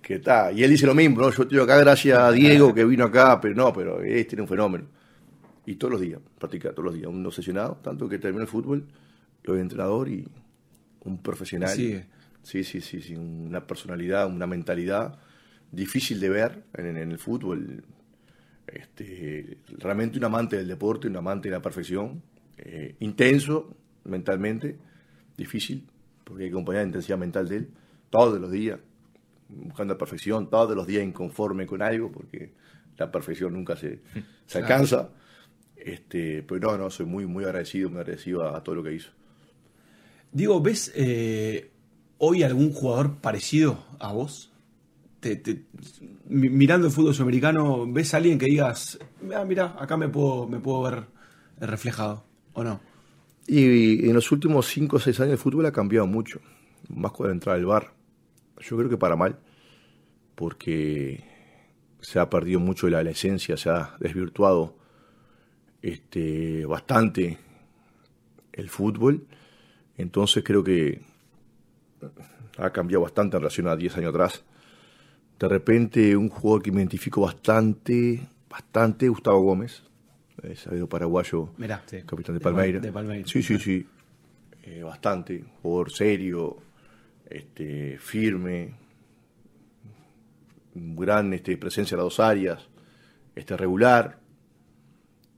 Que 0.00 0.14
está, 0.14 0.52
y 0.52 0.62
él 0.62 0.70
dice 0.70 0.86
lo 0.86 0.94
mismo, 0.94 1.20
¿no? 1.20 1.30
Yo 1.32 1.42
estoy 1.42 1.58
acá 1.58 1.76
gracias 1.78 2.16
a 2.16 2.30
Diego 2.30 2.72
que 2.72 2.84
vino 2.84 3.04
acá, 3.04 3.40
pero 3.40 3.54
no, 3.56 3.72
pero 3.72 4.02
este 4.02 4.36
es 4.36 4.40
un 4.40 4.46
fenómeno. 4.46 4.84
Y 5.66 5.74
todos 5.74 5.92
los 5.92 6.00
días, 6.00 6.20
practica 6.38 6.70
todos 6.70 6.84
los 6.84 6.94
días, 6.94 7.08
un 7.08 7.26
obsesionado, 7.26 7.80
tanto 7.82 8.08
que 8.08 8.18
termina 8.18 8.42
el 8.42 8.48
fútbol, 8.48 8.86
soy 9.44 9.60
entrenador 9.60 10.08
y 10.08 10.24
un 11.00 11.18
profesional. 11.18 11.70
Sí, 11.70 12.00
sí, 12.42 12.62
sí, 12.62 12.80
sí, 12.80 13.16
una 13.16 13.66
personalidad, 13.66 14.28
una 14.28 14.46
mentalidad 14.46 15.18
difícil 15.72 16.20
de 16.20 16.28
ver 16.28 16.62
en 16.74 16.96
el 16.96 17.18
fútbol 17.18 17.82
este, 18.66 19.58
realmente 19.78 20.18
un 20.18 20.24
amante 20.24 20.56
del 20.56 20.68
deporte, 20.68 21.08
un 21.08 21.16
amante 21.16 21.48
de 21.48 21.54
la 21.54 21.62
perfección, 21.62 22.22
eh, 22.58 22.96
intenso 23.00 23.74
mentalmente, 24.04 24.76
difícil, 25.36 25.86
porque 26.24 26.44
hay 26.44 26.50
que 26.50 26.54
acompañar 26.54 26.82
la 26.82 26.88
intensidad 26.88 27.18
mental 27.18 27.48
de 27.48 27.56
él, 27.56 27.68
todos 28.10 28.40
los 28.40 28.50
días, 28.50 28.78
buscando 29.48 29.94
la 29.94 29.98
perfección, 29.98 30.50
todos 30.50 30.74
los 30.74 30.86
días 30.86 31.04
inconforme 31.04 31.66
con 31.66 31.82
algo, 31.82 32.10
porque 32.10 32.52
la 32.96 33.10
perfección 33.10 33.52
nunca 33.52 33.76
se, 33.76 34.00
se 34.46 34.58
alcanza. 34.58 35.10
Este, 35.76 36.42
pero 36.42 36.72
no, 36.72 36.78
no, 36.78 36.90
soy 36.90 37.06
muy, 37.06 37.26
muy 37.26 37.44
agradecido, 37.44 37.90
muy 37.90 38.00
agradecido 38.00 38.44
a, 38.48 38.62
todo 38.64 38.74
lo 38.76 38.82
que 38.82 38.94
hizo. 38.94 39.10
Digo, 40.32 40.60
¿ves 40.60 40.92
eh, 40.96 41.70
hoy 42.18 42.42
algún 42.42 42.72
jugador 42.72 43.18
parecido 43.18 43.84
a 44.00 44.12
vos? 44.12 44.52
Mirando 46.28 46.86
el 46.86 46.92
fútbol 46.92 47.14
sudamericano, 47.14 47.86
¿ves 47.90 48.14
a 48.14 48.18
alguien 48.18 48.38
que 48.38 48.46
digas, 48.46 48.98
ah, 49.34 49.44
mira, 49.44 49.76
acá 49.78 49.96
me 49.96 50.08
puedo, 50.08 50.48
ver 50.82 51.06
reflejado, 51.60 52.24
o 52.52 52.64
no? 52.64 52.80
Y, 53.46 54.08
en 54.08 54.14
los 54.14 54.30
últimos 54.32 54.66
5 54.66 54.96
o 54.96 54.98
6 54.98 55.20
años 55.20 55.32
el 55.32 55.38
fútbol 55.38 55.66
ha 55.66 55.72
cambiado 55.72 56.06
mucho, 56.06 56.40
más 56.88 57.12
con 57.12 57.26
la 57.26 57.32
entrada 57.32 57.56
del 57.56 57.66
bar. 57.66 57.92
Yo 58.60 58.76
creo 58.76 58.88
que 58.88 58.96
para 58.96 59.16
mal, 59.16 59.38
porque 60.34 61.24
se 62.00 62.18
ha 62.18 62.28
perdido 62.28 62.60
mucho 62.60 62.88
la, 62.88 63.02
la 63.02 63.10
esencia, 63.10 63.56
se 63.56 63.70
ha 63.70 63.96
desvirtuado 64.00 64.76
este, 65.82 66.66
bastante 66.66 67.38
el 68.52 68.68
fútbol. 68.68 69.26
Entonces 69.96 70.42
creo 70.44 70.64
que 70.64 71.02
ha 72.58 72.70
cambiado 72.70 73.02
bastante 73.02 73.36
en 73.36 73.42
relación 73.42 73.68
a 73.68 73.76
10 73.76 73.98
años 73.98 74.10
atrás 74.10 74.44
de 75.38 75.48
repente 75.48 76.16
un 76.16 76.28
jugador 76.28 76.62
que 76.62 76.72
me 76.72 76.80
identifico 76.80 77.22
bastante, 77.22 78.26
bastante, 78.48 79.08
Gustavo 79.08 79.40
Gómez, 79.40 79.82
sabido 80.54 80.88
paraguayo, 80.88 81.50
capitán 82.06 82.34
de 82.36 82.40
Palmeiras. 82.40 82.82
Sí, 83.30 83.42
sí, 83.42 83.58
sí, 83.58 83.86
eh, 84.62 84.82
bastante, 84.82 85.44
jugador 85.62 85.90
serio, 85.90 86.56
este, 87.28 87.98
firme, 87.98 88.74
gran 90.74 91.32
este, 91.32 91.56
presencia 91.56 91.94
en 91.94 91.98
las 91.98 92.06
dos 92.06 92.20
áreas, 92.20 92.68
este, 93.34 93.56
regular, 93.56 94.20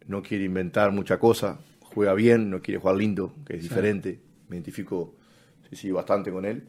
no 0.07 0.23
quiere 0.23 0.45
inventar 0.45 0.93
mucha 0.93 1.19
cosa, 1.19 1.59
juega 1.81 2.15
bien, 2.15 2.51
no 2.51 2.61
quiere 2.61 2.81
jugar 2.81 2.97
lindo, 2.97 3.35
que 3.47 3.57
es 3.57 3.63
diferente, 3.63 4.21
me 4.49 4.57
identifico 4.57 5.15
sí, 5.71 5.77
sí, 5.77 5.91
bastante 5.91 6.31
con 6.31 6.45
él, 6.45 6.69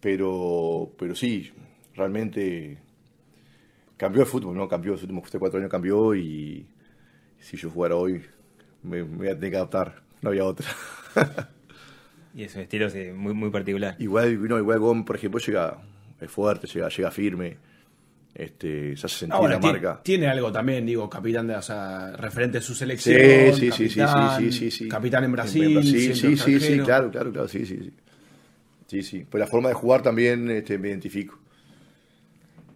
pero, 0.00 0.92
pero 0.98 1.14
sí, 1.14 1.52
realmente 1.98 2.78
cambió 3.96 4.22
el 4.22 4.28
fútbol, 4.28 4.56
¿no? 4.56 4.68
Cambió, 4.68 4.92
los 4.92 5.02
últimos 5.02 5.28
cuatro 5.38 5.58
años 5.58 5.70
cambió 5.70 6.14
y 6.14 6.66
si 7.40 7.56
yo 7.56 7.70
jugara 7.70 7.96
hoy 7.96 8.22
me, 8.82 9.04
me 9.04 9.16
voy 9.16 9.28
a 9.28 9.34
tener 9.34 9.50
que 9.50 9.56
adaptar, 9.56 10.02
no 10.22 10.30
había 10.30 10.44
otra. 10.44 10.66
y 12.34 12.44
es 12.44 12.54
un 12.54 12.62
estilo 12.62 12.88
muy, 13.14 13.34
muy 13.34 13.50
particular. 13.50 13.96
Igual, 13.98 14.48
no, 14.48 14.58
igual 14.58 14.78
Gómez, 14.78 15.04
por 15.04 15.16
ejemplo, 15.16 15.40
llega 15.40 15.78
es 16.20 16.30
fuerte, 16.30 16.66
llega, 16.66 16.88
llega 16.88 17.10
firme, 17.10 17.56
Este, 18.34 18.96
se 18.96 19.06
hace 19.06 19.18
sentir 19.20 19.48
la 19.48 19.58
marca. 19.58 20.00
Tiene 20.02 20.28
algo 20.28 20.52
también, 20.52 20.86
digo, 20.86 21.08
capitán 21.08 21.46
de, 21.46 21.56
o 21.56 21.62
sea, 21.62 22.12
referente 22.16 22.58
a 22.58 22.60
su 22.60 22.74
selección. 22.74 23.54
Sí, 23.54 23.70
sí, 23.70 23.88
capitán, 23.88 24.38
sí, 24.38 24.52
sí, 24.52 24.70
sí, 24.70 24.88
Capitán 24.88 25.24
en 25.24 25.32
Brasil. 25.32 25.82
Sí, 25.82 26.14
sí, 26.14 26.36
sí, 26.36 26.60
sí, 26.60 26.78
claro, 26.80 27.10
claro, 27.10 27.32
claro, 27.32 27.48
sí, 27.48 27.64
sí, 27.66 27.78
sí. 27.82 27.92
Sí, 28.86 29.02
sí. 29.02 29.26
Pues 29.28 29.40
la 29.40 29.46
forma 29.46 29.68
de 29.68 29.74
jugar 29.74 30.02
también 30.02 30.50
este, 30.50 30.78
me 30.78 30.88
identifico. 30.88 31.38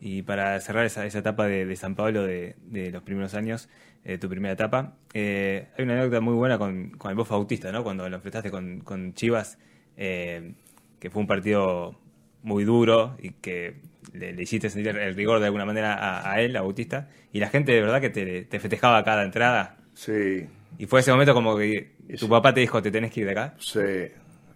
Y 0.04 0.22
para 0.22 0.58
cerrar 0.58 0.84
esa, 0.84 1.06
esa 1.06 1.20
etapa 1.20 1.46
de, 1.46 1.76
San 1.76 1.94
Pablo 1.94 2.24
de, 2.24 2.56
los 2.90 3.04
primeros 3.04 3.34
años, 3.34 3.68
eh, 4.04 4.18
tu 4.18 4.28
primera 4.28 4.52
etapa, 4.52 4.96
eh, 5.14 5.68
hay 5.78 5.84
una 5.84 5.94
anécdota 5.94 6.20
muy 6.20 6.34
buena 6.34 6.58
con, 6.58 6.90
con 6.98 7.12
el 7.12 7.16
Bof 7.16 7.30
Bautista, 7.30 7.70
¿no? 7.70 7.84
Cuando 7.84 8.08
lo 8.08 8.16
enfrentaste 8.16 8.50
con, 8.50 8.80
con 8.80 9.14
Chivas, 9.14 9.58
eh, 9.96 10.54
que 10.98 11.08
fue 11.08 11.20
un 11.20 11.28
partido 11.28 12.00
muy 12.42 12.64
duro 12.64 13.16
y 13.22 13.30
que 13.30 13.76
le, 14.12 14.42
hiciste 14.42 14.70
sentir 14.70 14.96
el 14.96 15.14
rigor 15.14 15.38
de 15.38 15.46
alguna 15.46 15.64
manera 15.64 16.28
a, 16.28 16.40
él, 16.40 16.56
a 16.56 16.62
Bautista, 16.62 17.08
y 17.32 17.38
la 17.38 17.48
gente 17.48 17.70
de 17.70 17.80
verdad 17.80 18.00
que 18.00 18.10
te, 18.10 18.42
te 18.42 18.58
festejaba 18.58 19.04
cada 19.04 19.22
entrada. 19.22 19.76
Sí. 19.94 20.48
Y 20.78 20.86
fue 20.86 20.98
ese 20.98 21.12
momento 21.12 21.32
como 21.32 21.56
que 21.56 21.92
tu 22.18 22.28
papá 22.28 22.52
te 22.52 22.58
dijo, 22.58 22.82
te 22.82 22.90
tenés 22.90 23.12
que 23.12 23.20
ir 23.20 23.26
de 23.26 23.32
acá. 23.32 23.54
Sí, 23.60 23.78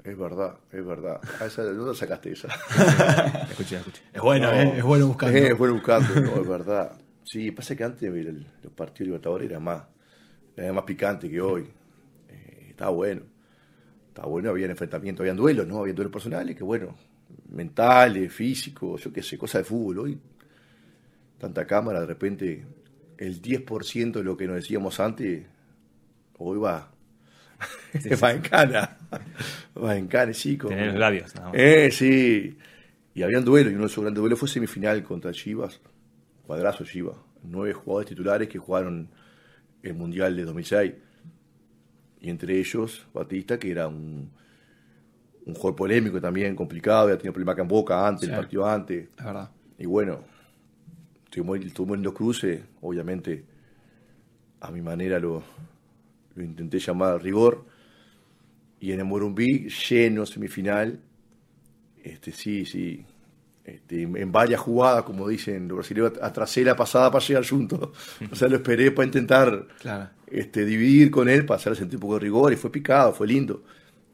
es 0.06 0.16
verdad, 0.16 0.58
es 0.70 0.86
verdad. 0.86 1.20
A 1.40 1.46
esa, 1.46 1.64
¿Dónde 1.64 1.94
sacaste 1.94 2.32
esa? 2.32 2.48
escuché, 3.50 3.76
escuché. 3.76 4.02
Es 4.12 4.22
bueno, 4.22 4.52
eh, 4.52 4.78
es 4.78 4.84
bueno 4.84 5.08
buscando. 5.08 5.36
Es 5.36 5.58
bueno 5.58 5.74
buscando, 5.74 6.20
no, 6.20 6.40
es 6.40 6.48
verdad. 6.48 6.92
Sí, 7.24 7.50
pasa 7.50 7.74
que 7.74 7.82
antes 7.82 8.12
los 8.62 8.72
partidos 8.72 9.08
libertadores 9.08 9.50
eran 9.50 9.64
más, 9.64 9.82
era 10.56 10.72
más 10.72 10.84
picante 10.84 11.28
que 11.28 11.40
hoy. 11.40 11.66
Eh, 12.28 12.66
estaba 12.70 12.92
bueno. 12.92 13.22
Estaba 14.08 14.28
bueno, 14.28 14.50
había 14.50 14.66
enfrentamientos, 14.66 15.22
había 15.22 15.34
duelos, 15.34 15.66
¿no? 15.66 15.80
Había 15.80 15.92
duelos 15.92 16.12
personales 16.12 16.54
que, 16.56 16.62
bueno, 16.62 16.94
mentales, 17.48 18.32
físicos, 18.32 19.02
yo 19.02 19.12
qué 19.12 19.22
sé, 19.22 19.36
cosas 19.36 19.62
de 19.62 19.64
fútbol. 19.64 19.98
Hoy, 19.98 20.20
tanta 21.36 21.66
cámara, 21.66 22.00
de 22.00 22.06
repente, 22.06 22.64
el 23.18 23.42
10% 23.42 24.12
de 24.12 24.24
lo 24.24 24.36
que 24.36 24.46
nos 24.46 24.56
decíamos 24.56 25.00
antes, 25.00 25.44
hoy 26.38 26.58
va 26.58 26.95
va 28.22 28.32
en 28.32 28.40
cana. 28.40 28.96
Va 29.76 29.96
en 29.96 30.06
cana, 30.06 30.32
sí. 30.32 30.56
Tener 30.56 30.88
los 30.88 30.96
labios. 30.96 31.32
Eh, 31.52 31.90
sí. 31.90 32.56
Y 33.14 33.22
había 33.22 33.38
un 33.38 33.44
duelo, 33.44 33.70
y 33.70 33.74
uno 33.74 33.82
de 33.84 33.88
esos 33.88 34.02
grandes 34.02 34.20
duelos 34.20 34.38
fue 34.38 34.48
semifinal 34.48 35.02
contra 35.02 35.32
Chivas. 35.32 35.80
Cuadrazo 36.46 36.84
Chivas. 36.84 37.16
Nueve 37.42 37.72
jugadores 37.72 38.08
titulares 38.08 38.48
que 38.48 38.58
jugaron 38.58 39.08
el 39.82 39.94
Mundial 39.94 40.36
de 40.36 40.44
2006. 40.44 40.92
Y 42.20 42.30
entre 42.30 42.58
ellos, 42.58 43.06
Batista, 43.14 43.58
que 43.58 43.70
era 43.70 43.88
un, 43.88 44.30
un 45.46 45.54
jugador 45.54 45.76
polémico 45.76 46.20
también, 46.20 46.56
complicado, 46.56 47.04
había 47.04 47.16
tenido 47.16 47.32
problemas 47.32 47.58
en 47.58 47.68
Boca 47.68 48.06
antes, 48.06 48.28
el 48.28 48.34
partido 48.34 48.66
antes. 48.66 49.08
verdad. 49.16 49.50
Y 49.78 49.86
bueno, 49.86 50.20
tuvimos, 51.30 51.72
tuvimos 51.72 51.98
los 52.00 52.12
cruces, 52.12 52.62
obviamente, 52.80 53.44
a 54.60 54.70
mi 54.70 54.82
manera 54.82 55.18
lo, 55.20 55.42
lo 56.36 56.44
intenté 56.44 56.78
llamar 56.78 57.22
rigor, 57.22 57.64
y 58.78 58.92
en 58.92 59.00
el 59.00 59.06
Morumbí, 59.06 59.68
lleno 59.68 60.26
semifinal, 60.26 61.00
este, 62.04 62.30
sí, 62.30 62.64
sí, 62.64 63.04
este, 63.64 64.02
en 64.02 64.30
varias 64.30 64.60
jugadas, 64.60 65.02
como 65.02 65.26
dicen 65.26 65.66
los 65.66 65.78
brasileños, 65.78 66.12
atrasé 66.22 66.62
la 66.62 66.76
pasada 66.76 67.10
para 67.10 67.24
llegar 67.24 67.44
junto. 67.48 67.92
O 68.30 68.36
sea, 68.36 68.48
lo 68.48 68.56
esperé 68.56 68.92
para 68.92 69.06
intentar 69.06 69.66
este, 70.28 70.64
dividir 70.64 71.10
con 71.10 71.28
él, 71.28 71.44
para 71.44 71.56
hacerle 71.58 71.78
sentir 71.78 71.96
un 71.96 72.02
poco 72.02 72.14
de 72.14 72.20
rigor, 72.20 72.52
y 72.52 72.56
fue 72.56 72.70
picado, 72.70 73.12
fue 73.12 73.26
lindo. 73.26 73.64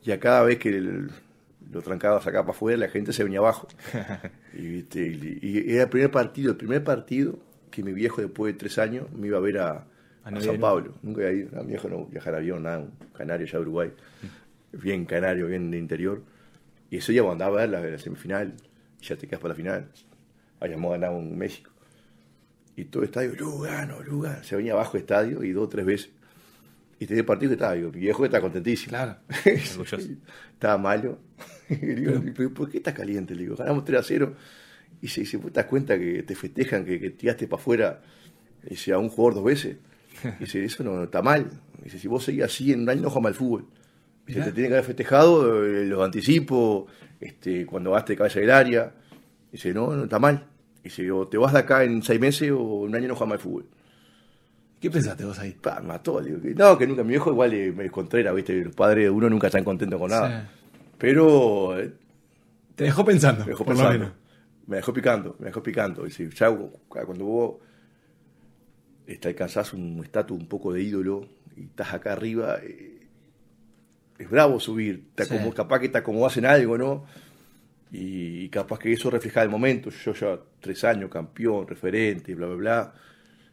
Y 0.02 0.10
a 0.10 0.18
cada 0.18 0.42
vez 0.42 0.58
que 0.58 0.80
lo 0.80 1.82
trancaba 1.82 2.16
acá 2.16 2.40
para 2.40 2.50
afuera, 2.52 2.78
la 2.78 2.88
gente 2.88 3.12
se 3.12 3.24
venía 3.24 3.40
abajo. 3.40 3.68
y, 4.54 4.86
y, 4.88 5.72
era 5.74 5.82
el 5.82 5.88
primer 5.90 6.10
partido, 6.10 6.52
el 6.52 6.56
primer 6.56 6.82
partido 6.82 7.38
que 7.70 7.82
mi 7.82 7.92
viejo, 7.92 8.22
después 8.22 8.54
de 8.54 8.58
tres 8.58 8.78
años, 8.78 9.06
me 9.12 9.26
iba 9.26 9.38
a 9.38 9.40
ver 9.40 9.58
a, 9.58 9.86
a, 10.24 10.40
San 10.40 10.60
Pablo. 10.60 10.94
Nunca 11.02 11.26
había 11.26 11.40
ido, 11.40 11.60
a 11.60 11.62
mi 11.62 11.70
viejo 11.70 11.88
no 11.88 12.06
viajar 12.06 12.34
avión, 12.34 12.62
nada, 12.62 12.78
un 12.78 12.92
canario 13.16 13.46
ya 13.46 13.58
Uruguay. 13.58 13.92
Bien 14.72 15.04
canario, 15.04 15.46
bien 15.48 15.70
de 15.70 15.78
interior. 15.78 16.22
Y 16.90 16.98
eso 16.98 17.12
ya 17.12 17.22
andaba 17.22 17.62
a 17.62 17.66
ver 17.66 17.70
la, 17.70 17.98
semifinal, 17.98 18.54
y 19.00 19.04
ya 19.04 19.16
te 19.16 19.26
quedas 19.26 19.40
para 19.40 19.54
la 19.54 19.56
final. 19.56 19.88
Habíamos 20.60 20.92
ganado 20.92 21.18
en 21.18 21.36
México. 21.36 21.70
Y 22.76 22.84
todo 22.84 23.02
el 23.02 23.08
estadio, 23.08 23.34
Lugano, 23.34 24.02
Lugano. 24.02 24.42
Se 24.44 24.56
venía 24.56 24.72
abajo 24.72 24.96
el 24.96 25.02
estadio 25.02 25.42
y 25.44 25.52
dos 25.52 25.64
o 25.64 25.68
tres 25.68 25.84
veces. 25.84 26.10
Y 26.98 27.06
tenía 27.06 27.26
partido 27.26 27.50
que 27.50 27.54
estaba, 27.54 27.74
digo, 27.74 27.90
mi 27.90 27.98
viejo 27.98 28.24
estaba 28.24 28.42
contentísimo. 28.42 28.90
Claro. 28.90 29.16
estaba 30.52 30.78
malo. 30.78 31.18
y 31.68 31.74
digo, 31.74 32.22
¿por 32.54 32.70
qué 32.70 32.78
estás 32.78 32.94
caliente? 32.94 33.34
Le 33.34 33.42
digo, 33.42 33.56
ganamos 33.56 33.84
3 33.84 34.00
a 34.00 34.02
0. 34.02 34.36
Y 35.00 35.08
se 35.08 35.22
dice, 35.22 35.38
¿te 35.38 35.50
das 35.50 35.66
cuenta 35.66 35.98
que 35.98 36.22
te 36.22 36.34
festejan, 36.36 36.84
que, 36.84 37.00
que 37.00 37.10
tiraste 37.10 37.48
para 37.48 37.60
afuera 37.60 38.02
dice, 38.62 38.92
a 38.92 38.98
un 38.98 39.08
jugador 39.08 39.34
dos 39.34 39.44
veces? 39.44 39.78
Dice, 40.40 40.64
eso 40.64 40.82
no, 40.84 41.04
está 41.04 41.22
mal. 41.22 41.50
Dice, 41.82 41.98
si 41.98 42.08
vos 42.08 42.24
seguís 42.24 42.44
así, 42.44 42.72
en 42.72 42.82
un 42.82 42.88
año 42.88 43.02
no 43.02 43.10
juega 43.10 43.24
mal 43.24 43.34
fútbol. 43.34 43.66
Dice, 44.26 44.40
te 44.42 44.52
tiene 44.52 44.68
que 44.68 44.74
haber 44.74 44.86
festejado 44.86 45.64
eh, 45.64 45.84
los 45.84 46.02
anticipos, 46.02 46.90
este, 47.20 47.66
cuando 47.66 47.90
vas 47.90 48.06
de 48.06 48.16
cabeza 48.16 48.40
del 48.40 48.50
área. 48.50 48.92
Dice, 49.50 49.72
no, 49.74 49.94
no 49.94 50.04
está 50.04 50.18
mal. 50.18 50.46
Dice, 50.82 51.10
o 51.10 51.26
te 51.28 51.38
vas 51.38 51.52
de 51.52 51.60
acá 51.60 51.84
en 51.84 52.02
seis 52.02 52.20
meses 52.20 52.50
o 52.50 52.84
en 52.84 52.90
un 52.90 52.94
año 52.96 53.08
no 53.08 53.16
juega 53.16 53.30
mal 53.30 53.38
fútbol. 53.38 53.66
¿Qué 54.80 54.90
pensaste 54.90 55.24
vos 55.24 55.38
ahí? 55.38 55.52
Pa, 55.52 55.80
mató. 55.80 56.20
Digo, 56.20 56.40
que, 56.40 56.54
no, 56.54 56.76
que 56.76 56.86
nunca. 56.86 57.04
Mi 57.04 57.10
viejo 57.10 57.30
igual 57.30 57.54
eh, 57.54 57.72
me 57.72 57.88
Contreras, 57.88 58.34
¿viste? 58.34 58.64
Los 58.64 58.74
padres 58.74 59.04
de 59.04 59.10
uno 59.10 59.30
nunca 59.30 59.46
están 59.46 59.62
contentos 59.62 59.98
con 60.00 60.10
nada. 60.10 60.50
Pero. 60.98 61.78
Eh, 61.78 61.92
te 62.74 62.84
dejó 62.84 63.04
pensando. 63.04 63.44
Me 63.44 63.50
dejó 63.50 63.64
pensando. 63.64 64.12
Me 64.66 64.76
dejó 64.76 64.92
picando, 64.92 65.36
me 65.38 65.46
dejó 65.46 65.62
picando. 65.62 66.04
Dice, 66.04 66.28
ya 66.30 66.50
cuando 66.88 67.24
vos 67.24 67.54
este, 69.06 69.28
alcanzás 69.28 69.72
un 69.72 70.00
estatus 70.02 70.38
un 70.38 70.46
poco 70.46 70.72
de 70.72 70.82
ídolo 70.82 71.28
y 71.56 71.64
estás 71.64 71.94
acá 71.94 72.12
arriba, 72.12 72.58
eh, 72.62 73.00
es 74.18 74.30
bravo 74.30 74.60
subir, 74.60 75.10
te 75.14 75.26
como, 75.26 75.52
capaz 75.52 75.80
que 75.80 75.88
te 75.88 75.98
acomodas 75.98 76.36
en 76.36 76.46
algo, 76.46 76.78
¿no? 76.78 77.04
Y, 77.90 78.48
capaz 78.48 78.78
que 78.78 78.92
eso 78.92 79.10
refleja 79.10 79.42
el 79.42 79.50
momento. 79.50 79.90
Yo 79.90 80.14
ya 80.14 80.38
tres 80.60 80.82
años, 80.84 81.10
campeón, 81.10 81.66
referente, 81.66 82.34
bla, 82.34 82.46
bla, 82.46 82.56
bla, 82.56 82.94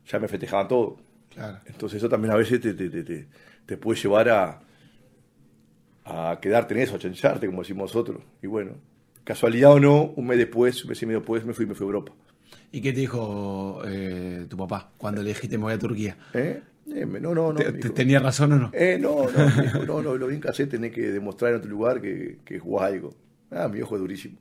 ya 0.05 0.19
me 0.19 0.27
festejaban 0.27 0.67
todo. 0.67 0.97
Entonces 1.65 1.97
eso 1.97 2.09
también 2.09 2.33
a 2.33 2.37
veces 2.37 2.61
te, 2.61 2.73
te, 2.73 3.27
te, 3.65 3.77
puede 3.77 3.99
llevar 3.99 4.29
a, 4.29 4.61
a 6.05 6.39
quedarte 6.41 6.73
en 6.73 6.81
eso, 6.81 6.95
a 6.95 6.99
chancharte, 6.99 7.47
como 7.47 7.61
decimos 7.61 7.93
nosotros. 7.93 8.23
Y 8.41 8.47
bueno, 8.47 8.75
casualidad 9.23 9.73
o 9.73 9.79
no, 9.79 10.03
un 10.15 10.27
mes 10.27 10.37
después, 10.37 10.83
un 10.83 10.89
mes 10.89 11.01
y 11.01 11.05
medio 11.05 11.19
después, 11.19 11.43
me 11.45 11.53
fui, 11.53 11.65
me 11.65 11.75
fui 11.75 11.85
a 11.85 11.87
Europa. 11.87 12.13
¿Y 12.71 12.81
qué 12.81 12.93
te 12.93 12.99
dijo 12.99 13.81
eh, 13.85 14.45
tu 14.47 14.57
papá 14.57 14.91
cuando 14.97 15.23
le 15.23 15.29
dijiste 15.29 15.57
me 15.57 15.63
voy 15.63 15.73
a 15.73 15.79
Turquía? 15.79 16.15
¿Eh? 16.33 16.61
eh 16.93 17.05
no, 17.05 17.33
no, 17.33 17.53
no. 17.53 17.59
¿Tenía 17.93 18.19
razón 18.19 18.53
o 18.53 18.55
no? 18.57 18.71
Eh, 18.73 18.97
no, 18.99 19.25
no, 19.25 19.85
no, 19.85 20.01
no, 20.01 20.15
lo 20.15 20.27
bien 20.27 20.39
que 20.39 20.49
haces 20.49 20.69
tenés 20.69 20.91
que 20.91 21.11
demostrar 21.11 21.51
en 21.51 21.57
otro 21.57 21.69
lugar 21.69 22.01
que, 22.01 22.37
que 22.45 22.59
jugás 22.59 22.91
algo. 22.91 23.15
Ah, 23.51 23.67
mi 23.67 23.79
hijo 23.79 23.95
es 23.95 24.01
durísimo. 24.01 24.37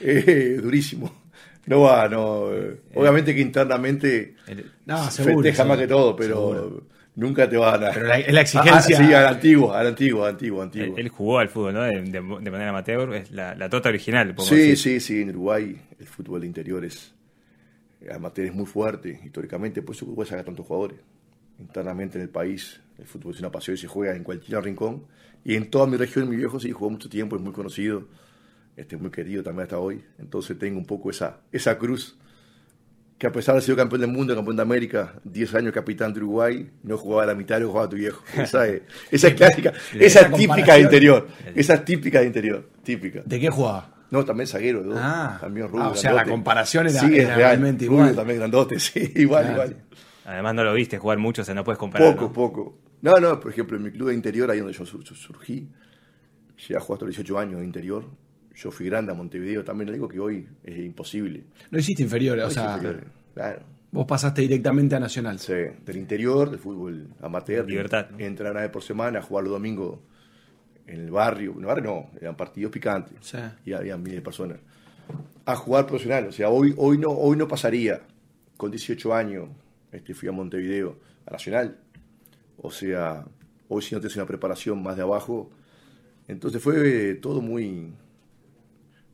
Eh, 0.00 0.58
durísimo. 0.62 1.12
No 1.66 1.82
va, 1.82 2.08
no. 2.08 2.52
Eh, 2.52 2.80
obviamente 2.94 3.34
que 3.34 3.40
internamente 3.40 4.34
no, 4.86 5.10
seguro, 5.10 5.36
festeja 5.36 5.64
más 5.64 5.78
que 5.78 5.86
todo, 5.86 6.16
pero 6.16 6.82
nunca 7.14 7.48
te 7.48 7.56
va 7.56 7.74
a 7.74 7.78
ganar. 7.78 7.94
Pero 7.94 8.06
la, 8.06 8.18
es 8.18 8.32
la 8.32 8.40
exigencia. 8.40 8.98
Ah, 8.98 9.06
sí, 9.06 9.12
al 9.12 9.26
antiguo, 9.26 9.72
al 9.72 9.86
antiguo, 9.86 10.24
antiguo, 10.24 10.62
antiguo. 10.62 10.96
Él, 10.96 11.08
jugó 11.08 11.38
al 11.38 11.48
fútbol, 11.48 11.74
¿no? 11.74 11.82
De, 11.82 12.20
manera 12.20 12.70
amateur, 12.70 13.14
es 13.14 13.30
la, 13.30 13.54
la 13.54 13.68
tota 13.68 13.90
original. 13.90 14.34
Sí, 14.38 14.74
sí, 14.74 14.98
sí. 14.98 15.20
En 15.20 15.30
Uruguay 15.30 15.76
el 15.98 16.06
fútbol 16.06 16.40
de 16.40 16.46
interior 16.46 16.84
es 16.84 17.14
amateur 18.08 18.46
es 18.46 18.54
muy 18.54 18.66
fuerte, 18.66 19.20
históricamente, 19.24 19.82
por 19.82 19.94
eso 19.94 20.06
Uruguay 20.06 20.26
saca 20.26 20.44
tantos 20.44 20.66
jugadores. 20.66 20.98
Internamente 21.58 22.16
en 22.18 22.22
el 22.22 22.30
país, 22.30 22.80
el 22.98 23.06
fútbol 23.06 23.34
es 23.34 23.40
una 23.40 23.50
pasión 23.50 23.74
y 23.74 23.78
se 23.78 23.86
juega 23.86 24.14
en 24.14 24.24
cualquier 24.24 24.62
rincón. 24.62 25.04
Y 25.44 25.54
en 25.54 25.70
toda 25.70 25.86
mi 25.86 25.96
región, 25.96 26.28
mi 26.28 26.36
viejo 26.36 26.58
sí 26.58 26.70
jugó 26.72 26.90
mucho 26.90 27.08
tiempo, 27.08 27.36
es 27.36 27.42
muy 27.42 27.52
conocido, 27.52 28.08
este, 28.76 28.96
muy 28.96 29.10
querido 29.10 29.42
también 29.42 29.64
hasta 29.64 29.78
hoy. 29.78 30.02
Entonces 30.18 30.58
tengo 30.58 30.78
un 30.78 30.86
poco 30.86 31.10
esa, 31.10 31.40
esa 31.52 31.76
cruz, 31.76 32.18
que 33.18 33.26
a 33.26 33.32
pesar 33.32 33.52
de 33.52 33.56
haber 33.58 33.64
sido 33.64 33.76
campeón 33.76 34.00
del 34.00 34.10
mundo, 34.10 34.34
campeón 34.34 34.56
de 34.56 34.62
América, 34.62 35.20
10 35.24 35.54
años 35.54 35.74
capitán 35.74 36.14
de 36.14 36.20
Uruguay, 36.20 36.70
no 36.82 36.96
jugaba 36.96 37.26
la 37.26 37.34
mitad 37.34 37.60
lo 37.60 37.68
jugaba 37.68 37.86
tu 37.86 37.96
viejo. 37.96 38.24
Esa 38.34 38.66
es, 38.66 38.80
esa 39.10 39.34
clásica, 39.34 39.74
esa 39.92 40.20
es 40.20 40.32
típica 40.32 40.74
de 40.74 40.80
interior. 40.80 41.28
Esa 41.54 41.74
es 41.74 41.84
típica 41.84 42.20
de 42.20 42.26
interior, 42.26 42.70
típica. 42.82 43.22
¿De 43.26 43.38
qué 43.38 43.50
jugaba? 43.50 43.99
No, 44.10 44.24
también 44.24 44.46
zaguero, 44.46 44.84
ah. 44.96 45.38
también 45.40 45.68
rubio. 45.68 45.84
Ah, 45.84 45.88
o 45.90 45.94
sea, 45.94 46.12
la 46.12 46.24
comparación 46.24 46.88
era, 46.88 47.00
sí, 47.00 47.20
realmente 47.20 47.84
igual. 47.84 48.14
también 48.14 48.38
grandote, 48.38 48.78
sí, 48.80 49.12
igual, 49.16 49.52
igual. 49.52 49.76
Además 50.24 50.54
no 50.54 50.64
lo 50.64 50.74
viste 50.74 50.98
jugar 50.98 51.18
mucho, 51.18 51.42
o 51.42 51.44
sea, 51.44 51.54
no 51.54 51.64
puedes 51.64 51.78
comparar. 51.78 52.14
Poco, 52.14 52.32
poco. 52.32 52.78
No, 53.02 53.18
no, 53.18 53.40
por 53.40 53.50
ejemplo, 53.50 53.76
en 53.76 53.84
mi 53.84 53.90
club 53.90 54.08
de 54.08 54.14
interior, 54.14 54.50
ahí 54.50 54.58
donde 54.58 54.72
yo 54.72 54.84
surgí, 54.84 55.68
llegué 56.56 56.76
a 56.76 56.80
jugar 56.80 56.96
hasta 56.96 57.06
los 57.06 57.16
18 57.16 57.38
años 57.38 57.60
de 57.60 57.64
interior. 57.64 58.04
Yo 58.54 58.70
fui 58.70 58.86
grande 58.86 59.12
a 59.12 59.14
Montevideo, 59.14 59.64
también 59.64 59.86
le 59.86 59.94
digo 59.94 60.08
que 60.08 60.20
hoy 60.20 60.46
es 60.62 60.78
imposible. 60.78 61.44
No 61.70 61.78
hiciste 61.78 62.02
inferior, 62.02 62.38
o 62.40 62.50
sea, 62.50 62.78
claro. 63.34 63.62
Vos 63.92 64.06
pasaste 64.06 64.42
directamente 64.42 64.94
a 64.94 65.00
Nacional. 65.00 65.38
Sí, 65.38 65.54
del 65.84 65.96
interior, 65.96 66.50
del 66.50 66.60
fútbol 66.60 67.08
amateur. 67.22 67.66
Libertad. 67.66 68.08
Entra 68.18 68.50
una 68.50 68.60
vez 68.60 68.70
por 68.70 68.82
semana 68.82 69.18
a 69.18 69.22
jugar 69.22 69.44
los 69.44 69.52
domingos 69.52 69.98
en 70.90 71.00
el 71.00 71.10
barrio, 71.10 71.52
en 71.52 71.60
el 71.60 71.66
barrio 71.66 71.84
no, 71.84 72.20
eran 72.20 72.36
partidos 72.36 72.72
picantes 72.72 73.34
y 73.64 73.72
había 73.72 73.96
miles 73.96 74.16
de 74.16 74.22
personas 74.22 74.58
a 75.44 75.56
jugar 75.56 75.86
profesional. 75.86 76.26
O 76.28 76.32
sea, 76.32 76.48
hoy, 76.50 76.74
hoy, 76.76 76.98
no, 76.98 77.10
hoy 77.10 77.36
no 77.36 77.48
pasaría. 77.48 78.00
con 78.56 78.70
18 78.70 79.14
años 79.14 79.48
este, 79.90 80.14
fui 80.14 80.28
a 80.28 80.32
Montevideo, 80.32 80.98
a 81.26 81.32
Nacional. 81.32 81.78
O 82.58 82.70
sea, 82.70 83.24
hoy 83.68 83.82
si 83.82 83.94
no 83.94 84.00
tienes 84.00 84.16
una 84.16 84.26
preparación 84.26 84.82
más 84.82 84.96
de 84.96 85.02
abajo. 85.02 85.50
Entonces 86.28 86.62
fue 86.62 87.14
todo 87.14 87.40
muy, 87.40 87.92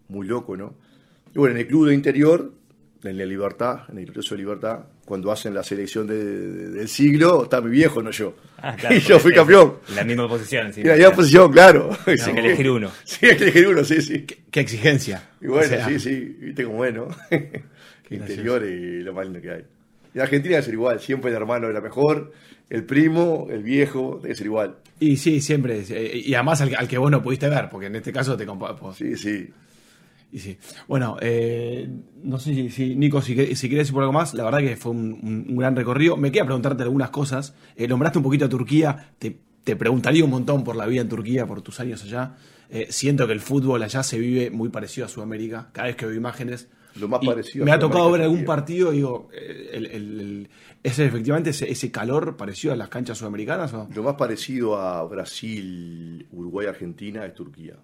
muy 0.09 0.27
loco, 0.27 0.57
¿no? 0.57 0.75
Y 1.35 1.39
bueno, 1.39 1.55
en 1.55 1.61
el 1.61 1.67
club 1.67 1.89
de 1.89 1.95
interior, 1.95 2.53
en 3.03 3.19
la 3.19 3.25
Libertad, 3.25 3.81
en 3.91 3.99
el 3.99 4.13
Club 4.13 4.29
de 4.29 4.37
Libertad, 4.37 4.81
cuando 5.05 5.31
hacen 5.31 5.55
la 5.55 5.63
selección 5.63 6.07
del 6.07 6.89
siglo, 6.89 7.45
está 7.45 7.61
mi 7.61 7.71
viejo, 7.71 8.03
no 8.03 8.11
yo. 8.11 8.35
Ah, 8.59 8.77
y 8.91 9.01
yo 9.01 9.19
fui 9.19 9.33
campeón. 9.33 9.77
La 9.95 10.05
misma 10.05 10.29
posición, 10.29 10.73
sí. 10.73 10.83
La 10.83 10.95
misma 10.95 11.13
posición, 11.13 11.53
claro. 11.53 11.91
hay 12.07 12.17
que 12.17 12.41
elegir 12.41 12.71
uno. 12.71 12.91
Sí, 13.05 13.27
hay 13.27 13.37
que 13.37 13.45
elegir 13.45 13.69
uno, 13.69 13.85
sí, 13.85 14.03
sí. 14.03 14.27
Qué, 14.51 14.61
exigencia. 14.61 15.31
Y 15.41 15.47
bueno, 15.47 15.77
sí, 15.87 16.01
sí, 16.01 16.37
viste 16.41 16.65
como 16.65 16.79
bueno. 16.79 17.09
interior 18.11 18.65
y 18.65 19.03
lo 19.03 19.13
más 19.13 19.25
lindo 19.25 19.41
que 19.41 19.51
hay. 19.51 19.65
Y 20.15 20.19
Argentina 20.19 20.55
debe 20.55 20.65
ser 20.65 20.75
igual, 20.75 21.01
siempre 21.01 21.31
el 21.31 21.37
hermano 21.37 21.69
era 21.69 21.81
mejor, 21.81 22.33
el 22.71 22.85
primo, 22.85 23.49
el 23.51 23.63
viejo, 23.63 24.19
debe 24.23 24.35
ser 24.35 24.47
igual. 24.47 24.77
Y 24.99 25.19
sí, 25.19 25.41
siempre. 25.41 25.83
Y 26.15 26.35
además 26.35 26.63
al, 26.63 26.89
que 26.89 26.99
vos 26.99 27.11
no 27.11 27.23
pudiste 27.23 27.49
ver, 27.49 27.69
porque 27.71 27.87
en 27.87 27.97
este 27.97 28.13
caso 28.13 28.37
te 28.37 28.47
compas. 28.47 28.77
Sí, 28.97 29.17
sí. 29.17 29.51
Y 30.33 30.39
sí. 30.41 30.59
Bueno, 30.89 31.17
eh, 31.21 31.89
no 32.23 32.39
sé 32.39 32.69
si, 32.71 32.95
Nico, 32.97 33.23
si, 33.23 33.35
si 33.55 33.69
querés 33.69 33.85
decir 33.85 33.95
por 33.95 34.03
algo 34.03 34.13
más, 34.13 34.35
la 34.35 34.45
verdad 34.45 34.59
que 34.59 34.77
fue 34.77 34.93
un, 34.93 35.57
gran 35.57 35.77
recorrido. 35.77 36.17
Me 36.17 36.33
queda 36.33 36.45
preguntarte 36.45 36.83
algunas 36.83 37.11
cosas. 37.11 37.55
Eh, 37.77 37.87
nombraste 37.87 38.19
un 38.19 38.25
poquito 38.25 38.45
a 38.45 38.49
Turquía, 38.49 39.13
te, 39.19 39.39
te, 39.65 39.77
preguntaría 39.77 40.25
un 40.25 40.31
montón 40.31 40.65
por 40.65 40.77
la 40.77 40.87
vida 40.87 41.03
en 41.03 41.09
Turquía, 41.09 41.47
por 41.47 41.63
tus 41.63 41.81
años 41.81 42.03
allá. 42.03 42.35
Eh, 42.69 42.89
siento 42.91 43.27
que 43.27 43.33
el 43.33 43.41
fútbol 43.41 43.83
allá 43.83 44.03
se 44.03 44.19
vive 44.19 44.51
muy 44.51 44.69
parecido 44.69 45.07
a 45.07 45.09
Sudamérica. 45.09 45.71
Cada 45.73 45.87
vez 45.89 45.97
que 45.97 46.07
veo 46.07 46.17
imágenes. 46.17 46.69
Lo 46.97 47.09
más 47.09 47.21
parecido. 47.25 47.65
Me 47.65 47.73
ha 47.73 47.79
tocado 47.79 48.11
ver 48.11 48.23
algún 48.23 48.45
partido 48.45 48.93
y 48.93 48.97
digo, 48.97 49.29
el, 49.33 50.49
¿es 50.83 50.99
efectivamente 50.99 51.51
ese, 51.51 51.91
calor 51.91 52.37
parecido 52.37 52.73
a 52.73 52.77
las 52.77 52.89
canchas 52.89 53.19
sudamericanas? 53.19 53.73
O? 53.75 53.87
Lo 53.95 54.03
más 54.03 54.15
parecido 54.15 54.77
a 54.77 55.05
Brasil, 55.05 56.27
Uruguay, 56.33 56.67
Argentina 56.67 57.25
es 57.27 57.35
Turquía. 57.35 57.77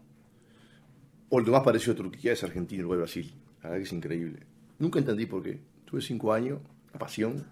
O 1.35 1.41
lo 1.41 1.51
más 1.51 1.62
parecido 1.62 1.95
a 1.95 1.97
Turquía 1.97 2.35
es 2.35 2.45
Argentina, 2.45 2.80
Uruguay, 2.80 2.99
Brasil. 2.99 3.33
La 3.62 3.70
verdad 3.70 3.78
que 3.78 3.85
es 3.85 3.93
increíble. 3.95 4.41
Nunca 4.78 4.99
entendí 4.99 5.24
por 5.24 5.43
qué. 5.43 5.59
Tuve 5.87 6.03
cinco 6.03 6.30
años, 6.30 6.61
la 6.93 6.99
pasión. 6.99 7.43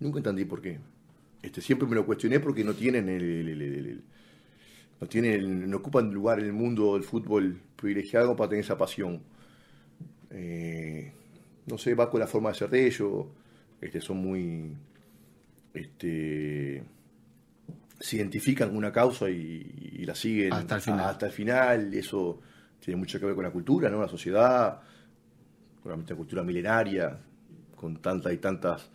Nunca 0.00 0.20
entendí 0.20 0.46
por 0.46 0.62
qué. 0.62 0.78
Este, 1.42 1.60
siempre 1.60 1.86
me 1.86 1.94
lo 1.94 2.06
cuestioné 2.06 2.40
porque 2.40 2.64
no 2.64 2.72
tienen 2.72 3.10
el, 3.10 4.02
no 4.98 5.06
tienen 5.08 5.68
no 5.68 5.76
ocupan 5.76 6.10
lugar 6.10 6.38
en 6.38 6.46
el 6.46 6.54
mundo 6.54 6.94
del 6.94 7.02
fútbol 7.02 7.60
privilegiado 7.76 8.34
para 8.34 8.48
tener 8.48 8.64
esa 8.64 8.78
pasión. 8.78 9.20
Eh, 10.30 11.12
no 11.66 11.76
sé, 11.76 11.94
va 11.94 12.10
con 12.10 12.20
la 12.20 12.26
forma 12.26 12.48
de 12.48 12.54
ser 12.54 12.70
de 12.70 12.86
ellos. 12.86 13.26
Este, 13.78 14.00
son 14.00 14.16
muy 14.16 14.74
este, 15.74 16.82
se 18.00 18.16
identifican 18.16 18.70
con 18.70 18.78
una 18.78 18.90
causa 18.90 19.28
y, 19.28 20.02
la 20.06 20.14
siguen 20.14 20.54
hasta 20.54 20.76
el 20.76 20.80
final. 20.80 21.00
Hasta 21.00 21.26
el 21.26 21.32
final. 21.32 21.92
Eso 21.92 22.40
tiene 22.86 23.00
mucho 23.00 23.18
que 23.18 23.26
ver 23.26 23.34
con 23.34 23.42
la 23.42 23.50
cultura, 23.50 23.90
¿no? 23.90 24.00
La 24.00 24.06
sociedad, 24.06 24.80
con 25.82 26.04
la 26.08 26.14
cultura 26.14 26.44
milenaria, 26.44 27.18
con 27.74 27.96
tantas 27.96 28.32
y 28.32 28.36
tantas 28.36 28.88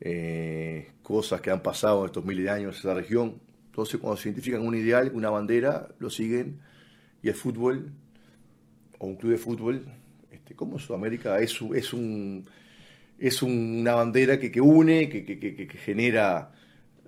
eh, 0.00 0.90
cosas 1.04 1.40
que 1.40 1.52
han 1.52 1.62
pasado 1.62 2.00
en 2.00 2.06
estos 2.06 2.24
miles 2.24 2.44
de 2.46 2.50
años 2.50 2.74
en 2.74 2.78
esa 2.80 2.94
región. 2.94 3.40
Entonces, 3.66 4.00
cuando 4.00 4.16
se 4.16 4.28
identifican 4.28 4.66
un 4.66 4.74
ideal, 4.74 5.12
una 5.14 5.30
bandera, 5.30 5.86
lo 6.00 6.10
siguen. 6.10 6.58
Y 7.22 7.28
el 7.28 7.34
fútbol, 7.34 7.92
o 8.98 9.06
un 9.06 9.14
club 9.14 9.30
de 9.30 9.38
fútbol, 9.38 9.84
este, 10.32 10.56
como 10.56 10.76
Sudamérica, 10.80 11.38
es, 11.38 11.56
es, 11.76 11.92
un, 11.92 12.44
es 13.20 13.40
una 13.40 13.94
bandera 13.94 14.36
que, 14.40 14.50
que 14.50 14.60
une, 14.60 15.08
que, 15.08 15.24
que, 15.24 15.38
que 15.38 15.78
genera 15.78 16.50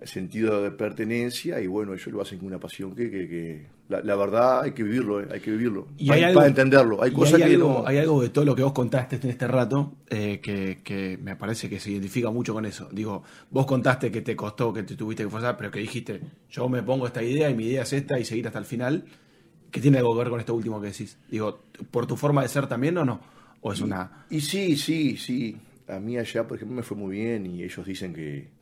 sentido 0.04 0.62
de 0.62 0.70
pertenencia 0.70 1.60
y 1.60 1.66
bueno, 1.66 1.92
ellos 1.92 2.06
lo 2.06 2.20
hacen 2.20 2.38
con 2.38 2.46
una 2.46 2.60
pasión 2.60 2.94
que, 2.94 3.66
la, 3.88 4.16
verdad 4.16 4.62
hay 4.62 4.72
que 4.72 4.82
vivirlo, 4.82 5.20
eh, 5.20 5.28
hay 5.32 5.40
que 5.40 5.50
vivirlo 5.50 5.88
y 5.96 6.08
para, 6.08 6.18
hay 6.18 6.24
algo, 6.24 6.44
entenderlo. 6.44 7.02
Hay 7.02 7.10
cosas 7.10 7.34
hay 7.34 7.48
que 7.48 7.54
algo, 7.54 7.86
hay 7.86 7.98
algo 7.98 8.20
de 8.20 8.28
todo 8.28 8.44
lo 8.44 8.54
que 8.54 8.62
vos 8.62 8.72
contaste 8.72 9.16
en 9.16 9.30
este 9.30 9.48
rato 9.48 9.94
eh, 10.10 10.40
que, 10.42 10.80
que, 10.84 11.16
me 11.16 11.36
parece 11.36 11.70
que 11.70 11.80
se 11.80 11.92
identifica 11.92 12.30
mucho 12.30 12.52
con 12.52 12.66
eso. 12.66 12.88
Digo, 12.92 13.22
vos 13.50 13.66
contaste 13.66 14.10
que 14.10 14.20
te 14.20 14.36
costó, 14.36 14.72
que 14.72 14.82
te 14.82 14.94
tuviste 14.94 15.24
que 15.24 15.30
forzar, 15.30 15.56
pero 15.56 15.70
que 15.70 15.80
dijiste, 15.80 16.20
yo 16.50 16.68
me 16.68 16.82
pongo 16.82 17.06
esta 17.06 17.22
idea 17.22 17.48
y 17.48 17.54
mi 17.54 17.64
idea 17.64 17.82
es 17.82 17.92
esta 17.94 18.18
y 18.18 18.24
seguir 18.24 18.46
hasta 18.46 18.58
el 18.58 18.66
final, 18.66 19.04
que 19.70 19.80
tiene 19.80 19.98
algo 19.98 20.12
que 20.12 20.18
ver 20.18 20.30
con 20.30 20.40
esto 20.40 20.54
último 20.54 20.80
que 20.80 20.88
decís. 20.88 21.16
Digo, 21.30 21.62
¿por 21.90 22.06
tu 22.06 22.16
forma 22.16 22.42
de 22.42 22.48
ser 22.48 22.66
también 22.66 22.98
o 22.98 23.04
no? 23.04 23.20
¿O 23.62 23.72
es 23.72 23.80
una...? 23.80 24.26
Y 24.28 24.40
sí, 24.40 24.76
sí, 24.76 25.16
sí. 25.16 25.56
A 25.88 25.98
mí 25.98 26.18
allá, 26.18 26.46
por 26.46 26.58
ejemplo, 26.58 26.76
me 26.76 26.82
fue 26.82 26.96
muy 26.96 27.16
bien 27.16 27.46
y 27.46 27.62
ellos 27.62 27.86
dicen 27.86 28.12
que 28.12 28.58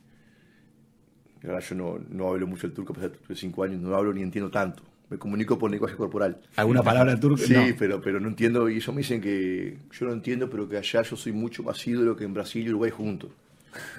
Ahora 1.47 1.61
yo 1.61 1.75
no, 1.75 1.99
no 2.09 2.29
hablo 2.29 2.47
mucho 2.47 2.67
el 2.67 2.73
turco, 2.73 2.95
a 2.99 3.09
de 3.09 3.37
cinco 3.37 3.63
años, 3.63 3.81
no 3.81 3.95
hablo 3.95 4.13
ni 4.13 4.23
entiendo 4.23 4.51
tanto. 4.51 4.83
Me 5.09 5.19
comunico 5.19 5.59
por 5.59 5.71
lenguaje 5.71 5.97
corporal. 5.97 6.41
¿Alguna 6.57 6.83
palabra 6.85 7.13
en 7.13 7.21
turco? 7.21 7.39
Sí, 7.39 7.75
pero, 7.79 8.01
pero 8.01 8.19
no 8.21 8.29
entiendo. 8.29 8.69
Y 8.69 8.77
ellos 8.77 8.95
me 8.95 9.03
dicen 9.03 9.21
que 9.21 9.79
yo 9.93 10.07
no 10.07 10.13
entiendo, 10.13 10.51
pero 10.51 10.69
que 10.69 10.77
allá 10.77 11.03
yo 11.03 11.17
soy 11.17 11.33
mucho 11.33 11.63
más 11.63 11.87
ídolo 11.87 12.17
que 12.17 12.25
en 12.25 12.35
Brasil 12.35 12.67
y 12.67 12.71
Uruguay 12.71 12.91
juntos. 12.91 13.31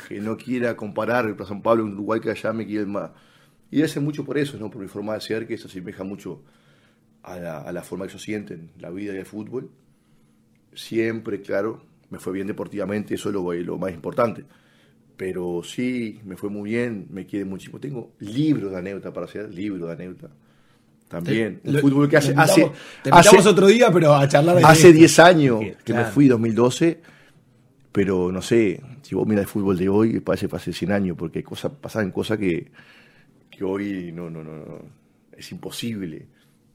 Que 0.07 0.19
no 0.19 0.35
quiera 0.37 0.75
comparar 0.75 1.25
el 1.25 1.45
San 1.45 1.61
Pablo 1.61 1.85
en 1.85 1.93
Uruguay 1.93 2.19
que 2.19 2.31
allá 2.31 2.51
me 2.51 2.65
quieren 2.65 2.91
más. 2.91 3.11
Y 3.69 3.85
ser 3.87 4.01
mucho 4.01 4.25
por 4.25 4.37
eso, 4.37 4.57
¿no? 4.57 4.69
por 4.69 4.81
mi 4.81 4.87
forma 4.87 5.13
de 5.13 5.21
ser, 5.21 5.47
que 5.47 5.53
eso 5.53 5.67
se 5.67 5.79
asemeja 5.79 6.03
mucho 6.03 6.41
a 7.23 7.37
la, 7.37 7.57
a 7.59 7.71
la 7.71 7.83
forma 7.83 8.05
que 8.05 8.11
ellos 8.11 8.23
sienten 8.23 8.71
la 8.79 8.89
vida 8.89 9.13
y 9.13 9.17
el 9.17 9.25
fútbol. 9.25 9.69
Siempre, 10.73 11.41
claro, 11.41 11.83
me 12.09 12.19
fue 12.19 12.33
bien 12.33 12.47
deportivamente, 12.47 13.15
eso 13.15 13.29
es 13.29 13.33
lo, 13.33 13.53
lo 13.53 13.77
más 13.77 13.91
importante 13.93 14.45
pero 15.17 15.63
sí, 15.63 16.21
me 16.23 16.37
fue 16.37 16.49
muy 16.49 16.69
bien, 16.69 17.07
me 17.09 17.25
quiere 17.25 17.43
muchísimo. 17.43 17.79
Tengo 17.79 18.13
libros 18.19 18.71
de 18.71 18.77
anécdota 18.77 19.11
para 19.11 19.25
hacer, 19.25 19.51
libros 19.53 19.87
de 19.87 19.93
anécdota. 19.93 20.29
También, 21.07 21.61
el 21.63 21.79
fútbol 21.79 22.09
que 22.09 22.17
hace... 22.17 22.33
hace, 22.35 22.69
hace 23.09 23.49
otro 23.49 23.67
día, 23.67 23.89
pero 23.91 24.13
a 24.13 24.27
charlar 24.27 24.57
de 24.57 24.63
Hace 24.63 24.91
10 24.91 25.19
años 25.19 25.61
que 25.83 25.93
me 25.93 26.03
fui, 26.05 26.27
2012, 26.27 26.99
pero 27.91 28.31
no 28.31 28.41
sé, 28.41 28.81
si 29.01 29.15
vos 29.15 29.25
miras 29.25 29.43
el 29.43 29.47
fútbol 29.47 29.77
de 29.77 29.87
hoy, 29.87 30.19
parece 30.19 30.47
que 30.47 30.55
hace 30.57 30.73
100 30.73 30.91
años, 30.91 31.17
porque 31.17 31.43
cosas, 31.43 31.71
pasan 31.79 32.11
cosas 32.11 32.37
que, 32.37 32.71
que 33.49 33.63
hoy 33.63 34.11
no, 34.11 34.29
no, 34.29 34.43
no, 34.43 34.57
no, 34.57 34.81
es 35.35 35.51
imposible. 35.51 36.27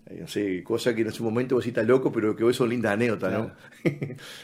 Eh, 0.07 0.19
no 0.21 0.29
sé, 0.29 0.63
cosas 0.65 0.95
que 0.95 1.03
en 1.03 1.09
ese 1.09 1.23
momento 1.23 1.55
vos 1.57 1.67
estás 1.67 1.87
loco, 1.87 2.11
pero 2.11 2.35
que 2.35 2.43
hoy 2.43 2.55
son 2.55 2.71
lindas 2.71 2.93
anécdotas, 2.95 3.33
¿no? 3.33 3.53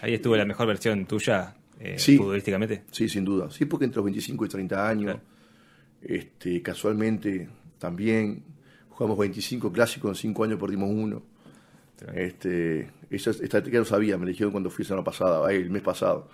Ahí 0.03 0.15
estuvo 0.15 0.37
la 0.37 0.45
mejor 0.45 0.67
versión 0.67 1.07
tuya 1.07 1.55
eh, 1.81 1.99
sí, 1.99 2.17
futbolísticamente. 2.17 2.83
Sí, 2.91 3.09
sin 3.09 3.25
duda. 3.25 3.51
Sí, 3.51 3.65
porque 3.65 3.87
entre 3.87 3.97
los 3.97 4.05
25 4.05 4.45
y 4.45 4.49
30 4.49 4.89
años, 4.89 5.17
este, 6.03 6.61
casualmente 6.63 7.49
también 7.79 8.43
jugamos 8.99 9.17
25 9.17 9.71
clásicos, 9.71 10.11
en 10.11 10.15
5 10.17 10.45
años 10.45 10.59
perdimos 10.59 10.91
uno. 10.91 11.23
Este, 12.15 12.91
esa 13.11 13.31
estrategia 13.31 13.79
no 13.79 13.85
sabía, 13.85 14.19
me 14.19 14.27
dijeron 14.27 14.51
cuando 14.51 14.71
fui 14.71 14.83
la 14.83 14.89
semana 14.89 15.05
pasada, 15.05 15.53
el 15.53 15.71
mes 15.71 15.83
pasado, 15.83 16.29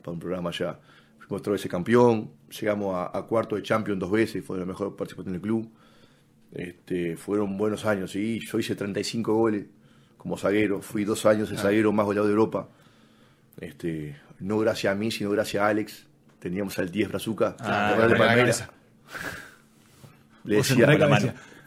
para 0.00 0.12
un 0.12 0.18
programa 0.18 0.48
allá. 0.48 0.78
Fuimos 1.18 1.40
otra 1.40 1.52
vez 1.52 1.66
campeón, 1.66 2.30
llegamos 2.48 2.96
a, 3.12 3.22
cuarto 3.24 3.56
de 3.56 3.62
Champions 3.62 4.00
dos 4.00 4.10
veces, 4.10 4.42
fue 4.42 4.58
la 4.58 4.64
mejor 4.64 4.96
participación 4.96 5.34
del 5.34 5.42
club. 5.42 5.70
Este, 6.50 7.14
fueron 7.18 7.58
buenos 7.58 7.84
años, 7.84 8.10
sí, 8.10 8.40
yo 8.40 8.58
hice 8.58 8.74
35 8.74 9.34
goles 9.34 9.66
como 10.16 10.38
zaguero, 10.38 10.80
fui 10.80 11.04
dos 11.04 11.26
años 11.26 11.50
el 11.50 11.58
zaguero 11.58 11.92
más 11.92 12.06
goleado 12.06 12.26
de 12.26 12.32
Europa. 12.32 12.68
Este, 13.60 14.16
no 14.40 14.58
gracias 14.58 14.94
a 14.94 14.96
mí, 14.96 15.10
sino 15.10 15.28
gracias 15.28 15.62
a 15.62 15.68
Alex. 15.68 16.06
Teníamos 16.38 16.78
al 16.78 16.90
10 16.90 17.08
Brazuca, 17.08 17.54
ah, 17.60 17.96
Le 20.44 20.56
decía, 20.56 20.86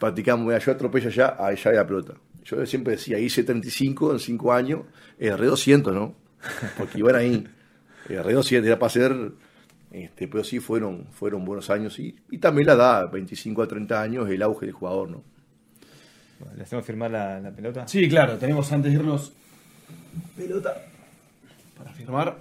practicamos, 0.02 0.64
yo 0.64 0.72
atropello 0.72 1.08
allá, 1.08 1.36
ahí 1.38 1.54
ya 1.54 1.70
la 1.70 1.86
pelota. 1.86 2.14
Yo 2.44 2.66
siempre 2.66 2.94
decía, 2.94 3.20
hice 3.20 3.44
35 3.44 4.14
en 4.14 4.18
5 4.18 4.52
años, 4.52 4.80
erré 5.16 5.46
200, 5.46 5.94
¿no? 5.94 6.16
Porque 6.76 6.98
iban 6.98 7.14
ahí. 7.14 7.46
Erré 8.08 8.32
200, 8.32 8.66
era 8.66 8.80
para 8.80 8.88
hacer, 8.88 9.32
este, 9.92 10.26
pero 10.26 10.42
sí 10.42 10.58
fueron, 10.58 11.06
fueron 11.12 11.44
buenos 11.44 11.70
años. 11.70 12.00
Y, 12.00 12.16
y 12.32 12.38
también 12.38 12.66
la 12.66 12.72
edad, 12.72 13.12
25 13.12 13.62
a 13.62 13.68
30 13.68 14.02
años, 14.02 14.28
el 14.28 14.42
auge 14.42 14.66
del 14.66 14.74
jugador, 14.74 15.08
¿no? 15.08 15.22
¿Le 16.56 16.64
hacemos 16.64 16.84
firmar 16.84 17.12
la, 17.12 17.38
la 17.38 17.52
pelota? 17.52 17.86
Sí, 17.86 18.08
claro, 18.08 18.36
tenemos 18.38 18.72
antes 18.72 18.90
de 18.90 18.98
irnos 18.98 19.32
pelota 20.36 20.82
para 21.78 21.92
firmar. 21.92 22.36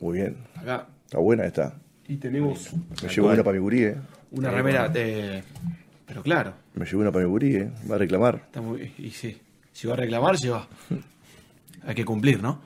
Muy 0.00 0.16
bien. 0.16 0.38
Acá. 0.54 0.86
Está 1.04 1.18
buena 1.18 1.44
esta. 1.44 1.74
Y 2.08 2.16
tenemos. 2.16 2.72
Me 3.02 3.08
llevo 3.10 3.28
una 3.28 3.44
para 3.44 3.52
mi 3.52 3.58
gurí, 3.58 3.82
¿eh? 3.82 3.96
Una 4.30 4.50
remera 4.50 4.88
de. 4.88 5.44
Pero 6.06 6.22
claro. 6.22 6.61
Me 6.74 6.86
llevo 6.86 7.02
una 7.02 7.12
para 7.12 7.26
¿eh? 7.26 7.70
Va 7.90 7.96
a 7.96 7.98
reclamar. 7.98 8.36
Está 8.46 8.60
muy... 8.60 8.92
Y 8.98 9.10
sí. 9.10 9.38
Si 9.72 9.86
va 9.86 9.94
a 9.94 9.96
reclamar, 9.96 10.36
lleva. 10.36 10.68
Hay 11.86 11.94
que 11.94 12.04
cumplir, 12.04 12.42
¿no? 12.42 12.60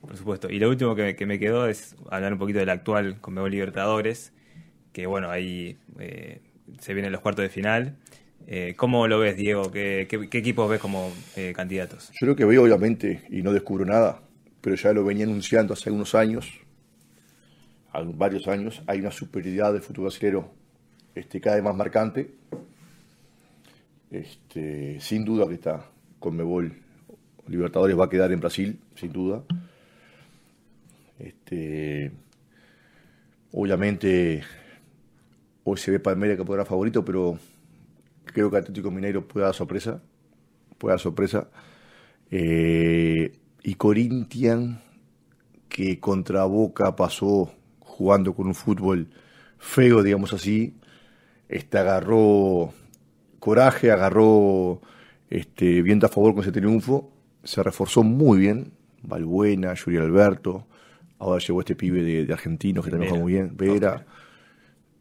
Por 0.00 0.16
supuesto. 0.16 0.50
Y 0.50 0.58
lo 0.58 0.68
último 0.68 0.94
que, 0.94 1.26
me 1.26 1.38
quedó 1.38 1.66
es 1.66 1.94
hablar 2.10 2.32
un 2.32 2.38
poquito 2.38 2.58
del 2.58 2.70
actual 2.70 3.20
Conmebol 3.20 3.50
Libertadores. 3.50 4.32
Que 4.92 5.06
bueno, 5.06 5.30
ahí 5.30 5.78
eh, 5.98 6.40
se 6.80 6.94
vienen 6.94 7.12
los 7.12 7.20
cuartos 7.20 7.42
de 7.42 7.48
final. 7.48 7.96
Eh, 8.46 8.74
¿Cómo 8.76 9.06
lo 9.06 9.18
ves, 9.18 9.36
Diego? 9.36 9.70
¿Qué, 9.70 10.06
qué, 10.08 10.38
equipos 10.38 10.68
ves 10.68 10.80
como 10.80 11.12
eh, 11.36 11.52
candidatos? 11.54 12.08
Yo 12.08 12.26
creo 12.26 12.36
que 12.36 12.44
veo, 12.44 12.64
obviamente, 12.64 13.22
y 13.30 13.42
no 13.42 13.52
descubro 13.52 13.84
nada, 13.84 14.22
pero 14.60 14.76
ya 14.76 14.92
lo 14.92 15.04
venía 15.04 15.24
anunciando 15.24 15.74
hace 15.74 15.90
unos 15.90 16.14
años, 16.14 16.50
varios 17.92 18.48
años, 18.48 18.82
hay 18.86 19.00
una 19.00 19.10
superioridad 19.10 19.72
del 19.72 19.82
fútbol 19.82 20.06
brasileño 20.06 20.50
este, 21.14 21.40
cada 21.40 21.56
vez 21.56 21.64
más 21.64 21.76
marcante. 21.76 22.34
Este, 24.10 25.00
sin 25.00 25.24
duda 25.24 25.46
que 25.46 25.54
está 25.54 25.86
con 26.18 26.36
Mebol. 26.36 26.74
Libertadores 27.46 27.98
va 27.98 28.04
a 28.04 28.10
quedar 28.10 28.32
en 28.32 28.40
Brasil, 28.40 28.78
sin 28.94 29.12
duda. 29.12 29.42
Este, 31.18 32.12
obviamente, 33.52 34.42
hoy 35.64 35.76
se 35.76 35.90
ve 35.90 36.00
Palmeiras 36.00 36.38
que 36.38 36.44
podrá 36.44 36.64
favorito, 36.64 37.04
pero 37.04 37.38
creo 38.24 38.50
que 38.50 38.56
Atlético 38.56 38.90
Mineiro 38.90 39.26
puede 39.26 39.46
dar 39.46 39.54
sorpresa. 39.54 40.02
Puede 40.78 40.92
dar 40.92 41.00
sorpresa. 41.00 41.48
Eh, 42.30 43.32
y 43.62 43.74
Corinthians, 43.74 44.78
que 45.68 46.00
contra 46.00 46.44
Boca 46.44 46.96
pasó 46.96 47.52
jugando 47.80 48.34
con 48.34 48.46
un 48.46 48.54
fútbol 48.54 49.08
feo, 49.58 50.02
digamos 50.02 50.32
así, 50.32 50.74
este, 51.48 51.78
agarró 51.78 52.72
coraje, 53.40 53.90
agarró 53.90 54.80
este, 55.28 55.82
viento 55.82 56.06
a 56.06 56.08
favor 56.08 56.34
con 56.34 56.42
ese 56.42 56.52
triunfo, 56.52 57.10
se 57.42 57.62
reforzó 57.62 58.02
muy 58.04 58.38
bien, 58.38 58.72
Valbuena, 59.02 59.74
Yuri 59.74 59.96
Alberto, 59.96 60.66
ahora 61.18 61.42
llegó 61.44 61.60
este 61.60 61.74
pibe 61.74 62.02
de, 62.02 62.32
argentinos 62.32 62.84
que 62.84 62.90
también 62.90 63.10
jugó 63.10 63.22
muy 63.22 63.32
bien, 63.32 63.56
Vera, 63.56 64.06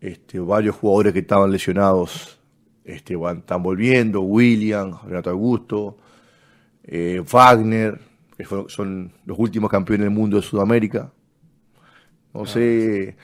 este, 0.02 0.40
varios 0.40 0.76
jugadores 0.76 1.14
que 1.14 1.20
estaban 1.20 1.52
lesionados 1.52 2.40
este, 2.86 3.16
están 3.16 3.62
volviendo, 3.62 4.22
William, 4.22 4.98
Renato 5.06 5.30
Augusto, 5.30 5.98
eh, 6.84 7.22
Wagner, 7.32 8.00
que 8.36 8.46
son 8.68 9.12
los 9.26 9.38
últimos 9.38 9.70
campeones 9.70 10.06
del 10.06 10.14
mundo 10.14 10.38
de 10.38 10.44
Sudamérica. 10.44 11.12
No 12.34 12.44
ah, 12.44 12.48
sé, 12.48 13.16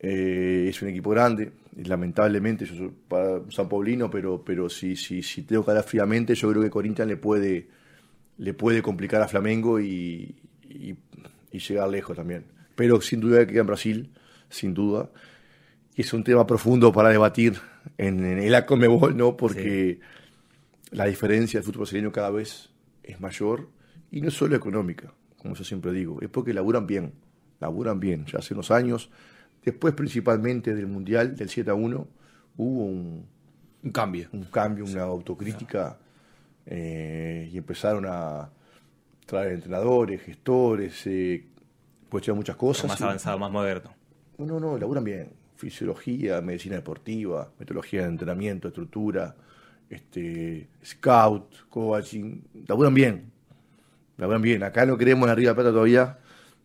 eh, 0.00 0.66
es 0.68 0.82
un 0.82 0.88
equipo 0.88 1.10
grande, 1.10 1.52
lamentablemente 1.84 2.64
yo 2.64 2.74
soy 2.74 2.92
para 3.08 3.40
San 3.50 3.68
Paulino, 3.68 4.10
pero, 4.10 4.42
pero 4.44 4.68
si, 4.68 4.96
si, 4.96 5.22
si 5.22 5.42
tengo 5.42 5.64
que 5.64 5.70
hablar 5.70 5.84
fríamente, 5.84 6.34
yo 6.34 6.50
creo 6.50 6.62
que 6.62 6.70
Corinthians 6.70 7.08
le 7.08 7.16
puede, 7.16 7.68
le 8.38 8.54
puede 8.54 8.82
complicar 8.82 9.22
a 9.22 9.28
Flamengo 9.28 9.80
y, 9.80 10.36
y, 10.68 10.96
llegar 11.52 11.88
lejos 11.88 12.14
también. 12.14 12.44
Pero 12.74 13.00
sin 13.00 13.20
duda 13.20 13.46
que 13.46 13.58
en 13.58 13.66
Brasil, 13.66 14.10
sin 14.50 14.74
duda. 14.74 15.10
Y 15.94 16.02
es 16.02 16.12
un 16.12 16.22
tema 16.22 16.46
profundo 16.46 16.92
para 16.92 17.08
debatir 17.08 17.54
en, 17.96 18.22
el 18.24 18.54
Acomebol, 18.54 19.16
¿no? 19.16 19.38
Porque 19.38 20.00
la 20.90 21.06
diferencia 21.06 21.58
del 21.58 21.64
fútbol 21.64 21.80
brasileño 21.80 22.12
cada 22.12 22.30
vez 22.30 22.68
es 23.02 23.18
mayor 23.20 23.70
y 24.10 24.20
no 24.20 24.28
es 24.28 24.34
solo 24.34 24.54
económica, 24.54 25.14
como 25.38 25.54
yo 25.54 25.64
siempre 25.64 25.92
digo, 25.92 26.20
es 26.20 26.28
porque 26.28 26.52
laburan 26.52 26.86
bien, 26.86 27.14
laburan 27.58 27.98
bien. 27.98 28.26
Ya 28.26 28.40
hace 28.40 28.52
unos 28.52 28.70
años 28.70 29.10
Después, 29.66 29.94
principalmente 29.94 30.76
del 30.76 30.86
Mundial, 30.86 31.34
del 31.34 31.48
7 31.48 31.72
a 31.72 31.74
1, 31.74 32.06
hubo 32.56 32.84
un, 32.84 33.26
cambio. 33.92 34.28
Un 34.32 34.44
cambio, 34.44 34.84
una 34.84 35.02
autocrítica, 35.02 35.98
eh, 36.64 37.50
y 37.52 37.58
empezaron 37.58 38.06
a 38.06 38.48
traer 39.26 39.54
entrenadores, 39.54 40.22
gestores, 40.22 41.04
eh, 41.06 41.48
pues 42.08 42.28
muchas 42.28 42.54
cosas. 42.54 42.86
Más 42.86 43.02
avanzado, 43.02 43.40
más 43.40 43.50
moderno. 43.50 43.92
No, 44.38 44.46
no, 44.46 44.60
no, 44.60 44.78
laburan 44.78 45.02
bien. 45.02 45.32
Fisiología, 45.56 46.40
medicina 46.40 46.76
deportiva, 46.76 47.50
metodología 47.58 48.02
de 48.02 48.08
entrenamiento, 48.10 48.68
estructura, 48.68 49.34
este, 49.90 50.68
scout, 50.84 51.68
coaching, 51.68 52.40
laburan 52.68 52.94
bien. 52.94 53.32
Laburan 54.16 54.42
bien. 54.42 54.62
Acá 54.62 54.86
no 54.86 54.96
queremos 54.96 55.28
arriba 55.28 55.50
de 55.50 55.54
plata 55.56 55.70
todavía 55.72 56.20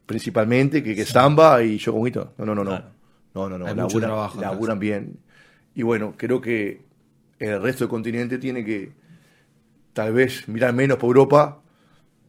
principalmente, 0.05 0.83
que, 0.83 0.95
que 0.95 1.05
Samba 1.05 1.63
y 1.63 1.77
yo 1.77 1.93
con 1.93 2.11
No, 2.37 2.45
no, 2.45 2.55
no, 2.55 2.63
no. 2.63 2.83
No, 3.33 3.49
no, 3.49 3.57
no. 3.57 3.65
Hay 3.65 3.75
laburan, 3.75 4.09
trabajo, 4.09 4.41
laburan 4.41 4.79
bien. 4.79 5.19
Y 5.73 5.83
bueno, 5.83 6.13
creo 6.17 6.41
que 6.41 6.81
el 7.39 7.61
resto 7.61 7.85
del 7.85 7.89
continente 7.89 8.37
tiene 8.37 8.65
que 8.65 8.91
tal 9.93 10.13
vez 10.13 10.47
mirar 10.47 10.73
menos 10.73 10.97
por 10.97 11.07
Europa 11.07 11.61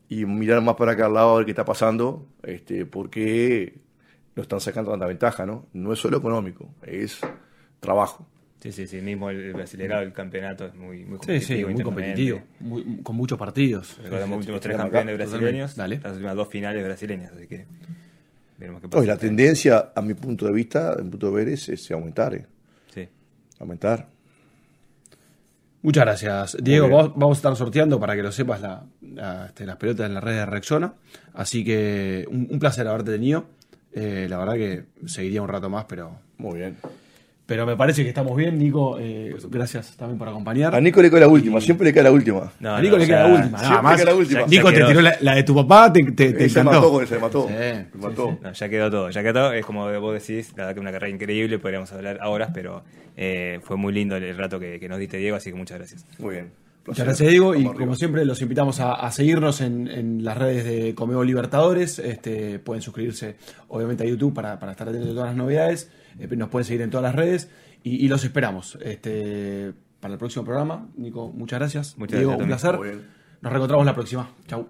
y 0.09 0.25
mirar 0.27 0.63
más 0.63 0.77
para 0.77 0.93
acá 0.93 1.07
al 1.07 1.15
lado 1.15 1.35
a 1.35 1.37
ver 1.37 1.45
qué 1.47 1.53
está 1.53 1.65
pasando, 1.65 2.27
este, 2.43 2.87
porque 2.87 3.81
no 4.35 4.43
están 4.43 4.61
sacando 4.61 4.91
tanta 4.91 5.07
ventaja, 5.07 5.47
¿no? 5.47 5.67
No 5.73 5.93
es 5.93 5.99
solo 5.99 6.19
económico, 6.19 6.75
es 6.83 7.21
trabajo. 7.81 8.27
Sí, 8.63 8.71
sí, 8.71 8.87
sí, 8.87 9.01
mismo 9.01 9.29
el 9.29 9.53
brasileño 9.53 9.99
el 9.99 10.13
campeonato 10.13 10.67
es 10.67 10.75
muy, 10.77 11.05
muy 11.05 11.19
competitivo. 11.19 11.69
Sí, 11.69 11.75
muy 11.75 11.83
competitivo, 11.83 12.43
con 13.03 13.17
muchos 13.17 13.37
partidos. 13.37 13.99
Recordamos 14.01 14.31
los 14.31 14.39
últimos 14.39 14.61
tres 14.61 14.77
campeones 14.77 15.17
brasileños, 15.17 15.75
Dale. 15.75 15.99
las 16.01 16.13
últimas 16.13 16.37
dos 16.37 16.47
finales 16.47 16.85
brasileñas, 16.85 17.33
así 17.33 17.49
que 17.49 17.67
veremos 18.59 18.81
qué 18.81 18.89
pasa. 18.89 19.05
la 19.05 19.17
tendencia, 19.17 19.91
a 19.97 20.01
mi 20.01 20.15
punto 20.15 20.47
de 20.47 20.53
vista, 20.53 20.93
a 20.93 20.97
mi 20.99 21.11
punto 21.11 21.33
de 21.33 21.45
ver, 21.45 21.49
es, 21.49 21.91
aumentar. 21.91 22.37
¿eh? 22.37 22.47
Sí. 22.95 23.09
Aumentar. 23.59 24.07
Muchas 25.83 26.05
gracias. 26.05 26.57
Diego, 26.63 26.89
vamos, 26.89 27.37
a 27.37 27.39
estar 27.39 27.57
sorteando, 27.57 27.99
para 27.99 28.15
que 28.15 28.23
lo 28.23 28.31
sepas, 28.31 28.61
la, 28.61 28.85
este, 29.49 29.67
las 29.67 29.77
pelotas 29.77 30.07
en 30.07 30.15
la 30.15 30.21
red 30.21 30.37
de 30.37 30.47
Rexona. 30.47 30.95
Así 31.35 31.65
que 31.65 32.29
un, 32.31 32.47
un 32.49 32.61
placer 32.61 32.87
haberte 32.87 33.11
tenido. 33.11 33.47
Eh, 33.93 34.29
la 34.31 34.39
verdad 34.39 34.55
que 34.55 34.85
seguiría 35.07 35.43
un 35.43 35.49
rato 35.49 35.69
más, 35.69 35.85
pero... 35.87 36.17
Muy 36.39 36.61
bien. 36.61 36.77
Pero 37.45 37.67
me 37.67 37.77
parece 37.77 38.03
que 38.03 38.09
estamos 38.09 38.37
bien, 38.37 38.57
Nico. 38.57 38.99
Eh, 39.01 39.35
gracias 39.51 39.97
también 39.97 40.19
por 40.19 40.29
acompañar. 40.29 40.75
A 40.75 40.81
Nico 40.81 41.03
le 41.03 41.11
queda 41.11 41.21
la 41.21 41.29
última, 41.29 41.61
siempre 41.61 41.87
le 41.87 41.93
queda 41.93 42.05
la 42.05 42.13
última. 42.13 42.53
a 42.63 42.81
Nico 42.81 42.97
le 42.97 43.07
queda 43.07 43.29
la 43.29 43.35
última, 43.35 43.63
nada 43.63 43.83
más. 43.83 44.05
La 44.05 44.15
última. 44.15 44.47
Nico 44.47 44.73
te 44.73 44.85
tiró 44.85 45.01
la, 45.01 45.35
de 45.35 45.43
tu 45.43 45.55
papá, 45.55 45.93
te, 45.93 46.03
te, 46.13 46.33
te 46.33 46.49
se 46.49 46.63
mató, 46.63 47.05
se 47.05 47.19
mató. 47.19 47.49
mató. 47.95 48.39
ya 48.53 48.69
quedó 48.69 48.91
todo, 48.91 49.11
ya 49.11 49.23
quedó 49.23 49.33
todo. 49.35 49.53
Es 49.53 49.67
como 49.67 50.01
vos 50.01 50.15
decís, 50.15 50.51
la 50.51 50.65
verdad 50.65 50.75
que 50.75 50.81
una 50.81 50.93
carrera 50.93 51.13
increíble, 51.13 51.59
podríamos 51.59 51.93
hablar 51.93 52.21
horas, 52.25 52.51
pero 52.55 52.85
eh, 53.17 53.61
fue 53.63 53.77
muy 53.77 53.93
lindo 53.93 54.17
el 54.17 54.37
rato 54.37 54.61
que, 54.61 54.79
que 54.79 54.89
nos 54.89 54.99
diste, 54.99 55.17
Diego, 55.17 55.37
así 55.37 55.51
que 55.51 55.57
muchas 55.57 55.79
gracias. 55.79 56.07
Muy 56.19 56.35
bien. 56.35 56.63
Muchas 56.87 57.05
gracias, 57.05 57.31
Diego. 57.31 57.55
Y 57.55 57.65
como 57.65 57.95
siempre, 57.95 58.25
los 58.25 58.43
invitamos 58.43 58.81
a, 58.81 59.09
seguirnos 59.13 59.61
en, 59.61 59.89
en, 59.89 60.25
las 60.25 60.37
redes 60.37 60.65
de 60.65 60.95
Comeo 60.95 61.23
Libertadores. 61.23 61.99
Este, 61.99 62.59
pueden 62.59 62.83
suscribirse, 62.83 63.37
obviamente, 63.69 64.05
a 64.05 64.07
YouTube 64.07 64.35
para, 64.35 64.59
para 64.59 64.73
estar 64.73 64.89
atentos 64.89 65.09
de 65.09 65.15
todas 65.15 65.29
las 65.29 65.37
novedades. 65.37 65.91
Eh, 66.19 66.29
nos 66.37 66.49
pueden 66.49 66.65
seguir 66.65 66.83
en 66.83 66.91
todas 66.91 67.05
las 67.05 67.15
redes 67.15 67.51
y, 67.83 68.09
los 68.09 68.25
esperamos 68.25 68.79
este, 68.83 69.73
para 70.01 70.15
el 70.15 70.19
próximo 70.19 70.45
programa. 70.45 70.89
Nico, 70.97 71.33
muchas 71.33 71.59
gracias. 71.59 71.99
Muchas 71.99 72.19
Diego, 72.19 72.37
un 72.37 72.47
placer. 72.47 72.79
Nos 73.41 73.53
reencontramos 73.53 73.87
la 73.87 73.95
próxima. 73.95 74.31
Chau. 74.47 74.69